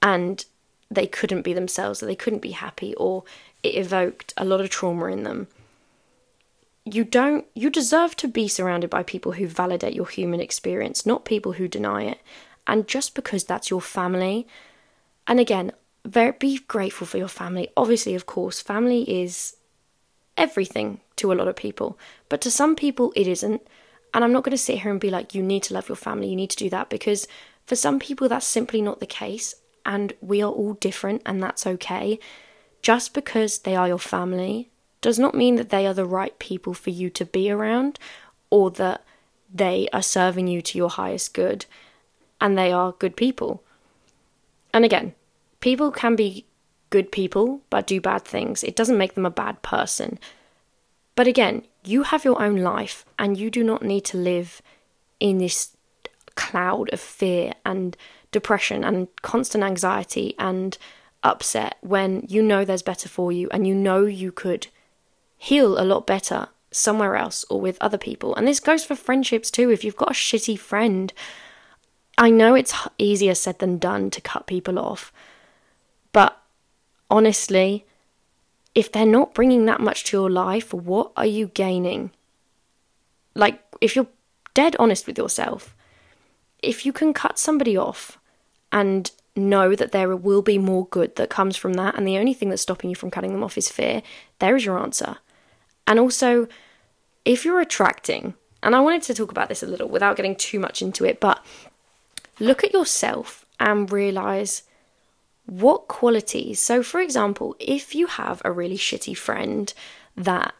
and 0.00 0.44
they 0.90 1.06
couldn't 1.06 1.42
be 1.42 1.52
themselves 1.52 2.02
or 2.02 2.06
they 2.06 2.14
couldn't 2.14 2.38
be 2.38 2.52
happy 2.52 2.94
or 2.94 3.24
it 3.62 3.74
evoked 3.74 4.32
a 4.36 4.44
lot 4.44 4.60
of 4.60 4.70
trauma 4.70 5.06
in 5.06 5.24
them 5.24 5.48
you 6.84 7.04
don't 7.04 7.46
you 7.54 7.70
deserve 7.70 8.16
to 8.16 8.28
be 8.28 8.48
surrounded 8.48 8.88
by 8.90 9.02
people 9.02 9.32
who 9.32 9.46
validate 9.46 9.94
your 9.94 10.08
human 10.08 10.40
experience 10.40 11.04
not 11.04 11.24
people 11.24 11.52
who 11.52 11.68
deny 11.68 12.04
it. 12.04 12.20
And 12.66 12.86
just 12.86 13.14
because 13.14 13.44
that's 13.44 13.70
your 13.70 13.80
family 13.80 14.46
and 15.26 15.40
again 15.40 15.72
very, 16.04 16.32
be 16.32 16.58
grateful 16.68 17.06
for 17.06 17.18
your 17.18 17.28
family. 17.28 17.68
Obviously 17.76 18.14
of 18.14 18.26
course 18.26 18.60
family 18.60 19.22
is 19.22 19.56
everything 20.36 21.00
to 21.16 21.32
a 21.32 21.34
lot 21.34 21.48
of 21.48 21.56
people 21.56 21.98
but 22.28 22.40
to 22.42 22.50
some 22.50 22.74
people 22.76 23.12
it 23.16 23.26
isn't. 23.26 23.66
And 24.14 24.24
i'm 24.24 24.32
not 24.32 24.42
going 24.42 24.56
to 24.56 24.58
sit 24.58 24.78
here 24.78 24.90
and 24.90 25.00
be 25.00 25.10
like 25.10 25.34
you 25.34 25.42
need 25.42 25.62
to 25.64 25.74
love 25.74 25.88
your 25.88 25.96
family 25.96 26.30
you 26.30 26.36
need 26.36 26.50
to 26.50 26.56
do 26.56 26.70
that 26.70 26.88
because 26.88 27.28
for 27.66 27.76
some 27.76 27.98
people 27.98 28.28
that's 28.28 28.46
simply 28.46 28.80
not 28.80 29.00
the 29.00 29.06
case 29.06 29.54
and 29.88 30.12
we 30.20 30.42
are 30.42 30.52
all 30.52 30.74
different 30.74 31.22
and 31.26 31.42
that's 31.42 31.66
okay. 31.66 32.20
Just 32.82 33.14
because 33.14 33.60
they 33.60 33.74
are 33.74 33.88
your 33.88 33.98
family 33.98 34.70
does 35.00 35.18
not 35.18 35.34
mean 35.34 35.56
that 35.56 35.70
they 35.70 35.86
are 35.86 35.94
the 35.94 36.04
right 36.04 36.38
people 36.38 36.74
for 36.74 36.90
you 36.90 37.10
to 37.10 37.24
be 37.24 37.50
around 37.50 37.98
or 38.50 38.70
that 38.72 39.04
they 39.52 39.88
are 39.92 40.02
serving 40.02 40.46
you 40.46 40.60
to 40.62 40.78
your 40.78 40.90
highest 40.90 41.34
good 41.34 41.66
and 42.40 42.56
they 42.56 42.72
are 42.72 42.92
good 42.92 43.16
people. 43.16 43.62
And 44.72 44.84
again, 44.84 45.14
people 45.60 45.90
can 45.90 46.16
be 46.16 46.44
good 46.90 47.12
people 47.12 47.60
but 47.70 47.86
do 47.86 48.00
bad 48.00 48.24
things. 48.24 48.64
It 48.64 48.76
doesn't 48.76 48.98
make 48.98 49.14
them 49.14 49.26
a 49.26 49.30
bad 49.30 49.62
person. 49.62 50.18
But 51.14 51.26
again, 51.26 51.64
you 51.84 52.04
have 52.04 52.24
your 52.24 52.40
own 52.40 52.58
life 52.58 53.04
and 53.18 53.36
you 53.36 53.50
do 53.50 53.64
not 53.64 53.82
need 53.82 54.04
to 54.06 54.16
live 54.16 54.62
in 55.20 55.38
this 55.38 55.76
cloud 56.36 56.92
of 56.92 57.00
fear 57.00 57.54
and 57.64 57.96
depression 58.30 58.84
and 58.84 59.08
constant 59.22 59.64
anxiety 59.64 60.34
and 60.38 60.78
upset 61.24 61.76
when 61.80 62.24
you 62.28 62.40
know 62.42 62.64
there's 62.64 62.82
better 62.82 63.08
for 63.08 63.32
you 63.32 63.48
and 63.50 63.66
you 63.66 63.74
know 63.74 64.04
you 64.04 64.30
could 64.30 64.68
heal 65.38 65.80
a 65.80 65.84
lot 65.84 66.06
better 66.06 66.48
somewhere 66.70 67.16
else 67.16 67.44
or 67.48 67.60
with 67.60 67.78
other 67.80 67.96
people. 67.98 68.34
And 68.34 68.46
this 68.46 68.60
goes 68.60 68.84
for 68.84 68.94
friendships 68.94 69.50
too. 69.50 69.70
If 69.70 69.84
you've 69.84 69.96
got 69.96 70.10
a 70.10 70.14
shitty 70.14 70.58
friend, 70.58 71.12
I 72.18 72.30
know 72.30 72.54
it's 72.54 72.74
easier 72.98 73.34
said 73.34 73.60
than 73.60 73.78
done 73.78 74.10
to 74.10 74.20
cut 74.20 74.46
people 74.46 74.78
off. 74.78 75.12
But 76.12 76.36
honestly, 77.10 77.86
if 78.74 78.92
they're 78.92 79.06
not 79.06 79.34
bringing 79.34 79.64
that 79.66 79.80
much 79.80 80.04
to 80.04 80.16
your 80.16 80.30
life, 80.30 80.74
what 80.74 81.12
are 81.16 81.26
you 81.26 81.46
gaining? 81.48 82.10
Like, 83.34 83.62
if 83.80 83.94
you're 83.94 84.08
dead 84.54 84.76
honest 84.78 85.06
with 85.06 85.16
yourself, 85.16 85.74
if 86.60 86.84
you 86.84 86.92
can 86.92 87.12
cut 87.12 87.38
somebody 87.38 87.76
off 87.76 88.18
and 88.72 89.10
know 89.36 89.74
that 89.76 89.92
there 89.92 90.14
will 90.16 90.42
be 90.42 90.58
more 90.58 90.86
good 90.86 91.14
that 91.16 91.30
comes 91.30 91.56
from 91.56 91.74
that, 91.74 91.94
and 91.96 92.06
the 92.06 92.18
only 92.18 92.34
thing 92.34 92.50
that's 92.50 92.62
stopping 92.62 92.90
you 92.90 92.96
from 92.96 93.10
cutting 93.10 93.32
them 93.32 93.44
off 93.44 93.56
is 93.56 93.70
fear, 93.70 94.02
there 94.40 94.56
is 94.56 94.64
your 94.64 94.78
answer. 94.78 95.18
And 95.88 95.98
also, 95.98 96.46
if 97.24 97.46
you're 97.46 97.60
attracting, 97.60 98.34
and 98.62 98.76
I 98.76 98.80
wanted 98.80 99.02
to 99.04 99.14
talk 99.14 99.30
about 99.30 99.48
this 99.48 99.62
a 99.62 99.66
little 99.66 99.88
without 99.88 100.16
getting 100.16 100.36
too 100.36 100.60
much 100.60 100.82
into 100.82 101.06
it, 101.06 101.18
but 101.18 101.44
look 102.38 102.62
at 102.62 102.74
yourself 102.74 103.46
and 103.58 103.90
realize 103.90 104.64
what 105.46 105.88
qualities. 105.88 106.60
So, 106.60 106.82
for 106.82 107.00
example, 107.00 107.56
if 107.58 107.94
you 107.94 108.06
have 108.06 108.42
a 108.44 108.52
really 108.52 108.76
shitty 108.76 109.16
friend 109.16 109.72
that 110.14 110.54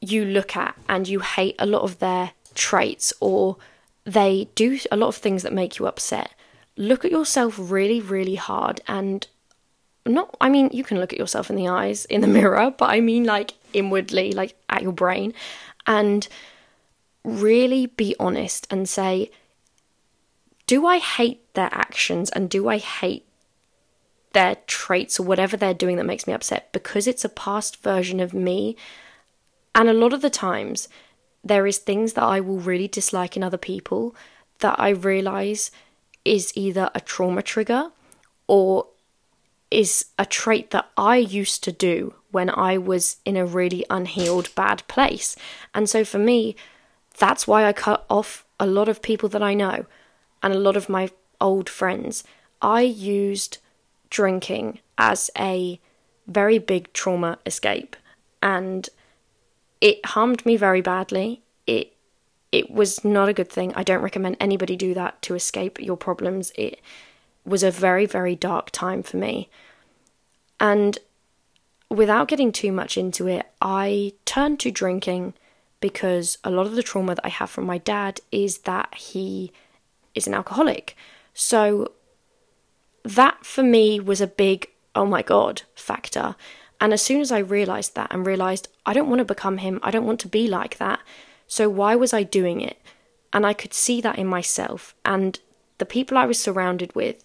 you 0.00 0.24
look 0.24 0.56
at 0.56 0.76
and 0.88 1.08
you 1.08 1.18
hate 1.18 1.56
a 1.58 1.66
lot 1.66 1.82
of 1.82 1.98
their 1.98 2.30
traits 2.54 3.12
or 3.18 3.56
they 4.04 4.46
do 4.54 4.78
a 4.92 4.96
lot 4.96 5.08
of 5.08 5.16
things 5.16 5.42
that 5.42 5.52
make 5.52 5.80
you 5.80 5.88
upset, 5.88 6.30
look 6.76 7.04
at 7.04 7.10
yourself 7.10 7.56
really, 7.58 8.00
really 8.00 8.36
hard 8.36 8.80
and 8.86 9.26
not 10.06 10.36
I 10.40 10.48
mean 10.48 10.70
you 10.72 10.84
can 10.84 10.98
look 11.00 11.12
at 11.12 11.18
yourself 11.18 11.50
in 11.50 11.56
the 11.56 11.68
eyes 11.68 12.04
in 12.06 12.20
the 12.20 12.26
mirror, 12.38 12.74
but 12.76 12.90
I 12.90 13.00
mean 13.00 13.24
like 13.24 13.54
inwardly, 13.72 14.32
like 14.32 14.56
at 14.68 14.82
your 14.82 14.92
brain 14.92 15.34
and 15.86 16.26
really 17.24 17.86
be 17.86 18.14
honest 18.20 18.66
and 18.70 18.88
say 18.88 19.30
do 20.66 20.86
I 20.86 20.98
hate 20.98 21.54
their 21.54 21.68
actions 21.72 22.30
and 22.30 22.48
do 22.48 22.68
I 22.68 22.78
hate 22.78 23.26
their 24.32 24.56
traits 24.66 25.20
or 25.20 25.22
whatever 25.22 25.56
they're 25.56 25.74
doing 25.74 25.96
that 25.96 26.06
makes 26.06 26.26
me 26.26 26.32
upset 26.32 26.72
because 26.72 27.06
it's 27.06 27.24
a 27.24 27.28
past 27.28 27.82
version 27.82 28.18
of 28.20 28.32
me? 28.32 28.76
And 29.74 29.88
a 29.88 29.94
lot 29.94 30.12
of 30.12 30.22
the 30.22 30.30
times, 30.30 30.88
there 31.42 31.66
is 31.66 31.78
things 31.78 32.14
that 32.14 32.22
I 32.22 32.40
will 32.40 32.58
really 32.58 32.88
dislike 32.88 33.36
in 33.36 33.42
other 33.42 33.58
people 33.58 34.14
that 34.60 34.78
I 34.78 34.90
realize 34.90 35.70
is 36.24 36.52
either 36.56 36.90
a 36.94 37.00
trauma 37.00 37.42
trigger 37.42 37.90
or 38.46 38.86
is 39.74 40.06
a 40.18 40.24
trait 40.24 40.70
that 40.70 40.88
I 40.96 41.16
used 41.16 41.64
to 41.64 41.72
do 41.72 42.14
when 42.30 42.48
I 42.48 42.78
was 42.78 43.16
in 43.24 43.36
a 43.36 43.44
really 43.44 43.84
unhealed 43.90 44.54
bad 44.54 44.86
place. 44.88 45.36
And 45.74 45.90
so 45.90 46.04
for 46.04 46.18
me, 46.18 46.54
that's 47.18 47.46
why 47.46 47.64
I 47.64 47.72
cut 47.72 48.06
off 48.08 48.44
a 48.60 48.66
lot 48.66 48.88
of 48.88 49.02
people 49.02 49.28
that 49.30 49.42
I 49.42 49.54
know 49.54 49.86
and 50.42 50.52
a 50.52 50.58
lot 50.58 50.76
of 50.76 50.88
my 50.88 51.10
old 51.40 51.68
friends. 51.68 52.22
I 52.62 52.82
used 52.82 53.58
drinking 54.10 54.78
as 54.96 55.30
a 55.36 55.80
very 56.26 56.58
big 56.58 56.92
trauma 56.92 57.38
escape. 57.44 57.96
And 58.42 58.88
it 59.80 60.06
harmed 60.06 60.46
me 60.46 60.56
very 60.56 60.80
badly. 60.80 61.42
It 61.66 61.90
it 62.52 62.70
was 62.70 63.04
not 63.04 63.28
a 63.28 63.32
good 63.32 63.50
thing. 63.50 63.74
I 63.74 63.82
don't 63.82 64.02
recommend 64.02 64.36
anybody 64.38 64.76
do 64.76 64.94
that 64.94 65.20
to 65.22 65.34
escape 65.34 65.80
your 65.80 65.96
problems. 65.96 66.52
It 66.56 66.80
was 67.44 67.62
a 67.62 67.70
very 67.70 68.06
very 68.06 68.34
dark 68.34 68.70
time 68.70 69.02
for 69.02 69.16
me. 69.16 69.48
And 70.60 70.98
without 71.90 72.28
getting 72.28 72.52
too 72.52 72.72
much 72.72 72.96
into 72.96 73.26
it, 73.26 73.46
I 73.60 74.12
turned 74.24 74.60
to 74.60 74.70
drinking 74.70 75.34
because 75.80 76.38
a 76.42 76.50
lot 76.50 76.66
of 76.66 76.74
the 76.74 76.82
trauma 76.82 77.14
that 77.14 77.26
I 77.26 77.28
have 77.28 77.50
from 77.50 77.66
my 77.66 77.78
dad 77.78 78.20
is 78.32 78.58
that 78.58 78.94
he 78.94 79.52
is 80.14 80.26
an 80.26 80.34
alcoholic. 80.34 80.96
So 81.34 81.92
that 83.02 83.44
for 83.44 83.62
me 83.62 84.00
was 84.00 84.20
a 84.20 84.26
big 84.26 84.68
oh 84.94 85.06
my 85.06 85.22
god 85.22 85.62
factor. 85.74 86.36
And 86.80 86.92
as 86.92 87.02
soon 87.02 87.20
as 87.20 87.30
I 87.30 87.38
realized 87.38 87.94
that 87.94 88.12
and 88.12 88.26
realized 88.26 88.68
I 88.86 88.92
don't 88.94 89.08
want 89.08 89.20
to 89.20 89.24
become 89.24 89.58
him, 89.58 89.80
I 89.82 89.90
don't 89.90 90.06
want 90.06 90.20
to 90.20 90.28
be 90.28 90.48
like 90.48 90.78
that. 90.78 91.00
So 91.46 91.68
why 91.68 91.94
was 91.96 92.12
I 92.12 92.22
doing 92.22 92.60
it? 92.60 92.78
And 93.32 93.46
I 93.46 93.52
could 93.52 93.74
see 93.74 94.00
that 94.00 94.18
in 94.18 94.26
myself. 94.26 94.94
And 95.04 95.38
the 95.78 95.86
people 95.86 96.16
I 96.16 96.26
was 96.26 96.38
surrounded 96.38 96.94
with 96.94 97.24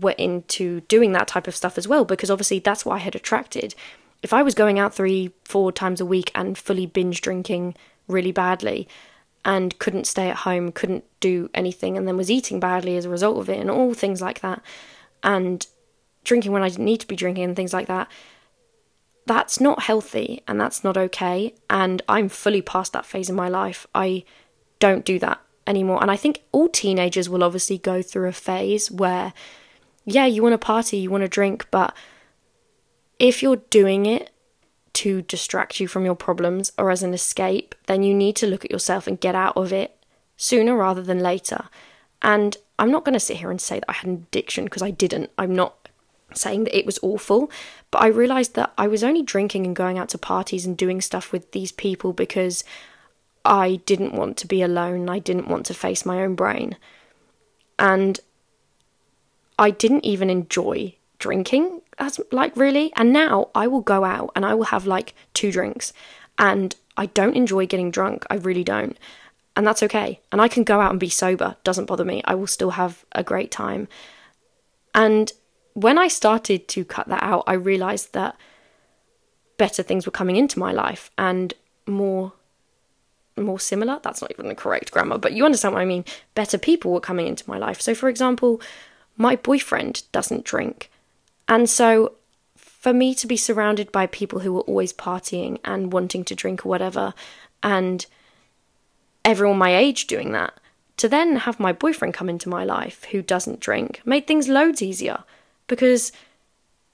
were 0.00 0.14
into 0.18 0.80
doing 0.82 1.12
that 1.12 1.28
type 1.28 1.46
of 1.46 1.56
stuff 1.56 1.78
as 1.78 1.88
well, 1.88 2.04
because 2.04 2.30
obviously 2.30 2.58
that's 2.58 2.84
what 2.84 2.94
I 2.94 2.98
had 2.98 3.14
attracted. 3.14 3.74
If 4.22 4.32
I 4.32 4.42
was 4.42 4.54
going 4.54 4.78
out 4.78 4.94
three, 4.94 5.32
four 5.44 5.70
times 5.72 6.00
a 6.00 6.06
week 6.06 6.30
and 6.34 6.58
fully 6.58 6.86
binge 6.86 7.20
drinking 7.20 7.74
really 8.08 8.32
badly 8.32 8.88
and 9.44 9.78
couldn't 9.78 10.06
stay 10.06 10.28
at 10.28 10.38
home, 10.38 10.72
couldn't 10.72 11.04
do 11.20 11.48
anything, 11.54 11.96
and 11.96 12.08
then 12.08 12.16
was 12.16 12.30
eating 12.30 12.58
badly 12.58 12.96
as 12.96 13.04
a 13.04 13.10
result 13.10 13.38
of 13.38 13.48
it, 13.48 13.58
and 13.58 13.70
all 13.70 13.94
things 13.94 14.20
like 14.20 14.40
that, 14.40 14.62
and 15.22 15.66
drinking 16.24 16.52
when 16.52 16.62
I 16.62 16.68
didn't 16.68 16.84
need 16.84 17.00
to 17.00 17.06
be 17.06 17.16
drinking 17.16 17.44
and 17.44 17.56
things 17.56 17.72
like 17.72 17.86
that, 17.86 18.08
that's 19.24 19.60
not 19.60 19.82
healthy 19.82 20.42
and 20.48 20.60
that's 20.60 20.82
not 20.82 20.96
okay. 20.96 21.54
And 21.70 22.02
I'm 22.08 22.28
fully 22.28 22.60
past 22.60 22.92
that 22.92 23.06
phase 23.06 23.30
in 23.30 23.36
my 23.36 23.48
life. 23.48 23.86
I 23.94 24.24
don't 24.78 25.04
do 25.04 25.18
that 25.20 25.40
anymore. 25.66 26.00
And 26.02 26.10
I 26.10 26.16
think 26.16 26.42
all 26.52 26.68
teenagers 26.68 27.28
will 27.28 27.44
obviously 27.44 27.78
go 27.78 28.02
through 28.02 28.28
a 28.28 28.32
phase 28.32 28.90
where, 28.90 29.32
yeah, 30.08 30.24
you 30.24 30.42
want 30.42 30.54
to 30.54 30.58
party, 30.58 30.96
you 30.96 31.10
want 31.10 31.22
to 31.22 31.28
drink, 31.28 31.66
but 31.70 31.94
if 33.18 33.42
you're 33.42 33.56
doing 33.56 34.06
it 34.06 34.30
to 34.94 35.22
distract 35.22 35.80
you 35.80 35.86
from 35.86 36.04
your 36.04 36.16
problems 36.16 36.72
or 36.78 36.90
as 36.90 37.02
an 37.02 37.12
escape, 37.12 37.74
then 37.86 38.02
you 38.02 38.14
need 38.14 38.34
to 38.36 38.46
look 38.46 38.64
at 38.64 38.70
yourself 38.70 39.06
and 39.06 39.20
get 39.20 39.34
out 39.34 39.56
of 39.56 39.72
it 39.72 40.02
sooner 40.36 40.76
rather 40.76 41.02
than 41.02 41.18
later. 41.18 41.68
And 42.22 42.56
I'm 42.78 42.90
not 42.90 43.04
going 43.04 43.12
to 43.12 43.20
sit 43.20 43.36
here 43.36 43.50
and 43.50 43.60
say 43.60 43.80
that 43.80 43.90
I 43.90 43.92
had 43.92 44.06
an 44.06 44.14
addiction 44.14 44.64
because 44.64 44.82
I 44.82 44.90
didn't. 44.90 45.30
I'm 45.36 45.54
not 45.54 45.88
saying 46.32 46.64
that 46.64 46.76
it 46.76 46.86
was 46.86 46.98
awful, 47.02 47.50
but 47.90 48.02
I 48.02 48.06
realized 48.06 48.54
that 48.54 48.72
I 48.78 48.88
was 48.88 49.04
only 49.04 49.22
drinking 49.22 49.66
and 49.66 49.76
going 49.76 49.98
out 49.98 50.08
to 50.10 50.18
parties 50.18 50.64
and 50.64 50.76
doing 50.76 51.02
stuff 51.02 51.32
with 51.32 51.52
these 51.52 51.72
people 51.72 52.14
because 52.14 52.64
I 53.44 53.76
didn't 53.84 54.14
want 54.14 54.38
to 54.38 54.46
be 54.46 54.62
alone. 54.62 55.08
I 55.10 55.18
didn't 55.18 55.48
want 55.48 55.66
to 55.66 55.74
face 55.74 56.06
my 56.06 56.22
own 56.22 56.34
brain. 56.34 56.76
And 57.78 58.18
I 59.58 59.70
didn't 59.70 60.04
even 60.04 60.30
enjoy 60.30 60.94
drinking 61.18 61.82
as 61.98 62.20
like 62.30 62.56
really. 62.56 62.92
And 62.96 63.12
now 63.12 63.48
I 63.54 63.66
will 63.66 63.80
go 63.80 64.04
out 64.04 64.30
and 64.36 64.46
I 64.46 64.54
will 64.54 64.64
have 64.64 64.86
like 64.86 65.14
two 65.34 65.50
drinks. 65.50 65.92
And 66.38 66.74
I 66.96 67.06
don't 67.06 67.36
enjoy 67.36 67.66
getting 67.66 67.90
drunk. 67.90 68.24
I 68.30 68.36
really 68.36 68.64
don't. 68.64 68.96
And 69.56 69.66
that's 69.66 69.82
okay. 69.82 70.20
And 70.30 70.40
I 70.40 70.48
can 70.48 70.62
go 70.62 70.80
out 70.80 70.92
and 70.92 71.00
be 71.00 71.08
sober. 71.08 71.56
Doesn't 71.64 71.86
bother 71.86 72.04
me. 72.04 72.22
I 72.24 72.34
will 72.36 72.46
still 72.46 72.70
have 72.70 73.04
a 73.12 73.24
great 73.24 73.50
time. 73.50 73.88
And 74.94 75.32
when 75.74 75.98
I 75.98 76.08
started 76.08 76.68
to 76.68 76.84
cut 76.84 77.08
that 77.08 77.22
out, 77.22 77.44
I 77.46 77.54
realized 77.54 78.12
that 78.12 78.36
better 79.56 79.82
things 79.82 80.06
were 80.06 80.12
coming 80.12 80.36
into 80.36 80.58
my 80.58 80.72
life 80.72 81.10
and 81.18 81.54
more 81.86 82.32
more 83.36 83.60
similar. 83.60 84.00
That's 84.02 84.20
not 84.20 84.32
even 84.32 84.48
the 84.48 84.54
correct 84.54 84.90
grammar, 84.90 85.18
but 85.18 85.32
you 85.32 85.44
understand 85.44 85.74
what 85.74 85.80
I 85.80 85.84
mean. 85.84 86.04
Better 86.34 86.58
people 86.58 86.92
were 86.92 87.00
coming 87.00 87.28
into 87.28 87.48
my 87.48 87.58
life. 87.58 87.80
So 87.80 87.94
for 87.94 88.08
example, 88.08 88.60
my 89.18 89.36
boyfriend 89.36 90.04
doesn't 90.12 90.44
drink. 90.44 90.90
And 91.46 91.68
so 91.68 92.14
for 92.56 92.94
me 92.94 93.14
to 93.16 93.26
be 93.26 93.36
surrounded 93.36 93.92
by 93.92 94.06
people 94.06 94.40
who 94.40 94.54
were 94.54 94.60
always 94.62 94.92
partying 94.92 95.58
and 95.64 95.92
wanting 95.92 96.24
to 96.24 96.34
drink 96.34 96.64
or 96.64 96.68
whatever 96.68 97.12
and 97.62 98.06
everyone 99.24 99.58
my 99.58 99.76
age 99.76 100.06
doing 100.06 100.32
that, 100.32 100.54
to 100.96 101.08
then 101.08 101.36
have 101.36 101.60
my 101.60 101.72
boyfriend 101.72 102.14
come 102.14 102.28
into 102.28 102.48
my 102.48 102.64
life 102.64 103.04
who 103.10 103.20
doesn't 103.20 103.60
drink 103.60 104.00
made 104.04 104.26
things 104.26 104.48
loads 104.48 104.80
easier 104.80 105.24
because 105.66 106.12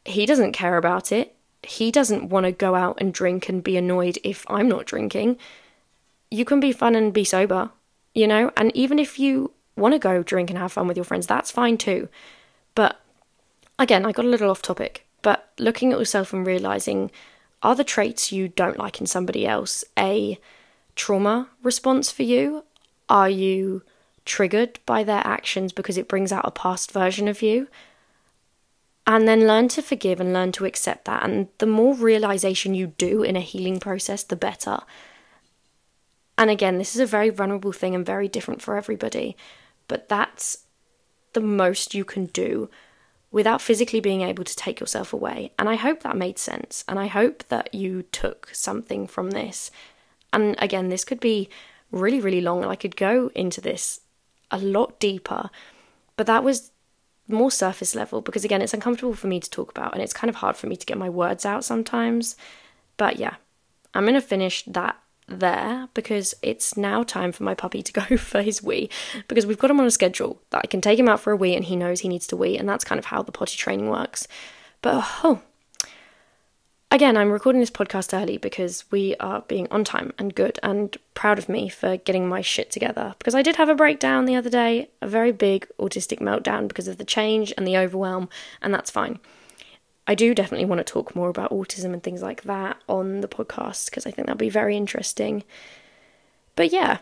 he 0.05 0.27
doesn't 0.27 0.53
care 0.53 0.77
about 0.77 1.12
it. 1.12 1.35
He 1.62 1.91
doesn't 1.91 2.29
want 2.29 2.45
to 2.45 2.53
go 2.53 2.75
out 2.75 2.99
and 3.01 3.12
drink 3.12 3.49
and 3.49 3.64
be 3.64 3.77
annoyed 3.77 4.18
if 4.22 4.45
I'm 4.49 4.68
not 4.68 4.85
drinking. 4.85 5.39
You 6.31 6.45
can 6.45 6.61
be 6.61 6.72
fun 6.72 6.95
and 6.95 7.12
be 7.12 7.25
sober, 7.25 7.70
you 8.14 8.27
know? 8.27 8.53
And 8.57 8.75
even 8.77 8.99
if 8.99 9.18
you 9.18 9.53
want 9.77 9.95
to 9.95 9.99
go 9.99 10.22
drink 10.22 10.51
and 10.51 10.59
have 10.59 10.72
fun 10.72 10.87
with 10.87 10.97
your 10.97 11.05
friends, 11.05 11.27
that's 11.27 11.51
fine 11.51 11.79
too. 11.79 12.09
But 12.75 13.01
again, 13.79 14.05
I 14.07 14.12
got 14.12 14.25
a 14.25 14.29
little 14.29 14.51
off 14.51 14.62
topic, 14.62 15.07
but 15.22 15.51
looking 15.59 15.93
at 15.93 15.99
yourself 15.99 16.33
and 16.33 16.47
realizing 16.47 17.11
are 17.62 17.75
the 17.75 17.85
traits 17.85 18.31
you 18.31 18.49
don't 18.49 18.79
like 18.79 19.01
in 19.01 19.07
somebody 19.07 19.47
else 19.47 19.85
a 19.99 20.39
trauma 20.97 21.49
response 21.62 22.11
for 22.11 22.22
you? 22.22 22.64
Are 23.09 23.31
you 23.31 23.83
triggered 24.25 24.79
by 24.87 25.03
their 25.03 25.22
actions 25.25 25.72
because 25.72 25.99
it 25.99 26.09
brings 26.09 26.33
out 26.33 26.47
a 26.47 26.51
past 26.51 26.93
version 26.93 27.29
of 27.29 27.43
you? 27.43 27.68
and 29.07 29.29
then 29.29 29.47
learn 29.47 29.68
to 29.68 29.83
forgive 29.83 30.20
and 30.20 30.33
learn 30.33 30.53
to 30.53 30.64
accept 30.64 31.05
that. 31.05 31.22
And 31.22 31.49
the 31.59 31.66
more 31.66 31.95
realization 31.95 32.75
you 32.75 32.89
do 32.99 33.22
in 33.22 33.37
a 33.37 33.41
healing 33.41 33.79
process, 33.79 34.22
the 34.22 34.37
better. 34.37 34.81
And 36.39 36.51
again, 36.51 36.79
this 36.79 36.95
is 36.95 37.01
a 37.01 37.07
very 37.07 37.31
vulnerable 37.31 37.72
thing 37.72 37.95
and 37.95 38.05
very 38.05 38.29
different 38.29 38.62
for 38.62 38.77
everybody, 38.77 39.37
but 39.89 40.09
that's 40.09 40.64
the 41.32 41.41
most 41.41 41.95
you 41.95 42.05
can 42.05 42.26
do 42.26 42.70
without 43.30 43.61
physically 43.61 44.01
being 44.01 44.22
able 44.22 44.45
to 44.45 44.57
take 44.57 44.78
yourself 44.78 45.12
away. 45.12 45.51
And 45.59 45.68
I 45.68 45.74
hope 45.74 46.03
that 46.03 46.16
made 46.16 46.39
sense. 46.39 46.85
And 46.87 46.99
I 46.99 47.09
hope 47.09 47.43
that 47.49 47.74
you 47.74 48.03
took 48.12 48.51
something 48.53 49.09
from 49.09 49.32
this. 49.32 49.72
And 50.32 50.55
again, 50.59 50.89
this 50.89 51.05
could 51.05 51.20
be 51.20 51.49
really, 51.91 52.20
really 52.20 52.41
long, 52.41 52.62
and 52.62 52.70
I 52.70 52.76
could 52.76 52.97
go 52.97 53.30
into 53.35 53.61
this 53.61 54.01
a 54.51 54.59
lot 54.59 55.01
deeper. 55.01 55.51
But 56.16 56.26
that 56.26 56.45
was 56.45 56.70
more 57.26 57.51
surface 57.51 57.95
level 57.95 58.20
because 58.20 58.45
again 58.45 58.61
it's 58.61 58.74
uncomfortable 58.74 59.14
for 59.14 59.28
me 59.28 59.41
to 59.41 59.49
talk 59.49 59.70
about 59.70 59.95
and 59.95 60.03
it's 60.03 60.12
kind 60.12 60.28
of 60.28 60.37
hard 60.37 60.57
for 60.57 60.66
me 60.66 60.76
to 60.76 60.85
get 60.85 60.99
my 60.99 61.09
words 61.09 61.47
out 61.47 61.64
sometimes 61.64 62.37
but 62.97 63.18
yeah 63.18 63.37
i'm 63.95 64.05
going 64.05 64.12
to 64.12 64.20
finish 64.20 64.62
that 64.64 64.99
there 65.27 65.89
because 65.95 66.35
it's 66.43 66.77
now 66.77 67.03
time 67.03 67.33
for 67.33 67.45
my 67.45 67.55
puppy 67.55 67.83
to 67.83 67.93
go 67.93 68.16
for 68.16 68.43
his 68.43 68.62
wee 68.62 68.91
because 69.29 69.47
we've 69.47 69.59
got 69.59 69.70
him 69.70 69.81
on 69.81 69.87
a 69.87 69.91
schedule 69.91 70.41
that 70.51 70.62
I 70.64 70.66
can 70.66 70.81
take 70.81 70.99
him 70.99 71.09
out 71.09 71.20
for 71.20 71.33
a 71.33 71.37
wee 71.37 71.55
and 71.55 71.64
he 71.64 71.77
knows 71.77 72.01
he 72.01 72.09
needs 72.09 72.27
to 72.29 72.37
wee 72.37 72.59
and 72.59 72.68
that's 72.68 72.85
kind 72.85 72.99
of 72.99 73.07
how 73.07 73.22
the 73.22 73.33
potty 73.33 73.57
training 73.57 73.89
works. 73.89 74.29
But 74.83 75.05
oh, 75.25 75.41
Again, 76.95 77.16
I'm 77.16 77.33
recording 77.33 77.59
this 77.59 77.72
podcast 77.72 78.16
early 78.16 78.37
because 78.37 78.85
we 78.93 79.16
are 79.16 79.41
being 79.49 79.66
on 79.72 79.83
time 79.83 80.12
and 80.16 80.33
good 80.33 80.61
and 80.62 80.97
proud 81.14 81.41
of 81.41 81.49
me 81.49 81.68
for 81.68 81.97
getting 81.97 82.29
my 82.29 82.41
shit 82.41 82.70
together. 82.70 83.16
Because 83.18 83.35
I 83.35 83.43
did 83.43 83.57
have 83.57 83.68
a 83.68 83.75
breakdown 83.75 84.27
the 84.27 84.37
other 84.37 84.49
day, 84.49 84.91
a 85.03 85.09
very 85.09 85.33
big 85.33 85.66
autistic 85.81 86.20
meltdown 86.20 86.68
because 86.68 86.87
of 86.87 86.99
the 86.99 87.05
change 87.05 87.53
and 87.59 87.66
the 87.66 87.77
overwhelm, 87.77 88.29
and 88.62 88.72
that's 88.72 88.93
fine. 88.93 89.18
I 90.07 90.14
do 90.14 90.34
definitely 90.34 90.66
want 90.66 90.78
to 90.80 90.92
talk 90.92 91.16
more 91.16 91.30
about 91.30 91.50
autism 91.50 91.92
and 91.92 92.02
things 92.02 92.22
like 92.22 92.42
that 92.42 92.76
on 92.88 93.20
the 93.20 93.28
podcast 93.28 93.86
because 93.86 94.07
I 94.07 94.11
think 94.11 94.26
that'll 94.26 94.38
be 94.38 94.50
very 94.50 94.76
interesting. 94.76 95.44
But 96.57 96.72
yeah, 96.72 96.98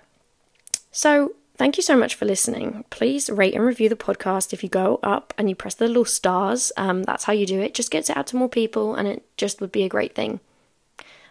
so 0.91 1.35
Thank 1.63 1.77
you 1.77 1.83
so 1.83 1.97
much 1.97 2.15
for 2.15 2.25
listening. 2.25 2.85
Please 2.91 3.29
rate 3.29 3.55
and 3.55 3.65
review 3.65 3.89
the 3.89 3.95
podcast. 3.95 4.53
If 4.53 4.63
you 4.63 4.69
go 4.69 4.99
up 5.03 5.35
and 5.37 5.49
you 5.49 5.55
press 5.55 5.75
the 5.75 5.87
little 5.87 6.05
stars, 6.05 6.73
um, 6.77 7.03
that's 7.03 7.25
how 7.25 7.33
you 7.33 7.47
do 7.47 7.61
it. 7.61 7.75
Just 7.75 7.91
gets 7.91 8.09
it 8.09 8.17
out 8.17 8.27
to 8.29 8.37
more 8.37 8.49
people, 8.49 8.95
and 8.95 9.07
it 9.07 9.25
just 9.37 9.61
would 9.61 9.71
be 9.71 9.83
a 9.83 9.89
great 9.89 10.15
thing. 10.15 10.41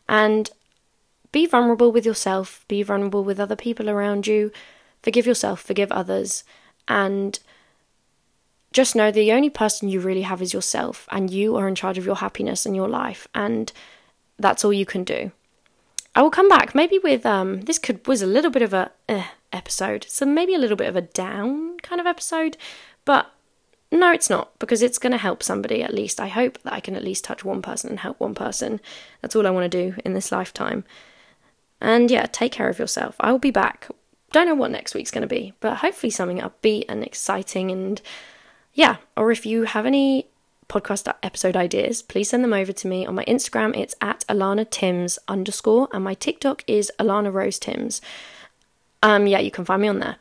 And 0.07 0.49
be 1.31 1.47
vulnerable 1.47 1.91
with 1.91 2.05
yourself, 2.05 2.63
be 2.67 2.83
vulnerable 2.83 3.23
with 3.23 3.39
other 3.39 3.55
people 3.55 3.89
around 3.89 4.27
you. 4.27 4.51
Forgive 5.01 5.25
yourself, 5.25 5.59
forgive 5.59 5.91
others, 5.91 6.43
and 6.87 7.39
just 8.71 8.95
know 8.95 9.11
the 9.11 9.31
only 9.33 9.49
person 9.49 9.89
you 9.89 9.99
really 9.99 10.21
have 10.21 10.41
is 10.41 10.53
yourself, 10.53 11.07
and 11.11 11.29
you 11.29 11.55
are 11.57 11.67
in 11.67 11.75
charge 11.75 11.97
of 11.97 12.05
your 12.05 12.15
happiness 12.15 12.65
and 12.65 12.75
your 12.75 12.87
life, 12.87 13.27
and 13.35 13.71
that's 14.39 14.63
all 14.63 14.73
you 14.73 14.85
can 14.85 15.03
do. 15.03 15.31
I 16.15 16.21
will 16.21 16.31
come 16.31 16.49
back 16.49 16.75
maybe 16.75 16.99
with 16.99 17.25
um 17.25 17.61
this 17.61 17.79
could 17.79 18.05
was 18.05 18.21
a 18.21 18.27
little 18.27 18.51
bit 18.51 18.61
of 18.61 18.73
a 18.73 18.91
eh, 19.07 19.25
episode. 19.53 20.05
So 20.09 20.25
maybe 20.25 20.55
a 20.55 20.59
little 20.59 20.77
bit 20.77 20.89
of 20.89 20.95
a 20.95 21.01
down 21.01 21.77
kind 21.79 22.01
of 22.01 22.07
episode, 22.07 22.57
but 23.05 23.31
no, 23.91 24.11
it's 24.11 24.29
not 24.29 24.57
because 24.57 24.81
it's 24.81 24.97
going 24.97 25.11
to 25.11 25.17
help 25.17 25.43
somebody 25.43 25.83
at 25.83 25.93
least. 25.93 26.21
I 26.21 26.29
hope 26.29 26.61
that 26.61 26.71
I 26.71 26.79
can 26.79 26.95
at 26.95 27.03
least 27.03 27.25
touch 27.25 27.43
one 27.43 27.61
person 27.61 27.89
and 27.89 27.99
help 27.99 28.19
one 28.21 28.33
person. 28.33 28.79
That's 29.21 29.35
all 29.35 29.45
I 29.45 29.51
want 29.51 29.69
to 29.69 29.77
do 29.77 29.99
in 30.05 30.13
this 30.13 30.31
lifetime. 30.31 30.85
And 31.81 32.09
yeah, 32.09 32.25
take 32.27 32.53
care 32.53 32.69
of 32.69 32.79
yourself. 32.79 33.15
I 33.19 33.31
will 33.31 33.39
be 33.39 33.51
back. 33.51 33.89
Don't 34.31 34.47
know 34.47 34.55
what 34.55 34.71
next 34.71 34.95
week's 34.95 35.11
going 35.11 35.23
to 35.23 35.27
be, 35.27 35.53
but 35.59 35.77
hopefully 35.77 36.09
something 36.09 36.39
upbeat 36.39 36.85
and 36.87 37.03
exciting 37.03 37.69
and 37.69 38.01
yeah, 38.73 38.97
or 39.15 39.31
if 39.31 39.45
you 39.45 39.63
have 39.63 39.85
any 39.85 40.27
podcast 40.69 41.13
episode 41.21 41.57
ideas, 41.57 42.01
please 42.01 42.29
send 42.29 42.43
them 42.43 42.53
over 42.53 42.71
to 42.71 42.87
me 42.87 43.05
on 43.05 43.15
my 43.15 43.25
Instagram. 43.25 43.75
It's 43.75 43.95
at 43.99 44.25
Alana 44.29 44.69
Timms 44.69 45.19
underscore, 45.27 45.89
and 45.91 46.03
my 46.03 46.13
TikTok 46.13 46.63
is 46.67 46.91
Alana 46.97 47.31
Rose 47.31 47.59
Timms. 47.59 48.01
Um, 49.03 49.27
yeah, 49.27 49.39
you 49.39 49.51
can 49.51 49.65
find 49.65 49.81
me 49.81 49.87
on 49.87 49.99
there. 49.99 50.15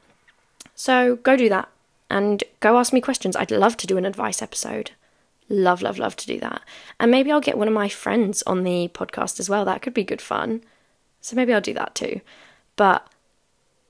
So 0.74 1.16
go 1.16 1.36
do 1.36 1.48
that 1.50 1.68
and 2.10 2.42
go 2.58 2.78
ask 2.78 2.92
me 2.92 3.00
questions. 3.00 3.36
I'd 3.36 3.50
love 3.50 3.76
to 3.78 3.86
do 3.86 3.96
an 3.96 4.06
advice 4.06 4.42
episode. 4.42 4.90
Love, 5.48 5.82
love, 5.82 5.98
love 5.98 6.16
to 6.16 6.26
do 6.26 6.40
that. 6.40 6.62
And 6.98 7.10
maybe 7.10 7.30
I'll 7.30 7.40
get 7.40 7.58
one 7.58 7.68
of 7.68 7.74
my 7.74 7.88
friends 7.88 8.42
on 8.42 8.64
the 8.64 8.88
podcast 8.92 9.38
as 9.40 9.48
well. 9.48 9.64
That 9.64 9.82
could 9.82 9.94
be 9.94 10.04
good 10.04 10.20
fun. 10.20 10.62
So 11.20 11.36
maybe 11.36 11.52
I'll 11.52 11.60
do 11.60 11.74
that 11.74 11.94
too. 11.94 12.20
But 12.76 13.06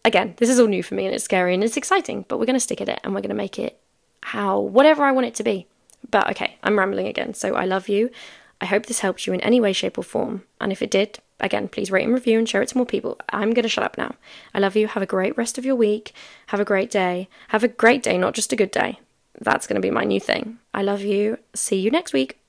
again, 0.04 0.34
this 0.38 0.50
is 0.50 0.58
all 0.58 0.66
new 0.66 0.82
for 0.82 0.94
me 0.94 1.06
and 1.06 1.14
it's 1.14 1.24
scary 1.24 1.54
and 1.54 1.64
it's 1.64 1.76
exciting, 1.76 2.24
but 2.28 2.38
we're 2.38 2.46
going 2.46 2.54
to 2.54 2.60
stick 2.60 2.80
at 2.80 2.88
it 2.88 3.00
and 3.04 3.14
we're 3.14 3.20
going 3.20 3.30
to 3.30 3.34
make 3.34 3.58
it 3.58 3.79
how, 4.22 4.58
whatever 4.58 5.04
I 5.04 5.12
want 5.12 5.26
it 5.26 5.34
to 5.36 5.42
be. 5.42 5.66
But 6.10 6.30
okay, 6.30 6.56
I'm 6.62 6.78
rambling 6.78 7.06
again. 7.06 7.34
So 7.34 7.54
I 7.54 7.64
love 7.64 7.88
you. 7.88 8.10
I 8.60 8.66
hope 8.66 8.86
this 8.86 9.00
helps 9.00 9.26
you 9.26 9.32
in 9.32 9.40
any 9.40 9.60
way, 9.60 9.72
shape, 9.72 9.96
or 9.96 10.04
form. 10.04 10.44
And 10.60 10.72
if 10.72 10.82
it 10.82 10.90
did, 10.90 11.18
again, 11.38 11.68
please 11.68 11.90
rate 11.90 12.04
and 12.04 12.12
review 12.12 12.38
and 12.38 12.48
share 12.48 12.62
it 12.62 12.68
to 12.68 12.76
more 12.76 12.86
people. 12.86 13.18
I'm 13.30 13.52
going 13.52 13.62
to 13.62 13.68
shut 13.68 13.84
up 13.84 13.96
now. 13.96 14.14
I 14.54 14.58
love 14.58 14.76
you. 14.76 14.86
Have 14.88 15.02
a 15.02 15.06
great 15.06 15.36
rest 15.36 15.56
of 15.56 15.64
your 15.64 15.76
week. 15.76 16.12
Have 16.48 16.60
a 16.60 16.64
great 16.64 16.90
day. 16.90 17.28
Have 17.48 17.64
a 17.64 17.68
great 17.68 18.02
day, 18.02 18.18
not 18.18 18.34
just 18.34 18.52
a 18.52 18.56
good 18.56 18.70
day. 18.70 18.98
That's 19.40 19.66
going 19.66 19.80
to 19.80 19.86
be 19.86 19.90
my 19.90 20.04
new 20.04 20.20
thing. 20.20 20.58
I 20.74 20.82
love 20.82 21.00
you. 21.00 21.38
See 21.54 21.80
you 21.80 21.90
next 21.90 22.12
week. 22.12 22.39